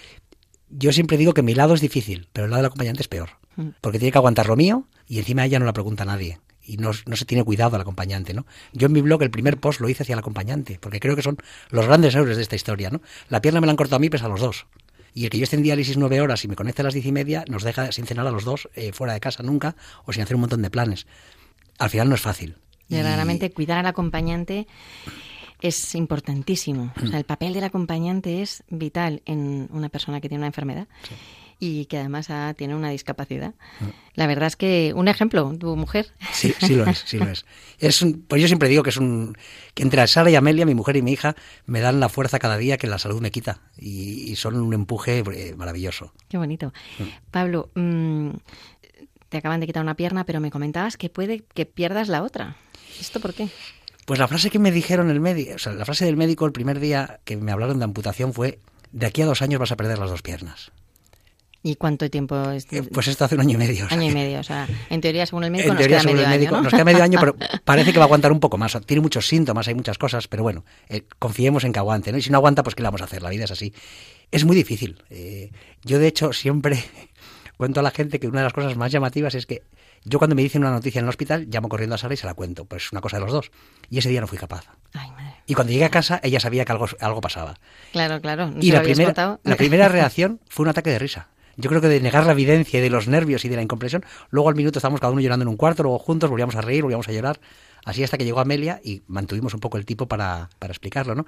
yo 0.70 0.94
siempre 0.94 1.18
digo 1.18 1.34
que 1.34 1.42
mi 1.44 1.56
lado 1.56 1.74
es 1.74 1.82
difícil, 1.82 2.30
pero 2.32 2.46
el 2.46 2.52
lado 2.52 2.62
del 2.62 2.68
acompañante 2.68 3.02
es 3.02 3.10
peor, 3.10 3.32
Mm. 3.58 3.68
porque 3.82 4.00
tiene 4.00 4.14
que 4.14 4.18
aguantar 4.18 4.48
lo 4.48 4.56
mío 4.56 4.88
y 5.08 5.20
encima 5.20 5.44
ella 5.46 5.60
no 5.60 5.66
la 5.66 5.74
pregunta 5.74 6.04
a 6.04 6.06
nadie. 6.06 6.40
Y 6.66 6.78
no, 6.78 6.92
no 7.06 7.16
se 7.16 7.26
tiene 7.26 7.44
cuidado 7.44 7.76
al 7.76 7.82
acompañante, 7.82 8.34
¿no? 8.34 8.46
Yo 8.72 8.88
en 8.88 8.94
mi 8.94 9.02
blog 9.02 9.22
el 9.24 9.30
primer 9.32 9.58
post 9.60 9.82
lo 9.82 9.90
hice 9.90 10.04
hacia 10.04 10.14
el 10.14 10.20
acompañante, 10.20 10.78
porque 10.80 11.00
creo 11.00 11.16
que 11.16 11.22
son 11.22 11.38
los 11.70 11.86
grandes 11.86 12.16
héroes 12.16 12.38
de 12.38 12.44
esta 12.44 12.56
historia, 12.56 12.90
¿no? 12.90 13.02
La 13.30 13.42
pierna 13.42 13.60
me 13.60 13.68
la 13.68 13.72
han 13.72 13.78
cortado 13.78 13.98
a 13.98 14.00
mí, 14.00 14.10
pese 14.10 14.26
a 14.26 14.30
los 14.30 14.40
dos. 14.40 14.66
Y 15.14 15.26
el 15.26 15.30
que 15.30 15.38
yo 15.38 15.44
esté 15.44 15.58
en 15.58 15.64
diálisis 15.64 15.98
nueve 15.98 16.22
horas 16.22 16.44
y 16.44 16.48
me 16.48 16.56
conecte 16.56 16.82
a 16.82 16.86
las 16.86 16.94
diez 16.94 17.06
y 17.06 17.12
media, 17.12 17.44
nos 17.48 17.64
deja 17.64 17.92
sin 17.92 18.06
cenar 18.08 18.26
a 18.28 18.32
los 18.32 18.46
dos 18.46 18.70
eh, 18.76 18.94
fuera 18.94 19.14
de 19.14 19.20
casa 19.20 19.44
nunca 19.44 19.76
o 20.06 20.14
sin 20.14 20.24
hacer 20.24 20.36
un 20.36 20.42
montón 20.42 20.62
de 20.62 20.70
planes. 20.72 21.06
Al 21.80 21.90
final 21.90 22.10
no 22.10 22.16
es 22.16 22.22
fácil. 22.22 22.56
Y- 22.90 22.96
Verdaderamente 22.96 23.52
cuidar 23.52 23.78
al 23.80 23.86
acompañante 23.86 24.66
es 25.62 25.96
importantísimo. 25.96 26.94
O 27.04 27.08
sea, 27.08 27.18
el 27.20 27.26
papel 27.26 27.54
del 27.54 27.64
acompañante 27.64 28.42
es 28.42 28.64
vital 28.70 29.22
en 29.26 29.68
una 29.72 29.90
persona 29.90 30.20
que 30.20 30.30
tiene 30.30 30.40
una 30.42 30.48
enfermedad 30.48 30.88
y 31.66 31.86
que 31.86 31.98
además 31.98 32.30
ah, 32.30 32.54
tiene 32.58 32.76
una 32.76 32.90
discapacidad. 32.90 33.54
La 34.16 34.28
verdad 34.28 34.48
es 34.48 34.56
que 34.56 34.92
un 34.96 35.08
ejemplo, 35.08 35.56
tu 35.58 35.76
mujer. 35.76 36.08
Mm. 36.20 36.26
Sí, 36.34 36.54
sí 36.60 36.76
lo 36.76 36.86
es, 36.86 37.04
sí 37.06 37.18
lo 37.18 37.28
es. 37.30 37.46
es 37.80 38.02
un- 38.02 38.22
pues 38.28 38.42
yo 38.42 38.48
siempre 38.48 38.68
digo 38.70 38.84
que 38.84 38.90
es 38.90 38.98
un 38.98 39.36
que 39.74 39.84
entre 39.84 40.06
Sara 40.08 40.30
y 40.30 40.36
Amelia, 40.36 40.66
mi 40.66 40.76
mujer 40.76 40.98
y 40.98 41.02
mi 41.02 41.14
hija, 41.14 41.36
me 41.66 41.80
dan 41.80 42.00
la 42.00 42.10
fuerza 42.10 42.38
cada 42.40 42.58
día 42.58 42.78
que 42.78 42.88
la 42.88 42.98
salud 43.00 43.22
me 43.22 43.32
quita 43.32 43.62
y, 43.78 44.30
y 44.32 44.36
son 44.36 44.56
un 44.56 44.74
empuje 44.74 45.20
eh, 45.20 45.56
maravilloso. 45.56 46.12
Qué 46.30 46.38
bonito. 46.38 46.74
Pablo, 47.32 47.70
mm, 47.76 48.30
te 49.30 49.38
acaban 49.38 49.60
de 49.60 49.66
quitar 49.68 49.82
una 49.84 49.96
pierna, 49.96 50.26
pero 50.26 50.40
me 50.40 50.52
comentabas 50.52 50.98
que 50.98 51.10
puede 51.10 51.44
que 51.54 51.66
pierdas 51.66 52.08
la 52.10 52.24
otra. 52.24 52.58
¿Esto 53.00 53.20
por 53.20 53.34
qué? 53.34 53.48
Pues 54.06 54.20
la 54.20 54.28
frase 54.28 54.50
que 54.50 54.60
me 54.60 54.72
dijeron 54.72 55.10
el 55.10 55.22
médico, 55.22 55.54
o 55.56 55.60
sea, 55.60 55.72
la 55.74 55.86
frase 55.86 56.04
del 56.06 56.18
médico 56.18 56.46
el 56.46 56.52
primer 56.52 56.80
día 56.80 57.22
que 57.24 57.38
me 57.38 57.52
hablaron 57.54 57.80
de 57.80 57.86
amputación 57.86 58.34
fue 58.34 58.60
de 58.92 59.06
aquí 59.08 59.22
a 59.22 59.26
dos 59.26 59.42
años 59.42 59.60
vas 59.60 59.72
a 59.72 59.78
perder 59.78 59.98
las 59.98 60.10
dos 60.10 60.22
piernas. 60.22 60.72
¿Y 61.66 61.76
cuánto 61.76 62.10
tiempo? 62.10 62.52
Es... 62.52 62.68
Pues 62.92 63.08
esto 63.08 63.24
hace 63.24 63.36
un 63.36 63.42
año 63.42 63.54
y 63.54 63.58
medio. 63.58 63.86
o 63.86 63.88
sea 63.88 63.98
Año 63.98 64.12
y 64.12 64.14
medio, 64.14 64.42
o 64.42 64.44
sea, 64.44 64.68
en 64.90 65.00
teoría 65.00 65.26
según 65.26 65.46
el 65.46 65.52
médico 65.52 65.70
en 65.70 65.76
nos 65.76 65.78
teoría, 65.78 65.96
queda 65.96 66.02
según 66.02 66.16
medio 66.18 66.26
el 66.26 66.38
médico, 66.38 66.56
año, 66.56 66.58
¿no? 66.58 66.64
nos 66.64 66.74
queda 66.74 66.84
medio 66.84 67.04
año, 67.04 67.20
pero 67.22 67.36
parece 67.64 67.94
que 67.94 68.00
va 68.00 68.04
a 68.04 68.08
aguantar 68.08 68.34
un 68.34 68.42
poco 68.42 68.58
más. 68.58 68.78
Tiene 68.86 69.00
muchos 69.00 69.26
síntomas, 69.26 69.70
hay 69.70 69.74
muchas 69.74 69.98
cosas, 69.98 70.28
pero 70.28 70.44
bueno, 70.44 70.66
eh, 70.90 71.06
confiemos 71.20 71.64
en 71.64 71.72
que 71.72 71.80
aguante, 71.80 72.12
¿no? 72.12 72.18
Y 72.18 72.22
si 72.22 72.32
no 72.32 72.38
aguanta, 72.38 72.64
pues 72.64 72.76
¿qué 72.76 72.84
le 72.84 72.88
vamos 72.88 73.02
a 73.02 73.06
hacer? 73.06 73.22
La 73.22 73.30
vida 73.30 73.46
es 73.46 73.52
así. 73.52 73.74
Es 74.30 74.44
muy 74.44 74.58
difícil. 74.58 75.02
Eh, 75.10 75.52
yo, 75.84 76.00
de 76.00 76.08
hecho, 76.08 76.34
siempre 76.34 76.84
cuento 77.58 77.80
a 77.80 77.84
la 77.84 77.92
gente 77.92 78.20
que 78.20 78.28
una 78.28 78.42
de 78.42 78.46
las 78.46 78.54
cosas 78.54 78.76
más 78.76 78.92
llamativas 78.92 79.34
es 79.34 79.46
que 79.46 79.64
yo 80.04 80.20
cuando 80.20 80.36
me 80.36 80.42
dicen 80.42 80.62
una 80.64 80.72
noticia 80.72 81.00
en 81.00 81.06
el 81.06 81.10
hospital, 81.10 81.48
llamo 81.50 81.70
corriendo 81.70 81.96
a 81.96 81.98
Sara 81.98 82.14
y 82.14 82.18
se 82.18 82.26
la 82.26 82.34
cuento. 82.34 82.66
Pues 82.66 82.84
es 82.84 82.92
una 82.92 83.00
cosa 83.00 83.18
de 83.18 83.24
los 83.24 83.32
dos. 83.32 83.52
Y 83.90 84.00
ese 84.00 84.10
día 84.10 84.20
no 84.20 84.28
fui 84.28 84.38
capaz. 84.38 84.66
Y 85.46 85.54
cuando 85.54 85.72
llegué 85.72 85.86
a 85.86 85.90
casa, 85.90 86.20
ella 86.24 86.42
sabía 86.42 86.66
que 86.66 86.74
algo, 86.74 86.88
algo 87.00 87.22
pasaba. 87.22 87.56
Claro, 87.94 88.20
claro. 88.20 88.52
¿no 88.52 88.58
Y 88.62 88.72
la 88.72 88.82
primera, 88.82 89.40
la 89.42 89.56
primera 89.56 89.88
reacción 89.88 90.42
fue 90.50 90.64
un 90.64 90.70
ataque 90.70 90.90
de 90.90 91.00
risa. 91.00 91.30
Yo 91.56 91.70
creo 91.70 91.82
que 91.82 91.88
de 91.88 92.00
negar 92.00 92.26
la 92.26 92.32
evidencia 92.32 92.80
y 92.80 92.82
de 92.82 92.90
los 92.90 93.08
nervios 93.08 93.46
y 93.46 93.50
de 93.50 93.56
la 93.56 93.62
incomprensión, 93.62 94.04
luego 94.30 94.50
al 94.50 94.56
minuto 94.56 94.80
estábamos 94.80 95.00
cada 95.00 95.14
uno 95.14 95.22
llorando 95.22 95.44
en 95.44 95.50
un 95.50 95.58
cuarto, 95.58 95.84
luego 95.84 96.00
juntos 96.00 96.30
volvíamos 96.30 96.56
a 96.56 96.62
reír, 96.62 96.84
volvíamos 96.84 97.08
a 97.08 97.12
llorar. 97.12 97.40
Así 97.86 98.04
hasta 98.04 98.18
que 98.18 98.24
llegó 98.24 98.40
Amelia 98.40 98.80
y 98.84 99.04
mantuvimos 99.08 99.54
un 99.54 99.60
poco 99.60 99.78
el 99.78 99.86
tipo 99.86 100.08
para, 100.08 100.50
para 100.58 100.72
explicarlo, 100.72 101.16
¿no? 101.16 101.26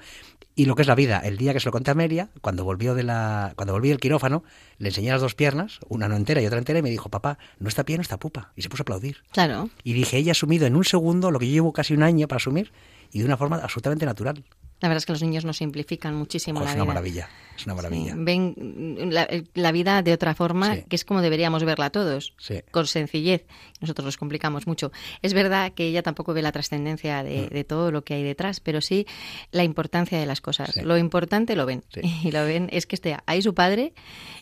Y 0.56 0.66
lo 0.66 0.76
que 0.76 0.84
es 0.84 0.88
la 0.88 0.96
vida, 0.96 1.20
el 1.20 1.38
día 1.38 1.54
que 1.54 1.60
se 1.60 1.66
lo 1.66 1.74
conté 1.74 1.92
a 1.92 1.94
Amelia, 1.94 2.30
cuando 2.42 2.64
volvió 2.64 2.96
de 2.96 3.04
la, 3.04 3.54
cuando 3.58 3.74
volví 3.74 3.90
del 3.90 4.00
quirófano, 4.00 4.44
le 4.78 4.88
enseñé 4.88 5.12
las 5.12 5.20
dos 5.20 5.36
piernas, 5.36 5.80
una 5.90 6.08
no 6.08 6.16
entera 6.16 6.42
y 6.42 6.48
otra 6.48 6.58
entera, 6.58 6.80
y 6.80 6.82
me 6.82 6.90
dijo, 6.90 7.10
papá, 7.10 7.38
no 7.60 7.68
está 7.68 7.84
pie, 7.84 7.98
no 7.98 8.02
está 8.02 8.18
pupa. 8.18 8.54
Y 8.56 8.62
se 8.62 8.70
puso 8.70 8.82
a 8.82 8.84
aplaudir. 8.84 9.18
Claro. 9.32 9.70
Y 9.84 9.94
dije, 9.94 10.18
ella 10.18 10.32
ha 10.32 10.34
asumido 10.34 10.66
en 10.66 10.78
un 10.78 10.86
segundo 10.86 11.30
lo 11.30 11.40
que 11.40 11.48
yo 11.48 11.54
llevo 11.54 11.74
casi 11.74 11.94
un 11.94 12.04
año 12.04 12.28
para 12.30 12.38
asumir 12.38 12.72
y 13.12 13.20
de 13.20 13.26
una 13.26 13.36
forma 13.36 13.58
absolutamente 13.58 14.06
natural. 14.06 14.44
La 14.82 14.90
verdad 14.90 14.98
es 14.98 15.06
que 15.06 15.14
los 15.14 15.22
niños 15.22 15.46
nos 15.46 15.58
simplifican 15.58 16.16
muchísimo 16.16 16.60
Oh, 16.60 16.64
la 16.64 16.70
es 16.72 16.76
una 16.76 16.84
vida. 16.84 16.94
maravilla, 16.94 17.30
es 17.58 17.66
una 17.66 17.76
maravilla. 17.76 18.14
Sí, 18.14 18.20
ven 18.24 18.54
mm, 18.58 19.10
la, 19.12 19.28
la 19.54 19.72
vida 19.72 20.02
de 20.02 20.12
otra 20.14 20.36
forma, 20.36 20.76
Sí. 20.76 20.84
que 20.90 20.96
es 20.98 21.06
como 21.06 21.22
deberíamos 21.22 21.64
verla 21.64 21.90
todos, 21.90 22.34
Sí. 22.38 22.62
con 22.72 22.86
sencillez. 22.86 23.46
Nosotros 23.80 24.06
los 24.06 24.18
complicamos 24.18 24.68
mucho. 24.68 24.92
Es 25.22 25.34
verdad 25.34 25.72
que 25.74 25.86
ella 25.88 26.04
tampoco 26.04 26.34
ve 26.34 26.42
la 26.42 26.52
trascendencia 26.52 27.24
de, 27.24 27.48
de 27.48 27.64
todo 27.64 27.92
lo 27.92 28.04
que 28.04 28.16
hay 28.16 28.24
detrás, 28.24 28.60
pero 28.60 28.82
sí 28.82 29.08
la 29.52 29.64
importancia 29.64 30.20
de 30.20 30.26
las 30.26 30.42
cosas. 30.42 30.76
Lo 30.84 30.98
importante 30.98 31.56
lo 31.56 31.66
ven. 31.66 31.84
Y 32.24 32.32
lo 32.32 32.44
ven 32.44 32.68
es 32.72 32.86
que 32.86 32.96
esté 32.96 33.18
ahí 33.26 33.42
su 33.42 33.54
padre 33.54 33.94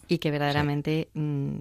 y 0.08 0.18
que 0.18 0.32
verdaderamente 0.32 1.10
mm, 1.14 1.58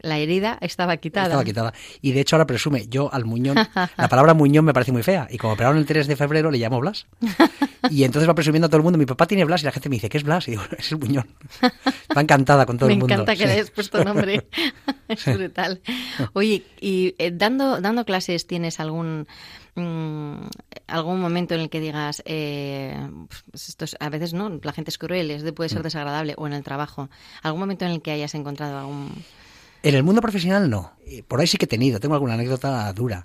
la 0.00 0.18
herida 0.18 0.58
estaba 0.60 0.96
quitada. 0.96 1.26
Estaba 1.26 1.44
quitada. 1.44 1.72
Y 2.02 2.12
de 2.12 2.20
hecho 2.20 2.34
ahora 2.36 2.46
presume, 2.46 2.86
yo 2.88 3.12
al 3.14 3.24
muñón, 3.24 3.56
la 3.96 4.08
palabra 4.08 4.34
muñón 4.34 4.64
me 4.64 4.72
parece 4.74 4.90
muy 4.92 5.02
fea. 5.04 5.28
Y 5.30 5.38
como 5.38 5.52
operaron 5.54 5.78
el 5.78 5.86
3 5.86 6.06
de 6.08 6.16
febrero 6.16 6.50
le 6.50 6.58
llamo 6.58 6.80
Blas. 6.80 7.06
Y 7.90 8.02
entonces 8.04 8.17
va 8.26 8.34
presumiendo 8.34 8.66
a 8.66 8.68
todo 8.68 8.78
el 8.78 8.82
mundo, 8.84 8.98
mi 8.98 9.04
papá 9.06 9.26
tiene 9.26 9.44
Blas 9.44 9.62
y 9.62 9.66
la 9.66 9.72
gente 9.72 9.88
me 9.90 9.96
dice, 9.96 10.08
¿qué 10.08 10.16
es 10.18 10.24
Blas? 10.24 10.48
Y 10.48 10.52
digo, 10.52 10.62
es 10.78 10.90
el 10.92 10.98
muñón. 10.98 11.26
Va 12.16 12.22
encantada 12.22 12.64
con 12.66 12.78
todo 12.78 12.86
Me 12.88 12.94
el 12.94 12.98
mundo. 13.00 13.12
encanta 13.14 13.32
que 13.34 13.42
Sí. 13.42 13.46
le 13.46 13.52
hayas 13.52 13.70
puesto 13.70 14.02
nombre. 14.02 14.48
es 15.08 15.24
brutal. 15.26 15.80
Oye, 16.32 16.64
y 16.80 17.14
eh, 17.18 17.30
dando, 17.32 17.80
dando 17.80 18.04
clases, 18.04 18.46
¿tienes 18.46 18.80
algún 18.80 19.26
mm, 19.74 20.46
algún 20.88 21.20
momento 21.20 21.54
en 21.54 21.60
el 21.60 21.70
que 21.70 21.80
digas, 21.80 22.22
eh, 22.24 22.96
pues 23.50 23.68
esto 23.68 23.84
es- 23.84 23.96
a 24.00 24.08
veces 24.08 24.32
no, 24.32 24.58
la 24.62 24.72
gente 24.72 24.90
es 24.90 24.98
cruel, 24.98 25.30
es 25.30 25.42
de- 25.42 25.52
puede 25.52 25.68
Mm. 25.68 25.74
ser 25.74 25.82
desagradable, 25.82 26.34
o 26.36 26.46
en 26.46 26.52
el 26.54 26.62
trabajo? 26.64 27.10
¿Algún 27.42 27.60
momento 27.60 27.84
en 27.84 27.92
el 27.92 28.02
que 28.02 28.10
hayas 28.10 28.34
encontrado 28.34 28.78
algún... 28.78 29.12
En 29.84 29.94
el 29.94 30.02
mundo 30.02 30.20
profesional 30.20 30.68
no. 30.68 30.92
Eh, 31.06 31.22
Por 31.22 31.38
ahí 31.40 31.46
sí 31.46 31.56
que 31.56 31.66
he 31.66 31.68
tenido, 31.68 32.00
tengo 32.00 32.14
alguna 32.14 32.34
anécdota 32.34 32.92
dura. 32.92 33.24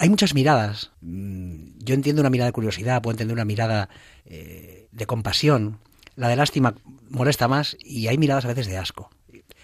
Hay 0.00 0.08
muchas 0.08 0.32
miradas. 0.34 0.92
Mm, 1.02 1.78
Yo 1.78 1.94
entiendo 1.94 2.22
una 2.22 2.30
mirada 2.30 2.46
de 2.46 2.52
curiosidad, 2.54 3.02
puedo 3.02 3.12
entender 3.12 3.34
una 3.34 3.44
mirada 3.44 3.90
eh, 4.24 4.88
de 4.90 5.06
compasión. 5.06 5.78
La 6.16 6.28
de 6.28 6.36
lástima 6.36 6.74
molesta 7.10 7.48
más 7.48 7.76
y 7.84 8.08
hay 8.08 8.16
miradas 8.16 8.46
a 8.46 8.48
veces 8.48 8.66
de 8.66 8.78
asco. 8.78 9.10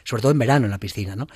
Sobre 0.04 0.20
todo 0.20 0.32
en 0.32 0.38
verano 0.38 0.66
en 0.66 0.70
la 0.70 0.78
piscina, 0.78 1.16
¿no? 1.16 1.26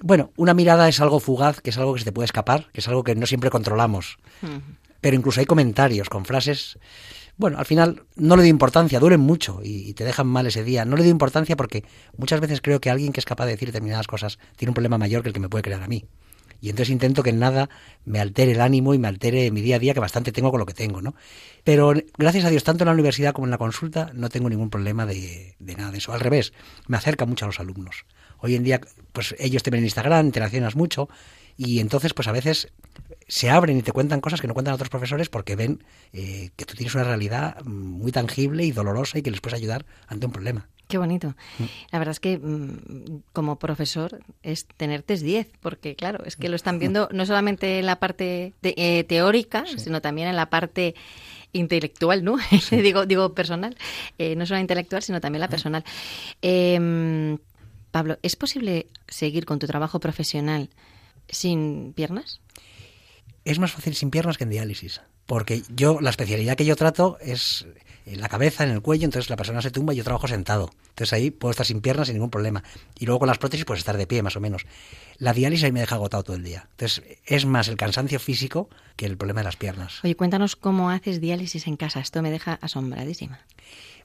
Bueno, 0.00 0.32
una 0.36 0.52
mirada 0.52 0.88
es 0.88 1.00
algo 1.00 1.20
fugaz, 1.20 1.60
que 1.60 1.70
es 1.70 1.78
algo 1.78 1.92
que 1.94 2.00
se 2.00 2.06
te 2.06 2.12
puede 2.12 2.24
escapar, 2.24 2.68
que 2.72 2.80
es 2.80 2.88
algo 2.88 3.04
que 3.04 3.14
no 3.14 3.24
siempre 3.24 3.50
controlamos. 3.50 4.18
Pero 5.00 5.14
incluso 5.16 5.38
hay 5.38 5.46
comentarios 5.46 6.08
con 6.08 6.24
frases. 6.24 6.76
Bueno, 7.36 7.58
al 7.58 7.66
final 7.66 8.02
no 8.16 8.34
le 8.34 8.42
doy 8.42 8.50
importancia, 8.50 8.98
duelen 8.98 9.20
mucho 9.20 9.60
y, 9.62 9.88
y 9.88 9.94
te 9.94 10.02
dejan 10.04 10.26
mal 10.26 10.48
ese 10.48 10.64
día. 10.64 10.84
No 10.84 10.96
le 10.96 11.04
doy 11.04 11.12
importancia 11.12 11.56
porque 11.56 11.84
muchas 12.16 12.40
veces 12.40 12.60
creo 12.60 12.80
que 12.80 12.90
alguien 12.90 13.12
que 13.12 13.20
es 13.20 13.26
capaz 13.26 13.46
de 13.46 13.52
decir 13.52 13.68
determinadas 13.68 14.08
cosas 14.08 14.40
tiene 14.56 14.70
un 14.70 14.74
problema 14.74 14.98
mayor 14.98 15.22
que 15.22 15.28
el 15.28 15.34
que 15.34 15.40
me 15.40 15.48
puede 15.48 15.62
crear 15.62 15.84
a 15.84 15.86
mí. 15.86 16.04
Y 16.60 16.70
entonces 16.70 16.90
intento 16.90 17.22
que 17.22 17.32
nada 17.32 17.68
me 18.04 18.20
altere 18.20 18.52
el 18.52 18.60
ánimo 18.60 18.94
y 18.94 18.98
me 18.98 19.08
altere 19.08 19.50
mi 19.50 19.60
día 19.60 19.76
a 19.76 19.78
día, 19.78 19.94
que 19.94 20.00
bastante 20.00 20.32
tengo 20.32 20.50
con 20.50 20.58
lo 20.60 20.66
que 20.66 20.74
tengo, 20.74 21.00
¿no? 21.00 21.14
Pero 21.64 21.94
gracias 22.16 22.44
a 22.44 22.50
Dios, 22.50 22.64
tanto 22.64 22.84
en 22.84 22.86
la 22.86 22.94
universidad 22.94 23.32
como 23.32 23.46
en 23.46 23.50
la 23.50 23.58
consulta, 23.58 24.10
no 24.14 24.28
tengo 24.28 24.48
ningún 24.48 24.70
problema 24.70 25.06
de, 25.06 25.54
de 25.58 25.76
nada 25.76 25.90
de 25.90 25.98
eso. 25.98 26.12
Al 26.12 26.20
revés, 26.20 26.52
me 26.86 26.96
acerca 26.96 27.26
mucho 27.26 27.44
a 27.44 27.48
los 27.48 27.60
alumnos. 27.60 28.06
Hoy 28.38 28.54
en 28.54 28.64
día, 28.64 28.80
pues 29.12 29.34
ellos 29.38 29.62
te 29.62 29.70
ven 29.70 29.78
en 29.78 29.84
Instagram, 29.84 30.26
interaccionas 30.26 30.76
mucho, 30.76 31.08
y 31.58 31.80
entonces, 31.80 32.14
pues 32.14 32.28
a 32.28 32.32
veces 32.32 32.68
se 33.26 33.50
abren 33.50 33.76
y 33.76 33.82
te 33.82 33.90
cuentan 33.90 34.20
cosas 34.20 34.40
que 34.40 34.46
no 34.46 34.54
cuentan 34.54 34.74
otros 34.74 34.90
profesores 34.90 35.28
porque 35.28 35.56
ven 35.56 35.82
eh, 36.12 36.50
que 36.54 36.64
tú 36.64 36.74
tienes 36.74 36.94
una 36.94 37.02
realidad 37.02 37.62
muy 37.64 38.12
tangible 38.12 38.64
y 38.64 38.70
dolorosa 38.70 39.18
y 39.18 39.22
que 39.22 39.32
les 39.32 39.40
puedes 39.40 39.58
ayudar 39.58 39.84
ante 40.06 40.26
un 40.26 40.32
problema. 40.32 40.68
Qué 40.88 40.96
bonito. 40.98 41.36
La 41.92 41.98
verdad 41.98 42.12
es 42.12 42.20
que 42.20 42.38
mm, 42.38 43.22
como 43.32 43.58
profesor 43.58 44.20
es 44.42 44.66
tenerte 44.66 45.14
es 45.14 45.20
10, 45.22 45.46
porque 45.60 45.94
claro, 45.94 46.24
es 46.24 46.36
que 46.36 46.48
lo 46.48 46.56
están 46.56 46.78
viendo 46.78 47.08
no 47.12 47.26
solamente 47.26 47.78
en 47.78 47.86
la 47.86 48.00
parte 48.00 48.54
de- 48.62 48.74
eh, 48.76 49.04
teórica, 49.04 49.64
sino 49.76 50.00
también 50.00 50.28
en 50.28 50.36
la 50.36 50.48
parte 50.48 50.94
intelectual, 51.52 52.24
¿no? 52.24 52.36
digo, 52.70 53.04
digo 53.06 53.34
personal, 53.34 53.76
Eh, 54.18 54.34
no 54.34 54.46
solo 54.46 54.56
la 54.56 54.62
intelectual, 54.62 55.02
sino 55.02 55.20
también 55.20 55.40
la 55.40 55.48
personal. 55.48 55.84
Eh, 56.42 57.36
Pablo, 57.90 58.18
¿es 58.22 58.36
posible 58.36 58.86
seguir 59.08 59.44
con 59.44 59.58
tu 59.58 59.66
trabajo 59.66 60.00
profesional 60.00 60.68
sin 61.28 61.92
piernas? 61.94 62.40
Es 63.44 63.58
más 63.58 63.72
fácil 63.72 63.94
sin 63.94 64.10
piernas 64.10 64.36
que 64.38 64.44
en 64.44 64.50
diálisis. 64.50 65.00
Porque 65.28 65.62
yo, 65.68 66.00
la 66.00 66.08
especialidad 66.08 66.56
que 66.56 66.64
yo 66.64 66.74
trato 66.74 67.18
es 67.20 67.66
en 68.06 68.22
la 68.22 68.30
cabeza, 68.30 68.64
en 68.64 68.70
el 68.70 68.80
cuello, 68.80 69.04
entonces 69.04 69.28
la 69.28 69.36
persona 69.36 69.60
se 69.60 69.70
tumba 69.70 69.92
y 69.92 69.96
yo 69.98 70.02
trabajo 70.04 70.26
sentado. 70.26 70.70
Entonces 70.88 71.12
ahí 71.12 71.30
puedo 71.30 71.50
estar 71.50 71.66
sin 71.66 71.82
piernas 71.82 72.06
sin 72.06 72.14
ningún 72.16 72.30
problema. 72.30 72.64
Y 72.98 73.04
luego 73.04 73.18
con 73.18 73.28
las 73.28 73.36
prótesis 73.36 73.66
puedes 73.66 73.80
estar 73.82 73.98
de 73.98 74.06
pie, 74.06 74.22
más 74.22 74.36
o 74.36 74.40
menos. 74.40 74.64
La 75.18 75.34
diálisis 75.34 75.64
ahí 75.64 75.72
me 75.72 75.80
deja 75.80 75.96
agotado 75.96 76.22
todo 76.22 76.36
el 76.36 76.42
día. 76.44 76.66
Entonces 76.70 77.02
es 77.26 77.44
más 77.44 77.68
el 77.68 77.76
cansancio 77.76 78.18
físico 78.18 78.70
que 78.96 79.04
el 79.04 79.18
problema 79.18 79.40
de 79.40 79.44
las 79.44 79.56
piernas. 79.56 80.02
Oye, 80.02 80.16
cuéntanos 80.16 80.56
cómo 80.56 80.88
haces 80.88 81.20
diálisis 81.20 81.66
en 81.66 81.76
casa. 81.76 82.00
Esto 82.00 82.22
me 82.22 82.30
deja 82.30 82.54
asombradísima. 82.62 83.38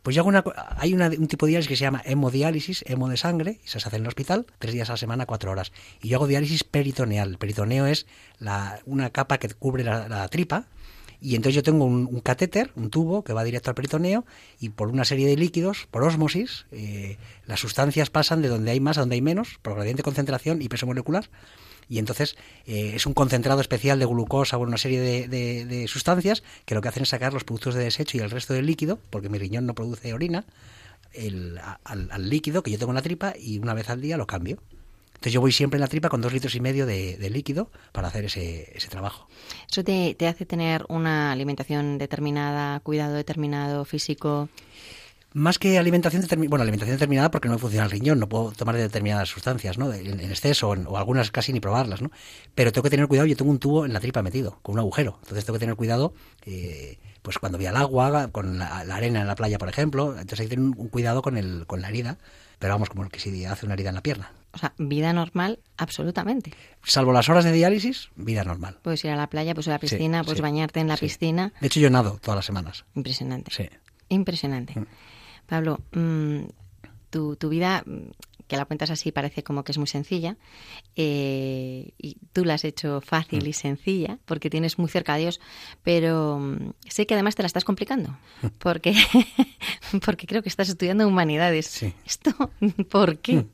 Pues 0.02 0.18
yo 0.18 0.22
hago 0.24 0.28
una, 0.30 0.44
hay 0.78 0.94
una- 0.94 1.08
un 1.08 1.28
tipo 1.30 1.46
de 1.46 1.52
diálisis 1.52 1.70
que 1.70 1.78
se 1.78 1.84
llama 1.86 2.02
hemodiálisis, 2.04 2.84
hemo 2.86 3.08
de 3.08 3.16
sangre, 3.16 3.62
y 3.64 3.68
se 3.70 3.78
hace 3.78 3.96
en 3.96 4.02
el 4.02 4.08
hospital, 4.10 4.46
tres 4.60 4.74
días 4.74 4.90
a 4.90 4.94
la 4.94 4.98
semana, 4.98 5.26
cuatro 5.26 5.50
horas. 5.52 5.72
Y 6.02 6.10
yo 6.10 6.18
hago 6.18 6.28
diálisis 6.28 6.66
peritoneal. 6.66 7.30
El 7.30 7.38
peritoneo 7.38 7.86
es 7.88 8.06
la, 8.40 8.82
una 8.86 9.12
capa 9.12 9.38
que 9.38 9.48
cubre 9.48 9.86
la, 9.86 10.10
la 10.10 10.28
tripa, 10.28 10.66
y 11.24 11.36
entonces 11.36 11.56
yo 11.56 11.64
tengo 11.64 11.86
un, 11.86 12.20
catéter, 12.20 12.72
un 12.76 12.90
tubo 12.90 13.24
que 13.24 13.32
va 13.34 13.44
directo 13.46 13.72
al 13.72 13.76
peritoneo, 13.76 14.26
y 14.60 14.70
por 14.70 14.90
una 14.90 15.06
serie 15.06 15.26
de 15.26 15.38
líquidos, 15.38 15.88
por 15.90 16.04
ósmosis, 16.04 16.66
eh, 16.72 17.18
las 17.48 17.62
sustancias 17.62 18.10
pasan 18.10 18.42
de 18.42 18.50
donde 18.50 18.72
hay 18.72 18.80
más 18.82 18.98
a 18.98 19.02
donde 19.02 19.16
hay 19.16 19.22
menos, 19.22 19.58
por 19.62 19.74
gradiente 19.76 20.02
de 20.02 20.04
concentración 20.04 20.62
y 20.62 20.68
peso 20.68 20.86
molecular, 20.86 21.30
y 21.90 22.00
entonces 22.00 22.36
eh, 22.66 22.92
es 22.96 23.06
un 23.06 23.14
concentrado 23.14 23.62
especial 23.62 24.00
de 24.00 24.06
glucosa 24.06 24.58
o 24.58 24.62
una 24.62 24.78
serie 24.78 25.00
de, 25.00 25.28
de- 25.28 25.66
de 25.66 25.88
sustancias 25.88 26.44
que 26.66 26.76
lo 26.76 26.82
que 26.82 26.90
hacen 26.90 27.04
es 27.04 27.10
sacar 27.10 27.34
los 27.34 27.44
productos 27.46 27.76
de 27.76 27.84
desecho 27.86 28.18
y 28.18 28.22
el 28.22 28.30
resto 28.30 28.54
del 28.54 28.66
líquido, 28.66 29.00
porque 29.10 29.30
mi 29.30 29.38
riñón 29.38 29.66
no 29.66 29.76
produce 29.76 30.14
orina, 30.14 30.46
el- 31.14 31.60
al, 31.84 32.10
al 32.12 32.30
líquido 32.30 32.64
que 32.64 32.72
yo 32.72 32.78
tengo 32.80 32.92
en 32.92 32.96
la 32.96 33.02
tripa 33.02 33.34
y 33.40 33.60
una 33.60 33.74
vez 33.74 33.90
al 33.90 34.02
día 34.02 34.18
lo 34.18 34.28
cambio. 34.28 34.58
Entonces 35.24 35.36
yo 35.36 35.40
voy 35.40 35.54
siempre 35.54 35.78
en 35.78 35.82
la 35.82 35.88
tripa 35.88 36.10
con 36.10 36.20
dos 36.20 36.34
litros 36.34 36.54
y 36.54 36.60
medio 36.60 36.86
de, 36.86 37.16
de 37.16 37.30
líquido 37.30 37.72
para 37.94 38.10
hacer 38.10 38.26
ese, 38.26 38.70
ese 38.76 38.90
trabajo. 38.90 39.30
¿Eso 39.72 39.82
te, 39.82 40.16
te 40.16 40.28
hace 40.28 40.46
tener 40.46 40.86
una 40.90 41.32
alimentación 41.32 41.98
determinada, 41.98 42.82
cuidado 42.82 43.14
determinado, 43.14 43.86
físico? 43.86 44.50
Más 45.32 45.60
que 45.60 45.80
alimentación 45.80 46.22
determinada, 46.24 46.50
bueno, 46.50 46.64
alimentación 46.64 46.98
determinada 46.98 47.32
porque 47.32 47.48
no 47.48 47.54
me 47.54 47.60
funciona 47.62 47.86
el 47.86 47.92
riñón, 47.92 48.20
no 48.20 48.28
puedo 48.28 48.52
tomar 48.52 48.76
determinadas 48.76 49.30
sustancias, 49.30 49.78
¿no? 49.78 49.94
En, 49.94 50.20
en 50.20 50.30
exceso 50.30 50.68
o, 50.68 50.74
en- 50.74 50.88
o 50.88 50.98
algunas 50.98 51.32
casi 51.32 51.54
ni 51.54 51.62
probarlas, 51.62 52.02
¿no? 52.02 52.12
Pero 52.54 52.74
tengo 52.74 52.84
que 52.84 52.90
tener 52.90 53.08
cuidado, 53.08 53.26
yo 53.26 53.38
tengo 53.38 53.50
un 53.50 53.60
tubo 53.60 53.86
en 53.86 53.94
la 53.94 54.02
tripa 54.02 54.22
metido, 54.24 54.60
con 54.62 54.74
un 54.74 54.80
agujero, 54.80 55.20
entonces 55.22 55.46
tengo 55.46 55.56
que 55.56 55.62
tener 55.62 55.76
cuidado, 55.78 56.14
eh, 56.46 57.00
pues 57.22 57.40
cuando 57.40 57.58
voy 57.58 57.68
al 57.68 57.78
agua, 57.78 58.28
con 58.34 58.60
la, 58.60 58.84
la 58.84 58.96
arena 58.98 59.22
en 59.22 59.28
la 59.28 59.36
playa, 59.36 59.58
por 59.58 59.70
ejemplo, 59.70 60.12
entonces 60.20 60.42
hay 60.42 60.46
que 60.48 60.56
tener 60.58 60.66
un, 60.66 60.76
un 60.78 60.90
cuidado 60.90 61.22
con, 61.22 61.38
el, 61.38 61.64
con 61.66 61.80
la 61.80 61.88
herida, 61.88 62.18
pero 62.60 62.74
vamos, 62.74 62.90
como 62.90 63.08
que 63.08 63.22
si 63.22 63.46
hace 63.46 63.66
una 63.66 63.76
herida 63.76 63.88
en 63.88 63.96
la 63.96 64.04
pierna. 64.04 64.34
O 64.54 64.58
sea, 64.60 64.74
vida 64.78 65.12
normal, 65.14 65.60
absolutamente. 65.78 66.54
Salvo 66.84 67.12
las 67.12 67.28
horas 67.28 67.44
de 67.44 67.52
diálisis, 67.52 68.10
vida 68.16 68.44
normal. 68.44 68.78
Puedes 68.84 69.04
ir 69.04 69.12
a 69.12 69.16
la 69.16 69.28
playa, 69.28 69.54
puedes 69.56 69.66
ir 69.68 69.72
a 69.74 69.76
la 69.76 69.80
Sí, 69.80 69.88
piscina, 69.96 70.24
puedes 70.24 70.38
sí, 70.38 70.42
bañarte 70.44 70.80
en 70.80 70.88
la 70.88 70.96
sí. 70.98 71.08
piscina. 71.08 71.54
De 71.60 71.68
hecho, 71.68 71.80
yo 71.80 71.90
nado 71.90 72.20
todas 72.22 72.36
las 72.38 72.46
semanas. 72.46 72.86
Impresionante. 72.96 73.52
Sí. 73.52 73.68
Impresionante. 74.10 74.76
Pablo, 75.48 75.80
mm, 75.94 76.42
tu, 77.10 77.36
tu 77.36 77.50
vida, 77.50 77.84
mm, 77.86 78.12
que 78.48 78.58
la 78.58 78.66
cuentas 78.66 78.92
así, 78.92 79.12
parece 79.12 79.42
como 79.44 79.64
que 79.64 79.72
es 79.72 79.78
muy 79.80 79.88
sencilla, 79.88 80.38
eh, 80.96 81.92
y 81.98 82.18
tú 82.34 82.46
la 82.46 82.54
has 82.56 82.64
hecho 82.66 83.02
fácil 83.02 83.48
y 83.48 83.54
sencilla, 83.54 84.20
porque 84.26 84.50
tienes 84.52 84.78
muy 84.78 84.90
cerca 84.90 85.16
a 85.16 85.18
Dios, 85.18 85.40
pero 85.82 86.38
mm, 86.40 86.74
sé 86.88 87.08
que 87.08 87.16
además 87.16 87.34
te 87.36 87.42
la 87.42 87.48
estás 87.48 87.64
complicando, 87.64 88.16
porque, 88.60 88.94
porque 90.06 90.28
creo 90.28 90.44
que 90.44 90.50
estás 90.50 90.70
estudiando 90.70 91.08
humanidades. 91.08 91.84
¿Esto 92.06 92.32
por 92.92 93.18
qué? 93.18 93.46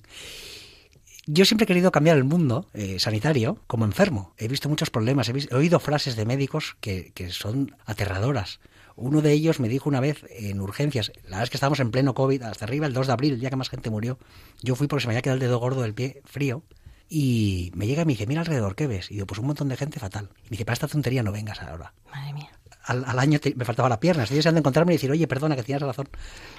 Yo 1.31 1.45
siempre 1.45 1.65
he 1.65 1.67
querido 1.67 1.91
cambiar 1.91 2.17
el 2.17 2.23
mundo 2.23 2.65
eh, 2.73 2.97
sanitario 2.99 3.59
como 3.67 3.85
enfermo. 3.85 4.33
He 4.37 4.47
visto 4.47 4.67
muchos 4.67 4.89
problemas, 4.89 5.29
he, 5.29 5.33
vis- 5.33 5.47
he 5.51 5.55
oído 5.55 5.79
frases 5.79 6.15
de 6.15 6.25
médicos 6.25 6.75
que, 6.81 7.11
que 7.13 7.29
son 7.29 7.75
aterradoras. 7.85 8.59
Uno 8.95 9.21
de 9.21 9.31
ellos 9.31 9.59
me 9.59 9.69
dijo 9.69 9.87
una 9.89 9.99
vez 9.99 10.25
en 10.31 10.59
urgencias, 10.59 11.11
la 11.23 11.29
verdad 11.37 11.43
es 11.43 11.49
que 11.51 11.57
estábamos 11.57 11.79
en 11.81 11.91
pleno 11.91 12.15
COVID, 12.15 12.41
hasta 12.41 12.65
arriba 12.65 12.87
el 12.87 12.93
2 12.93 13.07
de 13.07 13.13
abril, 13.13 13.33
el 13.33 13.39
día 13.39 13.49
que 13.51 13.55
más 13.57 13.69
gente 13.69 13.89
murió. 13.91 14.17
Yo 14.63 14.75
fui 14.75 14.87
porque 14.87 15.01
se 15.03 15.07
me 15.07 15.13
había 15.13 15.21
quedado 15.21 15.35
el 15.35 15.41
dedo 15.41 15.59
gordo 15.59 15.81
del 15.83 15.93
pie 15.93 16.21
frío 16.25 16.63
y 17.07 17.71
me 17.75 17.85
llega 17.87 18.01
y 18.01 18.05
me 18.05 18.13
dice, 18.13 18.25
mira 18.27 18.41
alrededor, 18.41 18.75
¿qué 18.75 18.87
ves? 18.87 19.09
Y 19.11 19.15
digo, 19.15 19.27
pues 19.27 19.39
un 19.39 19.45
montón 19.47 19.69
de 19.69 19.77
gente 19.77 19.99
fatal. 19.99 20.29
Y 20.41 20.43
me 20.45 20.49
dice, 20.51 20.65
para 20.65 20.73
esta 20.73 20.87
tontería 20.87 21.21
no 21.23 21.31
vengas 21.31 21.61
ahora. 21.61 21.93
Madre 22.11 22.33
mía. 22.33 22.49
Al, 22.83 23.03
al 23.05 23.19
año 23.19 23.39
te- 23.39 23.53
me 23.55 23.65
faltaba 23.65 23.89
la 23.89 23.99
pierna, 23.99 24.23
estoy 24.23 24.37
deseando 24.37 24.59
encontrarme 24.59 24.93
y 24.93 24.95
decir, 24.95 25.11
oye, 25.11 25.27
perdona, 25.27 25.55
que 25.55 25.63
tienes 25.63 25.81
razón. 25.83 26.07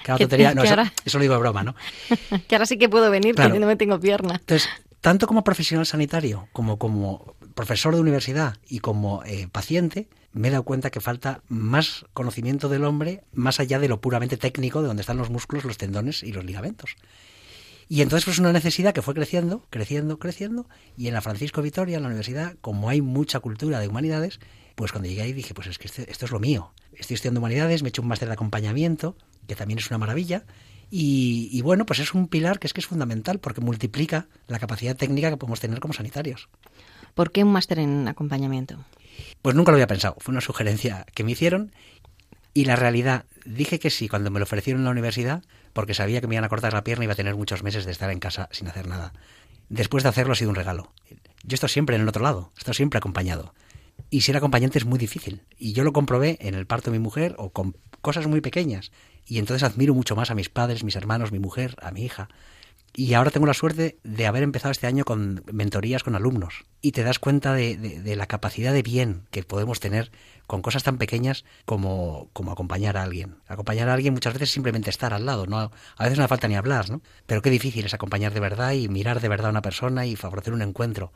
Que 0.05 0.13
Que- 0.17 0.19
tontería. 0.19 0.53
No, 0.53 0.63
eso, 0.63 0.73
ahora- 0.73 0.93
eso 1.03 1.17
lo 1.17 1.21
digo 1.23 1.33
de 1.33 1.39
broma, 1.39 1.63
¿no? 1.63 1.75
que 2.47 2.55
ahora 2.55 2.65
sí 2.65 2.77
que 2.77 2.89
puedo 2.89 3.09
venir, 3.11 3.35
Claro. 3.35 3.53
que 3.53 3.59
no 3.59 3.67
me 3.67 3.75
tengo 3.75 3.99
pierna. 3.99 4.35
Entonces, 4.35 4.69
tanto 5.01 5.27
como 5.27 5.43
profesional 5.43 5.85
sanitario 5.85 6.47
como 6.53 6.77
como 6.77 7.35
profesor 7.55 7.93
de 7.95 8.01
universidad 8.01 8.55
y 8.69 8.79
como 8.79 9.23
eh, 9.25 9.47
paciente, 9.51 10.07
me 10.31 10.47
he 10.47 10.51
dado 10.51 10.63
cuenta 10.63 10.89
que 10.91 11.01
falta 11.01 11.41
más 11.49 12.05
conocimiento 12.13 12.69
del 12.69 12.85
hombre 12.85 13.23
más 13.33 13.59
allá 13.59 13.77
de 13.79 13.89
lo 13.89 13.99
puramente 13.99 14.37
técnico 14.37 14.81
de 14.81 14.87
donde 14.87 15.01
están 15.01 15.17
los 15.17 15.29
músculos, 15.29 15.65
los 15.65 15.77
tendones 15.77 16.23
y 16.23 16.31
los 16.31 16.45
ligamentos. 16.45 16.95
Y 17.89 18.01
entonces 18.01 18.23
pues 18.23 18.39
una 18.39 18.53
necesidad 18.53 18.93
que 18.93 19.01
fue 19.01 19.13
creciendo, 19.13 19.65
creciendo, 19.69 20.17
creciendo, 20.17 20.65
y 20.95 21.07
en 21.09 21.13
la 21.13 21.19
Francisco 21.21 21.61
Vitoria, 21.61 21.97
en 21.97 22.03
la 22.03 22.07
universidad, 22.07 22.55
como 22.61 22.87
hay 22.87 23.01
mucha 23.01 23.41
cultura 23.41 23.79
de 23.81 23.89
humanidades, 23.89 24.39
pues 24.81 24.91
cuando 24.91 25.07
llegué 25.09 25.21
ahí 25.21 25.33
dije, 25.33 25.53
pues 25.53 25.67
es 25.67 25.77
que 25.77 25.87
este- 25.87 26.09
esto 26.11 26.25
es 26.25 26.31
lo 26.31 26.39
mío. 26.39 26.71
Estoy 26.93 27.15
estudiando 27.15 27.39
humanidades, 27.39 27.81
me 27.83 27.87
he 27.87 27.89
hecho 27.89 28.01
un 28.01 28.07
máster 28.07 28.27
de 28.27 28.33
acompañamiento, 28.33 29.15
que 29.47 29.55
también 29.55 29.79
es 29.79 29.89
una 29.89 29.97
maravilla, 29.97 30.43
y, 30.89 31.49
y 31.51 31.61
bueno, 31.61 31.85
pues 31.85 31.99
es 31.99 32.13
un 32.13 32.27
pilar 32.27 32.59
que 32.59 32.67
es 32.67 32.73
que 32.73 32.81
es 32.81 32.87
fundamental 32.87 33.39
porque 33.39 33.61
multiplica 33.61 34.27
la 34.47 34.59
capacidad 34.59 34.95
técnica 34.95 35.29
que 35.29 35.37
podemos 35.37 35.59
tener 35.59 35.79
como 35.79 35.93
sanitarios. 35.93 36.49
¿Por 37.13 37.31
qué 37.31 37.43
un 37.43 37.51
máster 37.51 37.79
en 37.79 38.07
acompañamiento? 38.07 38.83
Pues 39.41 39.55
nunca 39.55 39.71
lo 39.71 39.75
había 39.77 39.87
pensado, 39.87 40.15
fue 40.19 40.31
una 40.33 40.41
sugerencia 40.41 41.05
que 41.13 41.23
me 41.23 41.31
hicieron 41.31 41.71
y 42.53 42.65
la 42.65 42.75
realidad, 42.75 43.25
dije 43.45 43.79
que 43.79 43.89
sí 43.89 44.09
cuando 44.09 44.31
me 44.31 44.39
lo 44.39 44.43
ofrecieron 44.43 44.81
en 44.81 44.85
la 44.85 44.91
universidad 44.91 45.43
porque 45.73 45.93
sabía 45.93 46.19
que 46.19 46.27
me 46.27 46.35
iban 46.35 46.43
a 46.43 46.49
cortar 46.49 46.73
la 46.73 46.83
pierna 46.83 47.03
y 47.03 47.05
iba 47.05 47.13
a 47.13 47.17
tener 47.17 47.35
muchos 47.35 47.63
meses 47.63 47.85
de 47.85 47.91
estar 47.93 48.09
en 48.11 48.19
casa 48.19 48.49
sin 48.51 48.67
hacer 48.67 48.87
nada. 48.87 49.13
Después 49.69 50.03
de 50.03 50.09
hacerlo 50.09 50.33
ha 50.33 50.35
sido 50.35 50.49
un 50.49 50.55
regalo. 50.55 50.91
Yo 51.43 51.55
estoy 51.55 51.69
siempre 51.69 51.95
en 51.95 52.01
el 52.01 52.09
otro 52.09 52.23
lado, 52.23 52.51
estoy 52.57 52.73
siempre 52.73 52.97
acompañado. 52.97 53.53
Y 54.11 54.21
ser 54.21 54.37
acompañante 54.37 54.77
es 54.77 54.85
muy 54.85 54.99
difícil. 54.99 55.41
Y 55.57 55.73
yo 55.73 55.83
lo 55.83 55.93
comprobé 55.93 56.37
en 56.41 56.53
el 56.53 56.67
parto 56.67 56.91
de 56.91 56.99
mi 56.99 57.03
mujer 57.03 57.33
o 57.39 57.49
con 57.51 57.77
cosas 58.01 58.27
muy 58.27 58.41
pequeñas. 58.41 58.91
Y 59.25 59.39
entonces 59.39 59.63
admiro 59.63 59.93
mucho 59.95 60.15
más 60.15 60.29
a 60.29 60.35
mis 60.35 60.49
padres, 60.49 60.83
mis 60.83 60.97
hermanos, 60.97 61.31
mi 61.31 61.39
mujer, 61.39 61.77
a 61.81 61.91
mi 61.91 62.03
hija. 62.03 62.27
Y 62.93 63.13
ahora 63.13 63.31
tengo 63.31 63.45
la 63.47 63.53
suerte 63.53 63.99
de 64.03 64.27
haber 64.27 64.43
empezado 64.43 64.73
este 64.73 64.85
año 64.85 65.05
con 65.05 65.45
mentorías 65.49 66.03
con 66.03 66.13
alumnos. 66.15 66.65
Y 66.81 66.91
te 66.91 67.03
das 67.03 67.19
cuenta 67.19 67.53
de, 67.53 67.77
de- 67.77 68.15
la 68.17 68.25
capacidad 68.27 68.73
de 68.73 68.83
bien 68.83 69.27
que 69.31 69.43
podemos 69.43 69.79
tener 69.79 70.11
con 70.45 70.61
cosas 70.61 70.83
tan 70.83 70.97
pequeñas 70.97 71.45
como, 71.63 72.29
como 72.33 72.51
acompañar 72.51 72.97
a 72.97 73.03
alguien. 73.03 73.37
Acompañar 73.47 73.87
a 73.87 73.93
alguien 73.93 74.13
muchas 74.13 74.33
veces 74.33 74.49
es 74.49 74.53
simplemente 74.53 74.89
estar 74.89 75.13
al 75.13 75.25
lado. 75.25 75.45
¿no? 75.47 75.57
A 75.57 76.03
veces 76.03 76.17
no 76.17 76.25
hace 76.25 76.29
falta 76.29 76.49
ni 76.49 76.55
hablar, 76.57 76.89
¿no? 76.89 77.01
Pero 77.27 77.41
qué 77.41 77.49
difícil 77.49 77.85
es 77.85 77.93
acompañar 77.93 78.33
de 78.33 78.41
verdad 78.41 78.73
y 78.73 78.89
mirar 78.89 79.21
de 79.21 79.29
verdad 79.29 79.47
a 79.47 79.51
una 79.51 79.61
persona 79.61 80.05
y 80.05 80.17
favorecer 80.17 80.51
un 80.51 80.61
encuentro. 80.61 81.13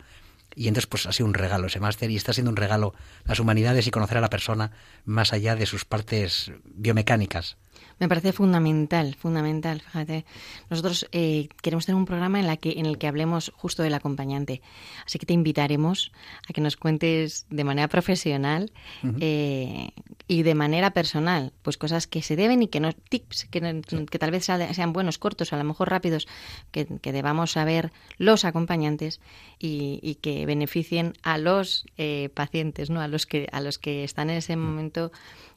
Y 0.55 0.67
entonces 0.67 0.87
pues 0.87 1.05
ha 1.05 1.11
sido 1.11 1.27
un 1.27 1.33
regalo 1.33 1.67
ese 1.67 1.79
máster 1.79 2.09
y 2.09 2.15
está 2.15 2.33
siendo 2.33 2.49
un 2.49 2.55
regalo 2.55 2.93
las 3.25 3.39
humanidades 3.39 3.87
y 3.87 3.91
conocer 3.91 4.17
a 4.17 4.21
la 4.21 4.29
persona 4.29 4.71
más 5.03 5.33
allá 5.33 5.55
de 5.55 5.65
sus 5.65 5.85
partes 5.85 6.51
biomecánicas. 6.63 7.57
Me 7.97 8.09
parece 8.09 8.33
fundamental, 8.33 9.15
fundamental, 9.15 9.79
fíjate. 9.81 10.25
Nosotros 10.69 11.07
eh, 11.13 11.47
queremos 11.61 11.85
tener 11.85 11.97
un 11.97 12.05
programa 12.05 12.41
en, 12.41 12.47
la 12.47 12.57
que, 12.57 12.73
en 12.77 12.85
el 12.85 12.97
que 12.97 13.07
hablemos 13.07 13.53
justo 13.55 13.83
del 13.83 13.93
acompañante. 13.93 14.61
Así 15.05 15.17
que 15.17 15.25
te 15.25 15.33
invitaremos 15.33 16.11
a 16.49 16.51
que 16.51 16.59
nos 16.59 16.75
cuentes 16.75 17.45
de 17.49 17.63
manera 17.63 17.87
profesional 17.87 18.73
eh, 19.21 19.91
y 20.27 20.43
de 20.43 20.55
manera 20.55 20.91
personal, 20.91 21.53
pues 21.61 21.77
cosas 21.77 22.05
que 22.05 22.21
se 22.21 22.35
deben 22.35 22.63
y 22.63 22.67
que 22.67 22.81
no, 22.81 22.91
tips, 22.91 23.45
que, 23.45 23.61
no- 23.61 23.81
que 23.81 24.19
tal 24.19 24.31
vez 24.31 24.43
sea- 24.43 24.73
sean 24.73 24.91
buenos, 24.91 25.17
cortos, 25.17 25.53
a 25.53 25.57
lo 25.57 25.63
mejor 25.63 25.89
rápidos, 25.89 26.27
que, 26.71 26.85
que 27.01 27.13
debamos 27.13 27.51
saber 27.51 27.93
los 28.17 28.43
acompañantes 28.43 29.21
y, 29.57 29.99
y 30.03 30.15
que 30.15 30.45
beneficien 30.45 31.13
a 31.23 31.37
los 31.37 31.85
eh, 31.97 32.29
pacientes, 32.33 32.89
¿no? 32.89 32.99
A 32.99 33.07
los 33.07 33.25
que, 33.25 33.47
a 33.53 33.61
los 33.61 33.77
que 33.79 34.03
están 34.03 34.29
en 34.29 34.37
ese 34.37 34.57
momento 34.57 35.11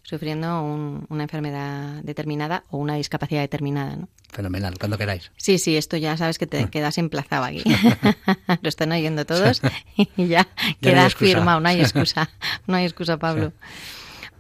sufriendo 0.09 0.63
un- 0.63 1.05
una 1.11 1.25
enfermedad 1.25 2.03
determinada 2.03 2.65
o 2.71 2.79
una 2.79 2.95
discapacidad 2.95 3.43
determinada, 3.43 3.97
¿no? 3.97 4.09
Fenomenal, 4.31 4.79
cuando 4.79 4.97
queráis. 4.99 5.31
Sí, 5.37 5.59
sí, 5.59 5.77
esto 5.77 5.97
ya 5.97 6.17
sabes 6.17 6.39
que 6.39 6.47
te 6.47 6.69
quedas 6.71 6.97
emplazado 6.99 7.45
aquí. 7.45 7.63
Lo 8.63 8.69
están 8.69 8.93
oyendo 8.93 9.25
todos 9.27 9.61
y 9.97 10.07
ya, 10.27 10.27
Ya 10.27 10.45
no 10.47 10.69
hay 10.69 10.77
queda 10.81 11.05
excusa. 11.07 11.33
firmado, 11.37 11.61
no 11.61 11.69
hay 11.69 11.81
excusa, 11.81 12.31
no 12.67 12.77
hay 12.77 12.85
excusa, 12.87 13.19
Pablo. 13.19 13.53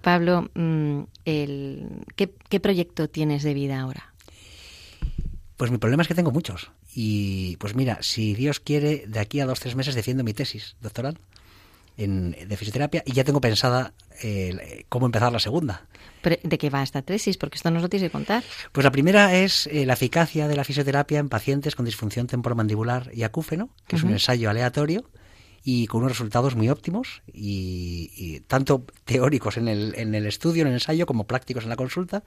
Pablo, 0.01 0.49
mm, 0.55 1.01
el, 1.27 1.89
¿qué, 2.16 2.33
qué 2.49 2.61
proyecto 2.61 3.09
tienes 3.09 3.43
de 3.43 3.53
vida 3.55 3.81
ahora? 3.81 4.12
Pues 5.57 5.71
mi 5.71 5.79
problema 5.79 6.03
es 6.03 6.09
que 6.09 6.14
tengo 6.14 6.31
muchos. 6.31 6.71
Y 6.95 7.57
pues 7.57 7.75
mira, 7.75 7.99
si 8.01 8.35
Dios 8.35 8.61
quiere, 8.61 9.05
de 9.07 9.19
aquí 9.19 9.41
a 9.41 9.47
dos 9.47 9.61
tres 9.61 9.75
meses 9.75 9.95
defiendo 9.95 10.23
mi 10.25 10.33
tesis 10.35 10.77
doctoral 10.81 11.19
en, 11.99 12.30
de 12.30 12.57
fisioterapia 12.57 13.03
y 13.05 13.12
ya 13.12 13.24
tengo 13.24 13.40
pensada 13.40 13.92
eh, 14.22 14.84
cómo 14.88 15.07
empezar 15.07 15.30
la 15.30 15.38
segunda. 15.38 15.86
Pero, 16.22 16.36
¿De 16.42 16.57
qué 16.57 16.70
va 16.70 16.82
esta 16.82 17.03
tesis? 17.03 17.36
Porque 17.36 17.57
esto 17.57 17.70
nos 17.70 17.82
lo 17.82 17.88
tienes 17.88 18.09
que 18.09 18.12
contar. 18.12 18.42
Pues 18.72 18.84
la 18.84 18.90
primera 18.90 19.34
es 19.34 19.66
eh, 19.66 19.84
la 19.84 19.92
eficacia 19.92 20.49
de 20.49 20.57
la 20.57 20.64
fisioterapia 20.64 21.18
en 21.18 21.28
pacientes 21.28 21.76
con 21.76 21.84
disfunción 21.84 22.26
temporomandibular 22.26 23.11
y 23.12 23.24
acúfeno, 23.24 23.68
que 23.86 23.96
es 23.96 24.03
un 24.03 24.12
ensayo 24.12 24.49
aleatorio 24.49 25.05
y 25.64 25.86
con 25.86 26.01
unos 26.01 26.12
resultados 26.12 26.57
muy 26.57 26.70
óptimos, 26.70 27.20
y, 27.30 28.11
y 28.16 28.40
tanto 28.40 28.86
teóricos 29.05 29.59
en 29.59 29.68
el, 29.68 29.94
en 29.96 30.14
el 30.14 30.26
estudio, 30.26 30.62
en 30.62 30.68
el 30.68 30.74
ensayo, 30.74 31.05
como 31.05 31.26
prácticos 31.26 31.64
en 31.64 31.70
la 31.70 31.76
consulta. 31.76 32.22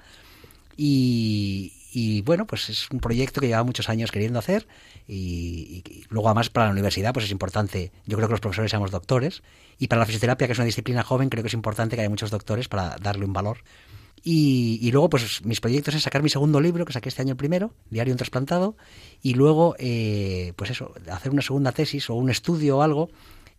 Y, 0.77 1.73
y, 1.93 2.21
bueno, 2.21 2.47
pues 2.47 2.69
es 2.69 2.89
un 2.89 2.99
proyecto 2.99 3.41
que 3.41 3.47
lleva 3.47 3.63
muchos 3.63 3.89
años 3.89 4.11
queriendo 4.11 4.39
hacer 4.39 4.67
y, 5.07 5.83
luego 6.09 6.29
además 6.29 6.49
para 6.49 6.67
la 6.67 6.71
universidad 6.71 7.13
pues 7.13 7.25
es 7.25 7.31
importante, 7.31 7.91
yo 8.05 8.15
creo 8.17 8.29
que 8.29 8.33
los 8.33 8.39
profesores 8.39 8.71
seamos 8.71 8.91
doctores 8.91 9.43
y 9.77 9.87
para 9.87 9.99
la 9.99 10.05
fisioterapia 10.05 10.47
que 10.47 10.53
es 10.53 10.59
una 10.59 10.65
disciplina 10.65 11.03
joven 11.03 11.29
creo 11.29 11.43
que 11.43 11.49
es 11.49 11.53
importante 11.53 11.95
que 11.95 12.01
haya 12.01 12.09
muchos 12.09 12.31
doctores 12.31 12.69
para 12.69 12.95
darle 12.97 13.25
un 13.25 13.33
valor. 13.33 13.57
Y, 14.23 14.91
luego, 14.91 15.09
pues 15.09 15.43
mis 15.45 15.59
proyectos 15.61 15.95
es 15.95 16.03
sacar 16.03 16.21
mi 16.21 16.29
segundo 16.29 16.61
libro, 16.61 16.85
que 16.85 16.93
saqué 16.93 17.09
este 17.09 17.23
año 17.23 17.35
primero, 17.35 17.73
Diario 17.89 18.13
un 18.13 18.17
trasplantado, 18.17 18.77
y 19.23 19.33
luego, 19.33 19.75
eh, 19.79 20.53
pues 20.57 20.69
eso, 20.69 20.93
hacer 21.11 21.31
una 21.31 21.41
segunda 21.41 21.71
tesis 21.71 22.07
o 22.11 22.13
un 22.13 22.29
estudio 22.29 22.77
o 22.77 22.81
algo 22.83 23.09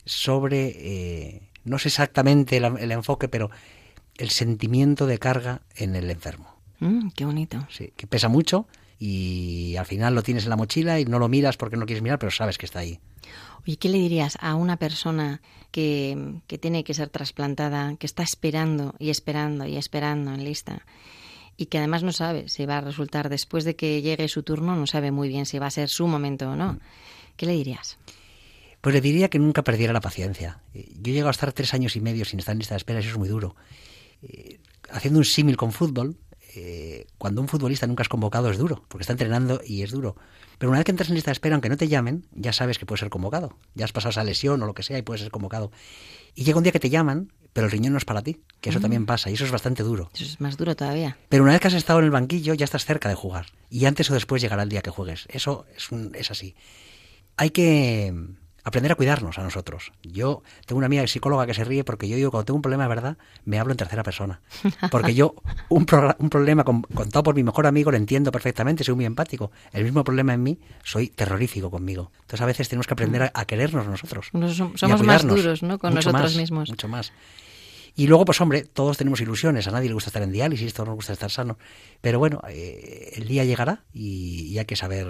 sobre, 0.04 0.76
eh, 0.76 1.42
no 1.64 1.80
sé 1.80 1.88
exactamente 1.88 2.58
el 2.58 2.92
enfoque, 2.92 3.26
pero 3.26 3.50
el 4.18 4.30
sentimiento 4.30 5.06
de 5.08 5.18
carga 5.18 5.62
en 5.74 5.96
el 5.96 6.08
enfermo. 6.12 6.51
Mm, 6.82 7.10
qué 7.14 7.24
bonito. 7.24 7.64
Sí, 7.70 7.92
que 7.96 8.08
pesa 8.08 8.28
mucho 8.28 8.66
y 8.98 9.76
al 9.76 9.86
final 9.86 10.14
lo 10.14 10.22
tienes 10.22 10.44
en 10.44 10.50
la 10.50 10.56
mochila 10.56 10.98
y 10.98 11.04
no 11.04 11.20
lo 11.20 11.28
miras 11.28 11.56
porque 11.56 11.76
no 11.76 11.86
quieres 11.86 12.02
mirar, 12.02 12.18
pero 12.18 12.32
sabes 12.32 12.58
que 12.58 12.66
está 12.66 12.80
ahí. 12.80 12.98
Oye, 13.64 13.76
¿qué 13.76 13.88
le 13.88 13.98
dirías 13.98 14.36
a 14.40 14.56
una 14.56 14.76
persona 14.76 15.40
que, 15.70 16.40
que 16.48 16.58
tiene 16.58 16.82
que 16.82 16.92
ser 16.92 17.08
trasplantada, 17.08 17.96
que 17.96 18.06
está 18.06 18.24
esperando 18.24 18.96
y 18.98 19.10
esperando 19.10 19.64
y 19.64 19.76
esperando 19.76 20.34
en 20.34 20.44
lista 20.44 20.84
y 21.56 21.66
que 21.66 21.78
además 21.78 22.02
no 22.02 22.10
sabe 22.10 22.48
si 22.48 22.66
va 22.66 22.78
a 22.78 22.80
resultar 22.80 23.28
después 23.28 23.64
de 23.64 23.76
que 23.76 24.02
llegue 24.02 24.26
su 24.26 24.42
turno, 24.42 24.74
no 24.74 24.88
sabe 24.88 25.12
muy 25.12 25.28
bien 25.28 25.46
si 25.46 25.60
va 25.60 25.66
a 25.66 25.70
ser 25.70 25.88
su 25.88 26.08
momento 26.08 26.50
o 26.50 26.56
no? 26.56 26.80
¿Qué 27.36 27.46
le 27.46 27.52
dirías? 27.52 27.98
Pues 28.80 28.92
le 28.92 29.00
diría 29.00 29.30
que 29.30 29.38
nunca 29.38 29.62
perdiera 29.62 29.92
la 29.92 30.00
paciencia. 30.00 30.60
Yo 30.74 30.80
he 30.82 31.12
llegado 31.12 31.28
a 31.28 31.30
estar 31.30 31.52
tres 31.52 31.72
años 31.74 31.94
y 31.94 32.00
medio 32.00 32.24
sin 32.24 32.40
estar 32.40 32.52
en 32.52 32.58
lista 32.58 32.74
de 32.74 32.78
espera, 32.78 32.98
y 32.98 33.02
eso 33.02 33.12
es 33.12 33.18
muy 33.18 33.28
duro. 33.28 33.54
Eh, 34.22 34.58
haciendo 34.90 35.20
un 35.20 35.24
símil 35.24 35.56
con 35.56 35.70
fútbol, 35.70 36.16
eh, 36.54 37.06
cuando 37.18 37.40
un 37.40 37.48
futbolista 37.48 37.86
nunca 37.86 38.02
es 38.02 38.08
convocado 38.08 38.50
es 38.50 38.58
duro, 38.58 38.84
porque 38.88 39.02
está 39.02 39.12
entrenando 39.12 39.60
y 39.64 39.82
es 39.82 39.90
duro. 39.90 40.16
Pero 40.58 40.70
una 40.70 40.78
vez 40.78 40.84
que 40.84 40.90
entras 40.92 41.08
en 41.08 41.14
lista 41.14 41.30
de 41.30 41.32
espera, 41.32 41.54
aunque 41.54 41.68
no 41.68 41.76
te 41.76 41.88
llamen, 41.88 42.26
ya 42.32 42.52
sabes 42.52 42.78
que 42.78 42.86
puedes 42.86 43.00
ser 43.00 43.10
convocado. 43.10 43.56
Ya 43.74 43.84
has 43.84 43.92
pasado 43.92 44.10
esa 44.10 44.22
lesión 44.24 44.62
o 44.62 44.66
lo 44.66 44.74
que 44.74 44.82
sea 44.82 44.98
y 44.98 45.02
puedes 45.02 45.22
ser 45.22 45.30
convocado. 45.30 45.72
Y 46.34 46.44
llega 46.44 46.58
un 46.58 46.62
día 46.62 46.72
que 46.72 46.78
te 46.80 46.88
llaman, 46.90 47.32
pero 47.52 47.66
el 47.66 47.70
riñón 47.72 47.92
no 47.92 47.98
es 47.98 48.04
para 48.04 48.22
ti, 48.22 48.40
que 48.60 48.70
eso 48.70 48.78
Mm. 48.78 48.82
también 48.82 49.06
pasa 49.06 49.28
y 49.30 49.34
eso 49.34 49.44
es 49.44 49.50
bastante 49.50 49.82
duro. 49.82 50.10
Eso 50.14 50.24
es 50.24 50.40
más 50.40 50.56
duro 50.56 50.76
todavía. 50.76 51.16
Pero 51.28 51.42
una 51.42 51.52
vez 51.52 51.60
que 51.60 51.68
has 51.68 51.74
estado 51.74 51.98
en 51.98 52.04
el 52.06 52.10
banquillo, 52.10 52.54
ya 52.54 52.64
estás 52.64 52.84
cerca 52.84 53.08
de 53.08 53.14
jugar. 53.14 53.46
Y 53.70 53.84
antes 53.86 54.10
o 54.10 54.14
después 54.14 54.40
llegará 54.40 54.62
el 54.62 54.68
día 54.68 54.82
que 54.82 54.90
juegues. 54.90 55.26
Eso 55.30 55.66
es, 55.76 55.90
un- 55.90 56.12
es 56.14 56.30
así. 56.30 56.54
Hay 57.36 57.50
que 57.50 58.14
aprender 58.64 58.92
a 58.92 58.94
cuidarnos 58.94 59.38
a 59.38 59.42
nosotros. 59.42 59.92
Yo 60.02 60.42
tengo 60.66 60.78
una 60.78 60.86
amiga 60.86 61.06
psicóloga 61.06 61.46
que 61.46 61.54
se 61.54 61.64
ríe 61.64 61.82
porque 61.84 62.08
yo 62.08 62.16
digo, 62.16 62.30
cuando 62.30 62.44
tengo 62.44 62.56
un 62.56 62.62
problema 62.62 62.84
de 62.84 62.88
verdad, 62.88 63.16
me 63.44 63.58
hablo 63.58 63.72
en 63.72 63.76
tercera 63.76 64.02
persona. 64.02 64.40
Porque 64.90 65.14
yo, 65.14 65.34
un, 65.68 65.84
progra- 65.86 66.16
un 66.18 66.30
problema 66.30 66.62
con- 66.64 66.82
contado 66.82 67.22
por 67.24 67.34
mi 67.34 67.42
mejor 67.42 67.66
amigo, 67.66 67.90
lo 67.90 67.96
entiendo 67.96 68.30
perfectamente, 68.30 68.84
soy 68.84 68.94
muy 68.94 69.04
empático. 69.04 69.50
El 69.72 69.84
mismo 69.84 70.04
problema 70.04 70.32
en 70.34 70.42
mí, 70.42 70.58
soy 70.84 71.08
terrorífico 71.08 71.70
conmigo. 71.70 72.12
Entonces 72.20 72.40
a 72.40 72.46
veces 72.46 72.68
tenemos 72.68 72.86
que 72.86 72.94
aprender 72.94 73.22
a, 73.24 73.30
a 73.34 73.44
querernos 73.46 73.86
nosotros. 73.86 74.28
Nos- 74.32 74.56
somos 74.56 75.02
más 75.02 75.26
duros, 75.26 75.62
¿no? 75.62 75.78
Con 75.78 75.90
Mucho 75.94 76.10
nosotros 76.10 76.32
más, 76.32 76.36
mismos. 76.40 76.68
Mucho 76.70 76.88
más. 76.88 77.12
Y 77.94 78.06
luego, 78.06 78.24
pues 78.24 78.40
hombre, 78.40 78.62
todos 78.62 78.96
tenemos 78.96 79.20
ilusiones. 79.20 79.66
A 79.68 79.70
nadie 79.70 79.88
le 79.88 79.94
gusta 79.94 80.08
estar 80.08 80.22
en 80.22 80.32
diálisis, 80.32 80.72
todos 80.72 80.88
nos 80.88 80.96
gusta 80.96 81.12
estar 81.12 81.30
sano. 81.30 81.58
Pero 82.00 82.18
bueno, 82.18 82.40
eh, 82.48 83.10
el 83.16 83.28
día 83.28 83.44
llegará 83.44 83.82
y, 83.92 84.46
y 84.46 84.58
hay 84.58 84.64
que 84.64 84.76
saber 84.76 85.06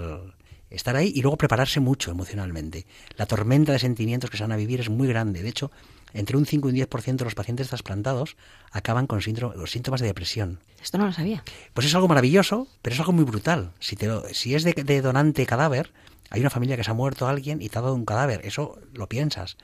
estar 0.73 0.95
ahí 0.95 1.11
y 1.15 1.21
luego 1.21 1.37
prepararse 1.37 1.79
mucho 1.79 2.11
emocionalmente. 2.11 2.85
La 3.17 3.25
tormenta 3.25 3.71
de 3.71 3.79
sentimientos 3.79 4.29
que 4.29 4.37
se 4.37 4.43
van 4.43 4.51
a 4.51 4.57
vivir 4.57 4.79
es 4.81 4.89
muy 4.89 5.07
grande. 5.07 5.41
De 5.43 5.49
hecho, 5.49 5.71
entre 6.13 6.37
un 6.37 6.45
5 6.45 6.67
y 6.67 6.71
un 6.71 6.77
10% 6.77 7.15
de 7.17 7.25
los 7.25 7.35
pacientes 7.35 7.69
trasplantados 7.69 8.35
acaban 8.71 9.07
con 9.07 9.19
síndrome- 9.21 9.55
los 9.55 9.71
síntomas 9.71 10.01
de 10.01 10.07
depresión. 10.07 10.59
Esto 10.81 10.97
no 10.97 11.05
lo 11.05 11.13
sabía. 11.13 11.43
Pues 11.73 11.87
es 11.87 11.95
algo 11.95 12.07
maravilloso, 12.07 12.67
pero 12.81 12.93
es 12.93 12.99
algo 12.99 13.13
muy 13.13 13.23
brutal. 13.23 13.71
Si, 13.79 13.95
te 13.95 14.07
lo- 14.07 14.23
si 14.33 14.53
es 14.55 14.63
de, 14.63 14.73
de 14.73 15.01
donante 15.01 15.45
cadáver, 15.45 15.91
hay 16.29 16.41
una 16.41 16.49
familia 16.49 16.75
que 16.77 16.83
se 16.83 16.91
ha 16.91 16.95
muerto 16.95 17.27
alguien 17.27 17.61
y 17.61 17.69
te 17.69 17.79
ha 17.79 17.81
dado 17.81 17.95
un 17.95 18.05
cadáver. 18.05 18.41
Eso 18.43 18.79
lo 18.93 19.07
piensas. 19.07 19.57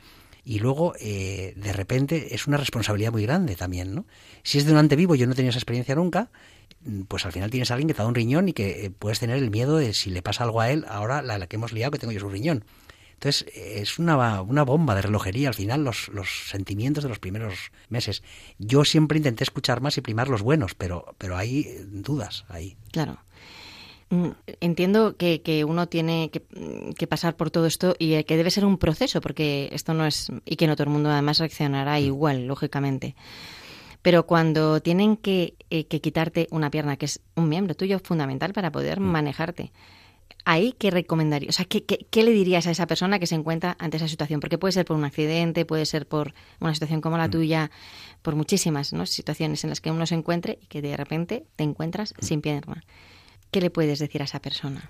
Y 0.46 0.60
luego, 0.60 0.94
eh, 1.00 1.54
de 1.58 1.74
repente, 1.74 2.34
es 2.34 2.48
una 2.48 2.58
responsabilidad 2.58 3.12
muy 3.12 3.24
grande 3.24 3.56
también, 3.56 3.94
¿no? 3.94 4.06
Si 4.44 4.58
es 4.58 4.64
de 4.66 4.72
donante 4.72 4.96
vivo, 4.96 5.14
yo 5.14 5.28
no 5.28 5.34
he 5.34 5.36
tenido 5.36 5.50
esa 5.50 5.60
experiencia 5.60 5.94
nunca, 5.96 6.30
pues 7.08 7.26
al 7.26 7.32
final 7.32 7.50
tienes 7.50 7.72
a 7.72 7.74
alguien 7.74 7.88
que 7.88 7.94
te 7.94 7.98
dado 8.00 8.10
un 8.10 8.16
riñón 8.16 8.50
y 8.50 8.54
que 8.54 8.86
eh, 8.86 8.92
puedes 8.92 9.20
tener 9.20 9.38
el 9.38 9.50
miedo 9.52 9.78
de 9.78 9.94
si 9.94 10.10
le 10.10 10.22
pasa 10.22 10.44
algo 10.44 10.62
a 10.62 10.70
él, 10.72 10.86
ahora 10.88 11.22
la, 11.22 11.38
la 11.38 11.48
que 11.48 11.58
hemos 11.58 11.74
liado, 11.74 11.92
que 11.92 12.00
tengo 12.00 12.14
yo 12.14 12.20
su 12.20 12.30
riñón. 12.30 12.64
Entonces, 13.14 13.46
es 13.54 14.00
una, 14.00 14.42
una 14.42 14.64
bomba 14.64 14.96
de 14.96 15.02
relojería 15.02 15.50
al 15.50 15.54
final 15.54 15.84
los, 15.84 16.08
los 16.08 16.48
sentimientos 16.50 17.04
de 17.04 17.10
los 17.10 17.20
primeros 17.20 17.72
meses. 17.90 18.24
Yo 18.60 18.86
siempre 18.86 19.18
intenté 19.18 19.44
escuchar 19.44 19.82
más 19.82 19.98
y 19.98 20.02
primar 20.02 20.30
los 20.30 20.42
buenos, 20.42 20.74
pero, 20.74 21.16
pero 21.18 21.36
hay 21.36 21.68
dudas 21.86 22.46
ahí. 22.48 22.78
Claro. 22.94 23.18
Mm, 24.10 24.30
Entiendo 24.62 25.18
que, 25.18 25.42
que 25.42 25.66
uno 25.66 25.90
tiene 25.90 26.32
que, 26.32 26.42
que 26.98 27.08
pasar 27.08 27.36
por 27.36 27.52
todo 27.52 27.66
esto 27.66 27.94
y 28.00 28.14
eh, 28.14 28.24
que 28.24 28.38
debe 28.38 28.52
ser 28.52 28.64
un 28.64 28.78
proceso, 28.78 29.20
porque 29.20 29.68
esto 29.74 29.94
no 29.94 30.06
es. 30.06 30.32
y 30.46 30.56
que 30.56 30.68
no 30.68 30.78
todo 30.78 30.86
el 30.86 30.94
mundo 30.94 31.10
además 31.12 31.40
reaccionará 31.40 32.00
igual, 32.00 32.48
lógicamente. 32.48 33.16
Pero 34.02 34.26
cuando 34.26 34.82
tienen 34.82 35.18
que, 35.18 35.56
eh, 35.70 35.86
que 35.86 36.00
quitarte 36.02 36.48
una 36.52 36.72
pierna, 36.72 36.96
que 36.98 37.06
es 37.06 37.20
un 37.36 37.50
miembro 37.50 37.76
tuyo 37.76 38.00
fundamental 38.00 38.54
para 38.54 38.72
poder 38.72 39.00
manejarte, 39.02 39.72
ahí 40.46 40.74
qué 40.80 40.90
recomendaría, 40.90 41.50
o 41.50 41.52
sea, 41.52 41.66
¿qué, 41.66 41.84
qué, 41.84 42.06
qué 42.10 42.24
le 42.24 42.32
dirías 42.32 42.66
a 42.68 42.72
esa 42.72 42.88
persona 42.88 43.20
que 43.20 43.28
se 43.28 43.36
encuentra 43.36 43.76
ante 43.78 43.98
esa 43.98 44.08
situación? 44.08 44.40
Porque 44.40 44.58
puede 44.58 44.72
ser 44.72 44.86
por 44.86 44.96
un 44.96 45.04
accidente, 45.04 45.66
puede 45.66 45.86
ser 45.86 46.08
por 46.08 46.34
una 46.62 46.74
situación 46.74 47.02
como 47.02 47.18
la 47.18 47.30
tuya, 47.30 47.72
por 48.22 48.36
muchísimas 48.36 48.94
¿no? 48.94 49.06
situaciones 49.06 49.64
en 49.66 49.70
las 49.70 49.82
que 49.82 49.92
uno 49.92 50.06
se 50.06 50.16
encuentre 50.16 50.60
y 50.62 50.68
que 50.68 50.82
de 50.82 50.96
repente 50.96 51.46
te 51.58 51.64
encuentras 51.66 52.14
sin 52.20 52.42
pierna. 52.42 52.84
¿Qué 53.52 53.60
le 53.60 53.70
puedes 53.70 54.00
decir 54.00 54.22
a 54.22 54.26
esa 54.26 54.42
persona? 54.42 54.90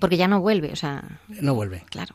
Porque 0.00 0.16
ya 0.16 0.28
no 0.28 0.40
vuelve, 0.40 0.70
o 0.72 0.76
sea, 0.76 1.20
No 1.28 1.54
vuelve. 1.54 1.82
claro. 1.90 2.14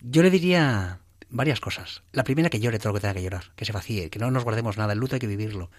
Yo 0.00 0.22
le 0.22 0.30
diría 0.30 1.00
varias 1.30 1.60
cosas. 1.60 2.02
La 2.12 2.24
primera, 2.24 2.50
que 2.50 2.60
llore 2.60 2.78
todo 2.78 2.90
lo 2.90 2.94
que 2.94 3.00
tenga 3.00 3.14
que 3.14 3.22
llorar, 3.22 3.52
que 3.56 3.64
se 3.64 3.72
vacíe, 3.72 4.10
que 4.10 4.18
no 4.18 4.30
nos 4.30 4.44
guardemos 4.44 4.76
nada. 4.76 4.92
El 4.92 4.98
luto 4.98 5.16
hay 5.16 5.20
que 5.20 5.26
vivirlo. 5.26 5.70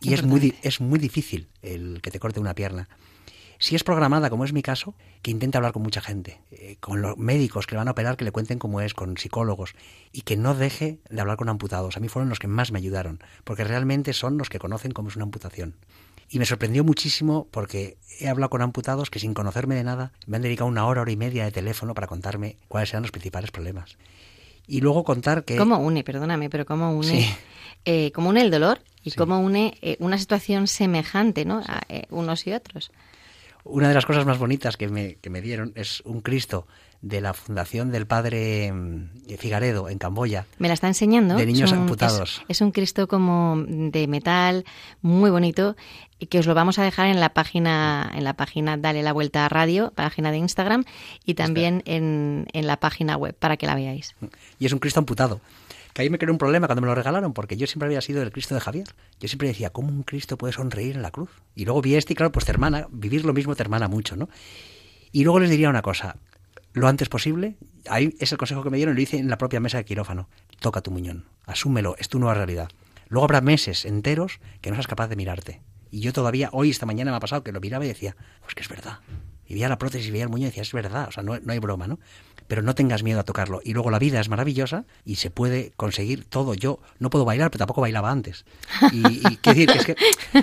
Y 0.00 0.14
es 0.14 0.24
muy, 0.24 0.54
es 0.62 0.80
muy 0.80 0.98
difícil 0.98 1.48
el 1.62 2.00
que 2.02 2.10
te 2.10 2.18
corte 2.18 2.40
una 2.40 2.54
pierna. 2.54 2.88
Si 3.62 3.76
es 3.76 3.84
programada, 3.84 4.28
como 4.28 4.44
es 4.44 4.52
mi 4.52 4.60
caso, 4.60 4.96
que 5.22 5.30
intente 5.30 5.56
hablar 5.56 5.72
con 5.72 5.84
mucha 5.84 6.00
gente, 6.00 6.40
eh, 6.50 6.78
con 6.80 7.00
los 7.00 7.16
médicos 7.16 7.68
que 7.68 7.76
le 7.76 7.78
van 7.78 7.86
a 7.86 7.92
operar, 7.92 8.16
que 8.16 8.24
le 8.24 8.32
cuenten 8.32 8.58
cómo 8.58 8.80
es, 8.80 8.92
con 8.92 9.16
psicólogos, 9.16 9.76
y 10.10 10.22
que 10.22 10.36
no 10.36 10.56
deje 10.56 10.98
de 11.08 11.20
hablar 11.20 11.36
con 11.36 11.48
amputados. 11.48 11.96
A 11.96 12.00
mí 12.00 12.08
fueron 12.08 12.28
los 12.28 12.40
que 12.40 12.48
más 12.48 12.72
me 12.72 12.78
ayudaron, 12.78 13.20
porque 13.44 13.62
realmente 13.62 14.14
son 14.14 14.36
los 14.36 14.48
que 14.48 14.58
conocen 14.58 14.90
cómo 14.90 15.10
es 15.10 15.14
una 15.14 15.26
amputación. 15.26 15.76
Y 16.28 16.40
me 16.40 16.46
sorprendió 16.46 16.82
muchísimo 16.82 17.46
porque 17.52 17.98
he 18.18 18.28
hablado 18.28 18.50
con 18.50 18.62
amputados 18.62 19.10
que 19.10 19.20
sin 19.20 19.32
conocerme 19.32 19.76
de 19.76 19.84
nada 19.84 20.12
me 20.26 20.38
han 20.38 20.42
dedicado 20.42 20.66
una 20.66 20.84
hora, 20.86 21.02
hora 21.02 21.12
y 21.12 21.16
media 21.16 21.44
de 21.44 21.52
teléfono 21.52 21.94
para 21.94 22.08
contarme 22.08 22.56
cuáles 22.66 22.90
eran 22.90 23.02
los 23.02 23.12
principales 23.12 23.52
problemas. 23.52 23.96
Y 24.66 24.80
luego 24.80 25.04
contar 25.04 25.44
que... 25.44 25.56
¿Cómo 25.56 25.78
une, 25.78 26.04
perdóname, 26.04 26.48
pero 26.50 26.64
cómo 26.64 26.92
une, 26.92 27.22
Sí. 27.22 27.28
eh, 27.84 28.12
cómo 28.14 28.30
une 28.30 28.42
el 28.42 28.50
dolor 28.50 28.80
y 29.04 29.10
cómo 29.12 29.40
une 29.40 29.74
eh, 29.82 29.96
una 29.98 30.16
situación 30.18 30.66
semejante, 30.68 31.44
¿no? 31.44 31.58
A 31.66 31.80
eh, 31.88 32.04
unos 32.10 32.46
y 32.46 32.52
otros. 32.52 32.90
Una 33.64 33.88
de 33.88 33.94
las 33.94 34.06
cosas 34.06 34.26
más 34.26 34.38
bonitas 34.38 34.76
que 34.76 34.88
me, 34.88 35.14
que 35.16 35.30
me 35.30 35.40
dieron 35.40 35.72
es 35.76 36.00
un 36.04 36.20
Cristo 36.20 36.66
de 37.00 37.20
la 37.20 37.32
fundación 37.34 37.90
del 37.90 38.06
padre 38.06 38.72
mm, 38.72 39.36
Figaredo 39.38 39.88
en 39.88 39.98
Camboya. 39.98 40.46
Me 40.58 40.68
la 40.68 40.74
está 40.74 40.86
enseñando. 40.88 41.36
De 41.36 41.46
niños 41.46 41.70
Es 41.70 41.76
un- 41.76 41.82
amputados. 41.82 42.42
Es, 42.48 42.56
es 42.56 42.60
un 42.60 42.70
Cristo 42.72 43.08
como 43.08 43.56
de 43.66 44.06
metal, 44.06 44.64
muy 45.00 45.30
bonito, 45.30 45.76
y 46.20 46.26
que 46.26 46.38
os 46.38 46.46
lo 46.46 46.54
vamos 46.54 46.78
a 46.78 46.84
dejar 46.84 47.06
en 47.08 47.18
la 47.18 47.30
página, 47.34 48.10
en 48.14 48.22
la 48.24 48.34
página 48.34 48.76
Dale 48.76 49.02
la 49.02 49.12
Vuelta 49.12 49.44
a 49.46 49.48
Radio, 49.48 49.92
página 49.96 50.30
de 50.30 50.38
Instagram, 50.38 50.84
y 51.24 51.34
también 51.34 51.82
en, 51.86 52.46
en 52.52 52.66
la 52.68 52.78
página 52.78 53.16
web 53.16 53.34
para 53.36 53.56
que 53.56 53.66
la 53.66 53.74
veáis. 53.74 54.14
Y 54.60 54.66
es 54.66 54.72
un 54.72 54.78
Cristo 54.78 55.00
amputado. 55.00 55.40
Que 55.92 56.02
ahí 56.02 56.10
me 56.10 56.18
creó 56.18 56.32
un 56.32 56.38
problema 56.38 56.66
cuando 56.66 56.80
me 56.80 56.86
lo 56.88 56.94
regalaron, 56.94 57.32
porque 57.32 57.56
yo 57.56 57.66
siempre 57.66 57.86
había 57.86 58.00
sido 58.00 58.22
el 58.22 58.32
Cristo 58.32 58.54
de 58.54 58.60
Javier. 58.60 58.88
Yo 59.20 59.28
siempre 59.28 59.48
decía, 59.48 59.70
¿cómo 59.70 59.88
un 59.88 60.02
Cristo 60.02 60.38
puede 60.38 60.52
sonreír 60.52 60.96
en 60.96 61.02
la 61.02 61.10
cruz? 61.10 61.30
Y 61.54 61.64
luego 61.64 61.82
vi 61.82 61.96
este 61.96 62.14
y 62.14 62.16
claro, 62.16 62.32
pues 62.32 62.46
te 62.46 62.52
hermana, 62.52 62.88
vivir 62.90 63.24
lo 63.24 63.32
mismo 63.32 63.54
te 63.54 63.62
hermana 63.62 63.88
mucho, 63.88 64.16
¿no? 64.16 64.28
Y 65.12 65.24
luego 65.24 65.40
les 65.40 65.50
diría 65.50 65.68
una 65.68 65.82
cosa, 65.82 66.16
lo 66.72 66.88
antes 66.88 67.08
posible, 67.10 67.56
ahí 67.88 68.14
es 68.18 68.32
el 68.32 68.38
consejo 68.38 68.62
que 68.62 68.70
me 68.70 68.78
dieron 68.78 68.94
y 68.94 68.96
lo 68.96 69.02
hice 69.02 69.18
en 69.18 69.28
la 69.28 69.36
propia 69.36 69.60
mesa 69.60 69.76
de 69.76 69.84
quirófano. 69.84 70.28
Toca 70.60 70.80
tu 70.80 70.90
muñón, 70.90 71.26
asúmelo, 71.44 71.96
es 71.98 72.08
tu 72.08 72.18
nueva 72.18 72.34
realidad. 72.34 72.70
Luego 73.08 73.24
habrá 73.24 73.42
meses 73.42 73.84
enteros 73.84 74.40
que 74.62 74.70
no 74.70 74.76
seas 74.76 74.86
capaz 74.86 75.08
de 75.08 75.16
mirarte. 75.16 75.60
Y 75.90 76.00
yo 76.00 76.14
todavía, 76.14 76.48
hoy, 76.52 76.70
esta 76.70 76.86
mañana 76.86 77.10
me 77.10 77.18
ha 77.18 77.20
pasado 77.20 77.44
que 77.44 77.52
lo 77.52 77.60
miraba 77.60 77.84
y 77.84 77.88
decía, 77.88 78.16
pues 78.40 78.54
que 78.54 78.62
es 78.62 78.68
verdad. 78.70 79.00
Y 79.46 79.52
veía 79.52 79.68
la 79.68 79.76
prótesis, 79.76 80.10
veía 80.10 80.24
el 80.24 80.30
muñón 80.30 80.46
y 80.46 80.46
decía, 80.46 80.62
es 80.62 80.72
verdad, 80.72 81.08
o 81.08 81.12
sea, 81.12 81.22
no, 81.22 81.38
no 81.38 81.52
hay 81.52 81.58
broma, 81.58 81.86
¿no? 81.86 81.98
Pero 82.48 82.62
no 82.62 82.74
tengas 82.74 83.02
miedo 83.02 83.20
a 83.20 83.24
tocarlo. 83.24 83.60
Y 83.64 83.72
luego 83.72 83.90
la 83.90 83.98
vida 83.98 84.20
es 84.20 84.28
maravillosa 84.28 84.84
y 85.04 85.16
se 85.16 85.30
puede 85.30 85.72
conseguir 85.76 86.24
todo. 86.24 86.54
Yo 86.54 86.80
no 86.98 87.10
puedo 87.10 87.24
bailar, 87.24 87.50
pero 87.50 87.60
tampoco 87.60 87.80
bailaba 87.80 88.10
antes. 88.10 88.44
Y, 88.92 89.02
decir 89.42 89.68
que 89.68 89.78
es 89.78 89.84
que 89.86 89.96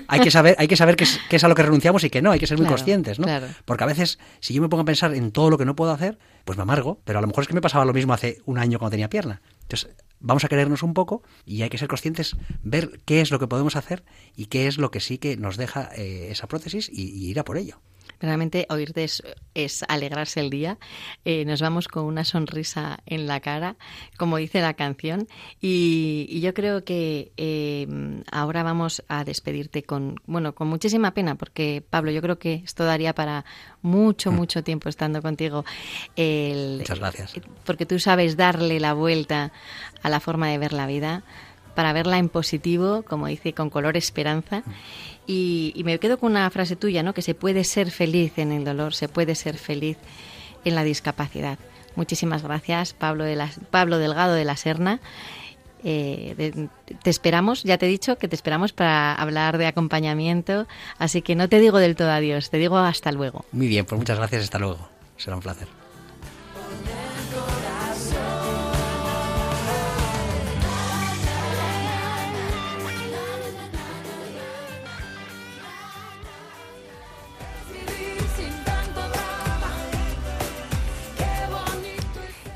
hay 0.08 0.20
que 0.20 0.32
saber, 0.32 0.56
hay 0.60 0.68
que 0.68 0.76
saber 0.76 0.95
qué 0.95 1.04
es, 1.04 1.20
qué 1.30 1.36
es 1.36 1.43
a 1.43 1.47
lo 1.47 1.56
que 1.56 1.64
renunciamos 1.64 2.04
y 2.04 2.10
que 2.10 2.22
no, 2.22 2.32
hay 2.32 2.39
que 2.39 2.47
ser 2.47 2.58
muy 2.58 2.66
Claro, 2.66 2.78
conscientes, 2.78 3.20
¿no? 3.20 3.26
claro. 3.26 3.47
Porque 3.66 3.84
a 3.84 3.88
veces, 3.88 4.20
si 4.39 4.54
yo 4.54 4.62
me 4.62 4.70
pongo 4.70 4.82
a 4.82 4.86
pensar 4.86 5.14
en 5.14 5.32
todo 5.32 5.50
lo 5.50 5.58
que 5.58 5.66
no 5.66 5.76
puedo 5.76 5.91
hacer, 5.91 6.20
pues 6.45 6.58
me 6.58 6.64
amargo, 6.64 7.00
pero 7.06 7.20
a 7.20 7.22
lo 7.22 7.28
mejor 7.28 7.43
es 7.43 7.47
que 7.47 7.54
me 7.54 7.62
pasaba 7.62 7.86
lo 7.86 7.93
mismo 7.93 8.14
hace 8.14 8.41
un 8.45 8.58
año 8.58 8.80
cuando 8.80 8.91
tenía 8.91 9.10
pierna. 9.10 9.41
Entonces, 9.62 9.89
vamos 10.20 10.43
a 10.43 10.47
querernos 10.47 10.84
un 10.84 10.93
poco 10.93 11.24
y 11.45 11.62
hay 11.62 11.70
que 11.70 11.78
ser 11.78 11.88
conscientes, 11.88 12.36
ver 12.64 13.00
qué 13.06 13.22
es 13.22 13.32
lo 13.32 13.39
que 13.39 13.47
podemos 13.47 13.76
hacer 13.76 14.04
y 14.36 14.45
qué 14.45 14.68
es 14.68 14.78
lo 14.78 14.91
que 14.91 15.00
sí 15.00 15.18
que 15.18 15.38
nos 15.38 15.58
deja 15.58 15.89
eh, 15.95 16.28
esa 16.32 16.47
prótesis 16.47 16.89
y, 16.91 17.10
y 17.12 17.30
ir 17.30 17.39
a 17.39 17.43
por 17.43 17.58
ello. 17.58 17.82
Realmente 18.20 18.65
oírte 18.70 19.03
es, 19.05 19.24
es 19.53 19.84
alegrarse 19.88 20.39
el 20.41 20.49
día. 20.49 20.78
Eh, 21.26 21.45
nos 21.45 21.61
vamos 21.61 21.88
con 21.88 22.05
una 22.05 22.26
sonrisa 22.26 22.99
en 23.05 23.28
la 23.28 23.39
cara, 23.39 23.76
como 24.17 24.38
dice 24.38 24.61
la 24.61 24.74
canción. 24.74 25.28
Y, 25.61 26.26
y 26.30 26.41
yo 26.41 26.53
creo 26.53 26.84
que 26.84 27.32
eh, 27.38 27.88
ahora 28.32 28.63
vamos 28.63 29.03
a 29.07 29.24
despedirte 29.24 29.84
con, 29.84 30.15
bueno, 30.26 30.53
con 30.53 30.67
muchísima 30.67 31.13
pena, 31.13 31.36
porque 31.36 31.84
Pablo, 31.89 32.11
yo 32.11 32.22
creo 32.22 32.39
que 32.39 32.61
esto 32.65 32.84
daría 32.86 33.13
para 33.15 33.45
mucho, 33.82 34.32
mucho 34.32 34.63
tiempo 34.63 34.89
estando 34.89 35.22
contigo. 35.22 35.63
El- 36.15 36.78
Muchas 36.80 36.99
gracias. 36.99 37.34
porque 37.65 37.86
tú 37.86 37.99
sabes 37.99 38.36
darle 38.38 38.80
la 38.80 38.93
vuelta 38.93 39.51
a 40.01 40.09
la 40.09 40.20
forma 40.20 40.47
de 40.49 40.57
ver 40.57 40.74
la 40.74 40.88
vida, 40.88 41.24
para 41.80 41.94
verla 41.94 42.18
en 42.18 42.28
positivo, 42.28 43.04
como 43.08 43.28
dice, 43.28 43.54
con 43.54 43.70
color 43.70 43.96
esperanza. 43.96 44.64
Y, 45.26 45.72
y 45.78 45.86
me 45.86 45.98
quedo 45.98 46.20
con 46.20 46.32
una 46.32 46.50
frase 46.50 46.76
tuya, 46.76 47.04
¿no? 47.04 47.14
Que 47.14 47.22
se 47.22 47.36
puede 47.36 47.64
ser 47.64 47.90
feliz 47.90 48.38
en 48.38 48.52
el 48.52 48.66
dolor, 48.66 48.94
se 48.94 49.08
puede 49.08 49.34
ser 49.34 49.58
feliz 49.58 49.96
en 50.66 50.76
la 50.76 50.84
discapacidad. 50.84 51.58
Muchísimas 51.96 52.44
gracias, 52.44 52.92
Pablo, 52.92 53.24
de 53.24 53.38
la- 53.38 53.50
Pablo 53.72 53.98
Delgado 53.98 54.34
de 54.34 54.44
la 54.44 54.58
Serna. 54.58 55.00
Eh, 55.86 56.34
de- 56.38 56.68
te 57.02 57.10
esperamos, 57.10 57.64
ya 57.64 57.78
te 57.78 57.86
he 57.86 57.90
dicho 57.90 58.18
que 58.18 58.28
te 58.28 58.36
esperamos 58.36 58.74
para 58.74 59.16
hablar 59.16 59.58
de 59.58 59.66
acompañamiento, 59.68 60.68
así 60.98 61.22
que 61.22 61.36
no 61.36 61.48
te 61.48 61.62
digo 61.62 61.78
del 61.78 61.96
todo 61.96 62.12
adiós, 62.12 62.50
te 62.50 62.58
digo 62.58 62.78
hasta 62.78 63.14
luego. 63.14 63.46
Muy 63.54 63.70
bien, 63.70 63.86
pues 63.86 63.98
muchas 63.98 64.18
gracias, 64.18 64.44
hasta 64.44 64.60
luego. 64.60 64.90
Será 65.16 65.38
un 65.38 65.42
placer. 65.42 65.70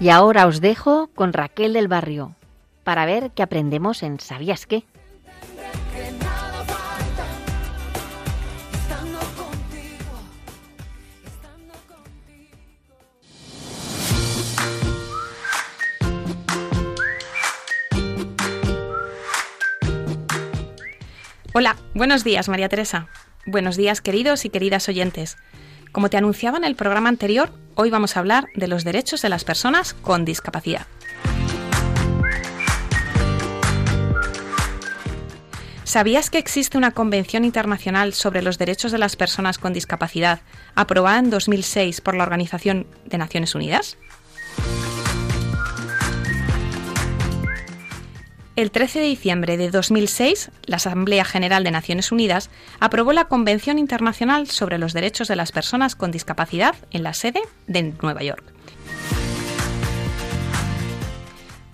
Y 0.04 0.10
ahora 0.10 0.48
os 0.48 0.60
dejo 0.60 1.10
con 1.16 1.32
Raquel 1.32 1.72
del 1.72 1.88
Barrio 1.88 2.36
para 2.84 3.06
ver 3.06 3.32
qué 3.32 3.42
aprendemos 3.42 4.04
en 4.04 4.20
¿Sabías 4.20 4.66
qué? 4.66 4.84
Hola, 21.54 21.78
buenos 21.94 22.26
días 22.26 22.50
María 22.50 22.68
Teresa. 22.68 23.08
Buenos 23.46 23.78
días 23.78 24.02
queridos 24.02 24.44
y 24.44 24.50
queridas 24.50 24.90
oyentes. 24.90 25.38
Como 25.94 26.10
te 26.10 26.18
anunciaba 26.18 26.58
en 26.58 26.64
el 26.64 26.76
programa 26.76 27.08
anterior, 27.08 27.52
hoy 27.76 27.92
vamos 27.92 28.18
a 28.18 28.20
hablar 28.20 28.48
de 28.56 28.68
los 28.68 28.84
derechos 28.84 29.22
de 29.22 29.30
las 29.30 29.44
personas 29.44 29.94
con 29.94 30.26
discapacidad. 30.26 30.88
¿Sabías 35.84 36.32
que 36.32 36.40
existe 36.40 36.80
una 36.80 36.94
Convención 36.94 37.46
Internacional 37.46 38.14
sobre 38.14 38.42
los 38.42 38.58
Derechos 38.58 38.92
de 38.92 38.98
las 38.98 39.16
Personas 39.16 39.60
con 39.60 39.72
Discapacidad, 39.72 40.42
aprobada 40.74 41.20
en 41.20 41.30
2006 41.30 42.02
por 42.02 42.16
la 42.16 42.24
Organización 42.24 42.88
de 43.06 43.20
Naciones 43.20 43.54
Unidas? 43.54 43.96
El 48.56 48.70
13 48.70 49.00
de 49.00 49.06
diciembre 49.06 49.58
de 49.58 49.72
2006, 49.72 50.52
la 50.68 50.76
Asamblea 50.76 51.26
General 51.26 51.64
de 51.64 51.72
Naciones 51.72 52.12
Unidas 52.12 52.52
aprobó 52.80 53.12
la 53.12 53.26
Convención 53.26 53.80
Internacional 53.80 54.48
sobre 54.48 54.78
los 54.78 54.94
Derechos 54.94 55.28
de 55.28 55.36
las 55.36 55.52
Personas 55.52 55.96
con 55.96 56.12
Discapacidad 56.12 56.76
en 56.92 57.02
la 57.02 57.16
sede 57.16 57.42
de 57.66 57.94
Nueva 58.00 58.22
York. 58.22 58.44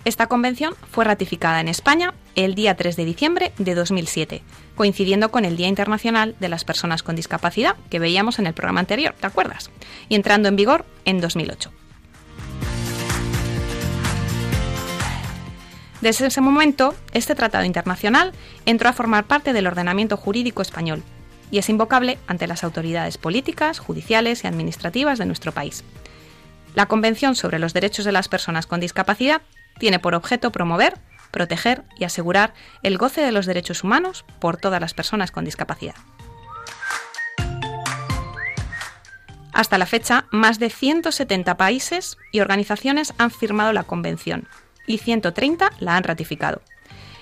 Esta 0.06 0.26
convención 0.26 0.74
fue 0.90 1.04
ratificada 1.04 1.60
en 1.60 1.68
España 1.68 2.14
el 2.34 2.54
día 2.54 2.74
3 2.74 2.96
de 2.96 3.04
diciembre 3.04 3.52
de 3.58 3.74
2007, 3.74 4.42
coincidiendo 4.74 5.30
con 5.30 5.44
el 5.44 5.58
Día 5.58 5.68
Internacional 5.68 6.34
de 6.40 6.48
las 6.48 6.64
Personas 6.64 7.02
con 7.02 7.14
Discapacidad 7.14 7.76
que 7.90 7.98
veíamos 7.98 8.38
en 8.38 8.46
el 8.46 8.54
programa 8.54 8.80
anterior, 8.80 9.14
¿te 9.20 9.26
acuerdas? 9.26 9.70
Y 10.08 10.14
entrando 10.14 10.48
en 10.48 10.56
vigor 10.56 10.86
en 11.04 11.20
2008. 11.20 11.70
Desde 16.00 16.26
ese 16.26 16.40
momento, 16.40 16.94
este 17.12 17.34
tratado 17.34 17.64
internacional 17.64 18.32
entró 18.64 18.88
a 18.88 18.94
formar 18.94 19.24
parte 19.24 19.52
del 19.52 19.66
ordenamiento 19.66 20.16
jurídico 20.16 20.62
español 20.62 21.02
y 21.50 21.58
es 21.58 21.68
invocable 21.68 22.18
ante 22.26 22.46
las 22.46 22.64
autoridades 22.64 23.18
políticas, 23.18 23.78
judiciales 23.78 24.44
y 24.44 24.46
administrativas 24.46 25.18
de 25.18 25.26
nuestro 25.26 25.52
país. 25.52 25.84
La 26.74 26.86
Convención 26.86 27.34
sobre 27.34 27.58
los 27.58 27.74
Derechos 27.74 28.06
de 28.06 28.12
las 28.12 28.28
Personas 28.28 28.66
con 28.66 28.80
Discapacidad 28.80 29.42
tiene 29.78 29.98
por 29.98 30.14
objeto 30.14 30.52
promover, 30.52 30.96
proteger 31.32 31.84
y 31.98 32.04
asegurar 32.04 32.54
el 32.82 32.96
goce 32.96 33.20
de 33.20 33.32
los 33.32 33.44
derechos 33.44 33.84
humanos 33.84 34.24
por 34.38 34.56
todas 34.56 34.80
las 34.80 34.94
personas 34.94 35.30
con 35.30 35.44
discapacidad. 35.44 35.96
Hasta 39.52 39.76
la 39.76 39.86
fecha, 39.86 40.24
más 40.30 40.58
de 40.58 40.70
170 40.70 41.56
países 41.56 42.16
y 42.32 42.40
organizaciones 42.40 43.12
han 43.18 43.30
firmado 43.30 43.74
la 43.74 43.82
Convención 43.82 44.48
y 44.90 44.98
130 44.98 45.70
la 45.78 45.96
han 45.96 46.04
ratificado. 46.04 46.62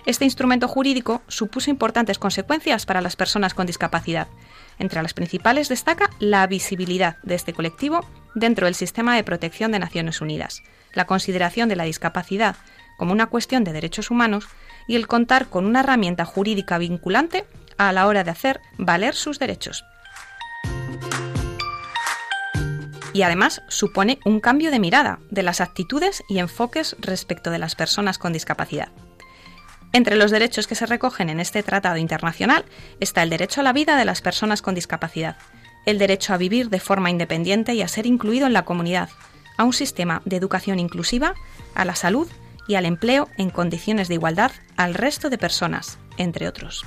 Este 0.07 0.25
instrumento 0.25 0.69
jurídico 0.69 1.23
supuso 1.29 1.71
importantes 1.71 2.19
consecuencias 2.19 2.87
para 2.87 3.03
las 3.03 3.15
personas 3.15 3.53
con 3.53 3.67
discapacidad. 3.67 4.29
Entre 4.79 5.03
las 5.03 5.13
principales 5.13 5.69
destaca 5.69 6.11
la 6.19 6.47
visibilidad 6.47 7.19
de 7.23 7.35
este 7.35 7.53
colectivo 7.53 8.07
dentro 8.35 8.65
del 8.65 8.75
sistema 8.75 9.17
de 9.17 9.25
protección 9.25 9.71
de 9.71 9.81
Naciones 9.81 10.21
Unidas, 10.23 10.63
la 10.95 11.07
consideración 11.07 11.69
de 11.69 11.77
la 11.77 11.85
discapacidad 11.85 12.57
como 12.97 13.13
una 13.13 13.27
cuestión 13.27 13.65
de 13.65 13.73
derechos 13.73 14.11
humanos 14.11 14.49
y 14.87 14.97
el 14.97 15.07
contar 15.07 15.49
con 15.49 15.67
una 15.67 15.81
herramienta 15.81 16.25
jurídica 16.25 16.79
vinculante 16.79 17.45
a 17.77 17.93
la 17.93 18.07
hora 18.07 18.25
de 18.25 18.31
hacer 18.31 18.61
valer 18.79 19.15
sus 19.15 19.39
derechos. 19.39 19.85
Y 23.19 23.23
además 23.23 23.63
supone 23.67 24.21
un 24.25 24.39
cambio 24.39 24.71
de 24.71 24.79
mirada 24.79 25.19
de 25.29 25.43
las 25.43 25.61
actitudes 25.61 26.23
y 26.29 26.39
enfoques 26.39 26.95
respecto 27.01 27.51
de 27.51 27.59
las 27.59 27.75
personas 27.75 28.17
con 28.17 28.33
discapacidad. 28.33 28.93
Entre 29.93 30.15
los 30.15 30.31
derechos 30.31 30.69
que 30.69 30.77
se 30.77 30.87
recogen 30.87 31.29
en 31.29 31.41
este 31.41 31.65
tratado 31.65 31.97
internacional 31.97 32.65
está 33.01 33.25
el 33.25 33.31
derecho 33.31 33.61
a 33.61 33.65
la 33.65 33.73
vida 33.73 33.97
de 33.97 34.05
las 34.05 34.23
personas 34.23 34.63
con 34.63 34.77
discapacidad, 34.77 35.37
el 35.85 35.99
derecho 35.99 36.33
a 36.33 36.37
vivir 36.37 36.71
de 36.71 36.79
forma 36.79 37.11
independiente 37.11 37.75
y 37.75 37.83
a 37.83 37.89
ser 37.89 38.07
incluido 38.07 38.47
en 38.47 38.53
la 38.53 38.65
comunidad, 38.65 39.09
a 39.57 39.65
un 39.65 39.73
sistema 39.73 40.23
de 40.25 40.37
educación 40.37 40.79
inclusiva, 40.79 41.35
a 41.75 41.85
la 41.85 41.97
salud 41.97 42.29
y 42.69 42.77
al 42.77 42.87
empleo 42.87 43.29
en 43.37 43.51
condiciones 43.51 44.07
de 44.07 44.15
igualdad 44.15 44.53
al 44.77 44.95
resto 44.95 45.29
de 45.29 45.39
personas, 45.39 45.99
entre 46.19 46.47
otros. 46.47 46.87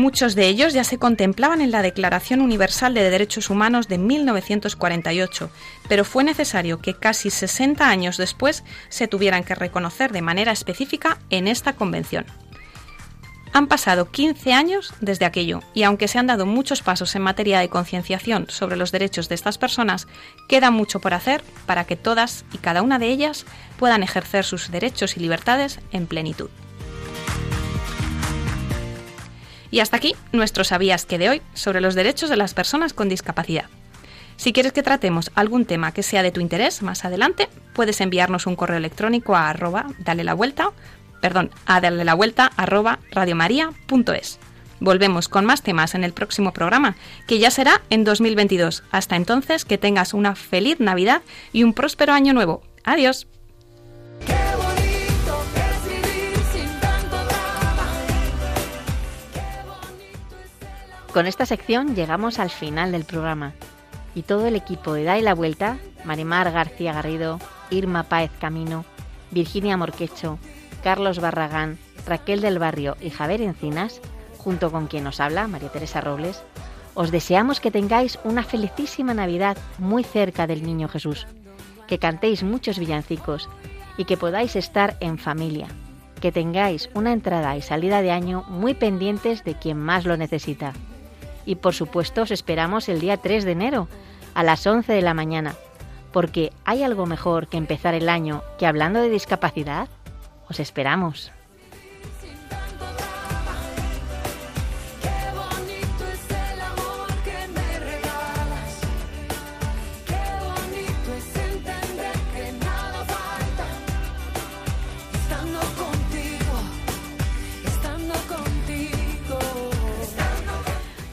Muchos 0.00 0.34
de 0.34 0.48
ellos 0.48 0.72
ya 0.72 0.82
se 0.82 0.96
contemplaban 0.96 1.60
en 1.60 1.70
la 1.70 1.82
Declaración 1.82 2.40
Universal 2.40 2.94
de 2.94 3.10
Derechos 3.10 3.50
Humanos 3.50 3.86
de 3.86 3.98
1948, 3.98 5.50
pero 5.90 6.06
fue 6.06 6.24
necesario 6.24 6.78
que 6.78 6.94
casi 6.94 7.28
60 7.28 7.86
años 7.86 8.16
después 8.16 8.64
se 8.88 9.08
tuvieran 9.08 9.44
que 9.44 9.54
reconocer 9.54 10.10
de 10.10 10.22
manera 10.22 10.52
específica 10.52 11.18
en 11.28 11.46
esta 11.46 11.74
convención. 11.74 12.24
Han 13.52 13.66
pasado 13.66 14.10
15 14.10 14.54
años 14.54 14.94
desde 15.02 15.26
aquello 15.26 15.60
y 15.74 15.82
aunque 15.82 16.08
se 16.08 16.18
han 16.18 16.28
dado 16.28 16.46
muchos 16.46 16.80
pasos 16.80 17.14
en 17.14 17.20
materia 17.20 17.60
de 17.60 17.68
concienciación 17.68 18.46
sobre 18.48 18.76
los 18.76 18.92
derechos 18.92 19.28
de 19.28 19.34
estas 19.34 19.58
personas, 19.58 20.08
queda 20.48 20.70
mucho 20.70 21.00
por 21.00 21.12
hacer 21.12 21.44
para 21.66 21.84
que 21.84 21.96
todas 21.96 22.46
y 22.54 22.56
cada 22.56 22.80
una 22.80 22.98
de 22.98 23.08
ellas 23.08 23.44
puedan 23.78 24.02
ejercer 24.02 24.46
sus 24.46 24.70
derechos 24.70 25.18
y 25.18 25.20
libertades 25.20 25.78
en 25.92 26.06
plenitud. 26.06 26.48
Y 29.70 29.80
hasta 29.80 29.96
aquí 29.96 30.16
nuestro 30.32 30.64
Sabías 30.64 31.06
que 31.06 31.18
de 31.18 31.28
hoy 31.28 31.42
sobre 31.54 31.80
los 31.80 31.94
derechos 31.94 32.30
de 32.30 32.36
las 32.36 32.54
personas 32.54 32.92
con 32.92 33.08
discapacidad. 33.08 33.66
Si 34.36 34.52
quieres 34.52 34.72
que 34.72 34.82
tratemos 34.82 35.30
algún 35.34 35.66
tema 35.66 35.92
que 35.92 36.02
sea 36.02 36.22
de 36.22 36.32
tu 36.32 36.40
interés 36.40 36.82
más 36.82 37.04
adelante, 37.04 37.48
puedes 37.74 38.00
enviarnos 38.00 38.46
un 38.46 38.56
correo 38.56 38.78
electrónico 38.78 39.36
a 39.36 39.50
arroba 39.50 39.86
dale 39.98 40.24
la 40.24 40.34
vuelta, 40.34 40.70
perdón, 41.20 41.50
a 41.66 41.80
darle 41.80 42.04
la 42.04 42.14
vuelta 42.14 42.50
arroba 42.56 43.00
radiomaria.es. 43.10 44.38
Volvemos 44.80 45.28
con 45.28 45.44
más 45.44 45.62
temas 45.62 45.94
en 45.94 46.04
el 46.04 46.14
próximo 46.14 46.54
programa, 46.54 46.96
que 47.26 47.38
ya 47.38 47.50
será 47.50 47.82
en 47.90 48.02
2022. 48.02 48.82
Hasta 48.90 49.16
entonces, 49.16 49.66
que 49.66 49.76
tengas 49.76 50.14
una 50.14 50.34
feliz 50.34 50.80
Navidad 50.80 51.20
y 51.52 51.62
un 51.62 51.74
próspero 51.74 52.14
año 52.14 52.32
nuevo. 52.32 52.62
Adiós. 52.82 53.26
Con 61.12 61.26
esta 61.26 61.44
sección 61.44 61.96
llegamos 61.96 62.38
al 62.38 62.50
final 62.50 62.92
del 62.92 63.04
programa. 63.04 63.52
Y 64.14 64.22
todo 64.22 64.46
el 64.46 64.54
equipo 64.54 64.92
de 64.92 65.02
Dai 65.02 65.22
la 65.22 65.34
Vuelta, 65.34 65.78
Marimar 66.04 66.52
García 66.52 66.92
Garrido, 66.92 67.40
Irma 67.70 68.04
Páez 68.04 68.30
Camino, 68.40 68.84
Virginia 69.32 69.76
Morquecho, 69.76 70.38
Carlos 70.84 71.18
Barragán, 71.18 71.78
Raquel 72.06 72.40
del 72.40 72.60
Barrio 72.60 72.96
y 73.00 73.10
Javier 73.10 73.42
Encinas, 73.42 74.00
junto 74.38 74.70
con 74.70 74.86
quien 74.86 75.02
nos 75.02 75.18
habla, 75.18 75.48
María 75.48 75.70
Teresa 75.70 76.00
Robles, 76.00 76.44
os 76.94 77.10
deseamos 77.10 77.58
que 77.58 77.72
tengáis 77.72 78.18
una 78.22 78.44
felicísima 78.44 79.12
Navidad 79.12 79.58
muy 79.78 80.04
cerca 80.04 80.46
del 80.46 80.62
Niño 80.62 80.88
Jesús, 80.88 81.26
que 81.88 81.98
cantéis 81.98 82.44
muchos 82.44 82.78
villancicos 82.78 83.48
y 83.96 84.04
que 84.04 84.16
podáis 84.16 84.54
estar 84.54 84.96
en 85.00 85.18
familia, 85.18 85.66
que 86.20 86.30
tengáis 86.30 86.88
una 86.94 87.12
entrada 87.12 87.56
y 87.56 87.62
salida 87.62 88.00
de 88.00 88.12
año 88.12 88.44
muy 88.48 88.74
pendientes 88.74 89.42
de 89.42 89.54
quien 89.54 89.76
más 89.76 90.04
lo 90.04 90.16
necesita 90.16 90.72
y 91.50 91.56
por 91.56 91.74
supuesto 91.74 92.22
os 92.22 92.30
esperamos 92.30 92.88
el 92.88 93.00
día 93.00 93.16
3 93.16 93.44
de 93.44 93.50
enero 93.50 93.88
a 94.34 94.44
las 94.44 94.64
11 94.64 94.92
de 94.92 95.02
la 95.02 95.14
mañana, 95.14 95.56
porque 96.12 96.52
¿hay 96.64 96.84
algo 96.84 97.06
mejor 97.06 97.48
que 97.48 97.56
empezar 97.56 97.92
el 97.94 98.08
año 98.08 98.44
que 98.56 98.66
hablando 98.66 99.00
de 99.00 99.10
discapacidad? 99.10 99.88
Os 100.48 100.60
esperamos. 100.60 101.32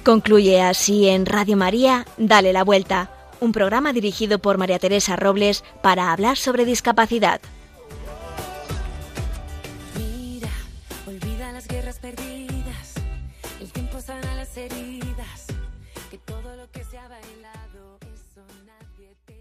Concluye 0.07 0.61
así 0.61 1.09
en 1.09 1.25
Radio 1.25 1.57
María, 1.57 2.05
Dale 2.15 2.53
la 2.53 2.63
Vuelta, 2.63 3.11
un 3.41 3.51
programa 3.51 3.91
dirigido 3.91 4.39
por 4.39 4.57
María 4.57 4.79
Teresa 4.79 5.17
Robles 5.17 5.65
para 5.83 6.13
hablar 6.13 6.37
sobre 6.37 6.63
discapacidad. 6.63 7.41